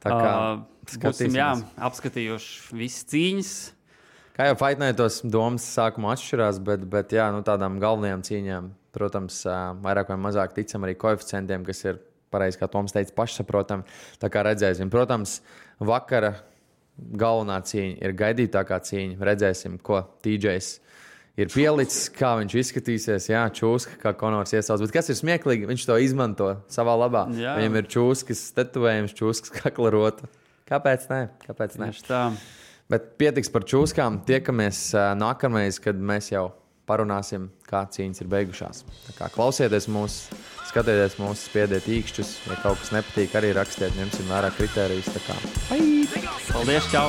Tā 0.00 0.12
kā 0.14 0.30
uh, 0.32 0.62
būsim 1.02 1.36
jā, 1.36 1.50
apskatījuši 1.84 2.78
visas 2.78 3.04
cīņas. 3.10 3.50
Kā 4.38 4.46
jau 4.46 4.54
Faitnētos 4.60 5.16
domas 5.26 5.64
sākumā 5.66 6.12
atšķirās, 6.14 6.60
bet, 6.62 6.84
bet 6.86 7.10
jā, 7.10 7.24
nu, 7.34 7.40
tādām 7.42 7.80
galvenajām 7.82 8.20
cīņām, 8.22 8.68
protams, 8.94 9.40
vairāk 9.82 10.12
vai 10.12 10.18
mazāk 10.28 10.52
ticam 10.54 10.84
arī 10.86 10.94
koeficientiem, 10.94 11.64
kas 11.66 11.82
ir 11.82 11.98
pareizi, 12.30 12.60
kā 12.60 12.68
Toms 12.70 12.94
teica, 12.94 13.10
pašsaprotami. 13.16 13.98
Tā 14.22 14.30
kā 14.30 14.44
redzēsim, 14.46 14.92
protams, 14.94 15.40
vakara 15.82 16.36
galvenā 16.98 17.56
cīņa 17.66 17.98
ir 17.98 18.14
gaidītākā 18.20 18.78
cīņa. 18.86 19.18
Redzēsim, 19.26 19.74
ko 19.82 20.04
TJs 20.22 20.70
ir 21.42 21.50
pielicis, 21.50 22.06
kā 22.14 22.36
viņš 22.38 22.56
izskatīsies. 22.62 23.28
Jā, 23.32 23.42
čūska, 23.58 23.98
kā 24.04 24.14
Konors 24.22 24.54
iesauc. 24.54 24.84
Bet 24.86 24.94
kas 25.00 25.10
ir 25.10 25.18
smieklīgi, 25.18 25.66
viņš 25.70 25.88
to 25.90 25.98
izmanto 26.06 26.52
savā 26.70 26.94
labā. 26.98 27.26
Jā. 27.34 27.58
Viņam 27.58 27.82
ir 27.82 27.90
čūskas 27.90 28.46
tetuvējums, 28.54 29.18
čūskas 29.18 29.58
kaklarota. 29.58 30.30
Kāpēc 30.70 31.10
ne? 31.10 31.20
Kāpēc 31.42 31.78
ne? 31.82 31.90
Tieši 31.90 32.06
tā. 32.06 32.22
Bet 32.88 33.18
pietiks 33.20 33.50
par 33.52 33.66
čūskām. 33.68 34.22
Tiekamies 34.28 34.94
nākamreiz, 35.20 35.76
kad 35.84 35.98
mēs 36.00 36.30
jau 36.32 36.46
parunāsim, 36.88 37.50
kā 37.68 37.82
cīņas 37.92 38.22
ir 38.24 38.30
beigušās. 38.32 38.80
Klausieties 39.34 39.90
mūsu, 39.92 40.38
skatieties 40.70 41.18
mūsu, 41.20 41.42
spiediet 41.50 41.84
īkšķus. 41.98 42.32
Ja 42.48 42.56
kaut 42.64 42.80
kas 42.80 42.94
nepatīk, 42.96 43.36
arī 43.36 43.52
rakstiet, 43.58 43.92
ņemsim 44.00 44.32
vērā 44.32 44.48
kritērijus. 44.56 45.12
Paldies, 46.48 46.88
čau! 46.92 47.08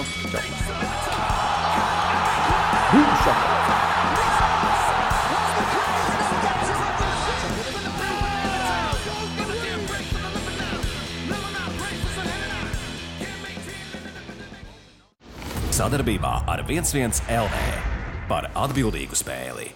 Sadarbībā 15.80 16.32
ar 16.52 16.66
11 16.68 17.22
LV 17.32 17.60
par 18.28 18.50
atbildīgu 18.68 19.16
spēli. 19.16 19.70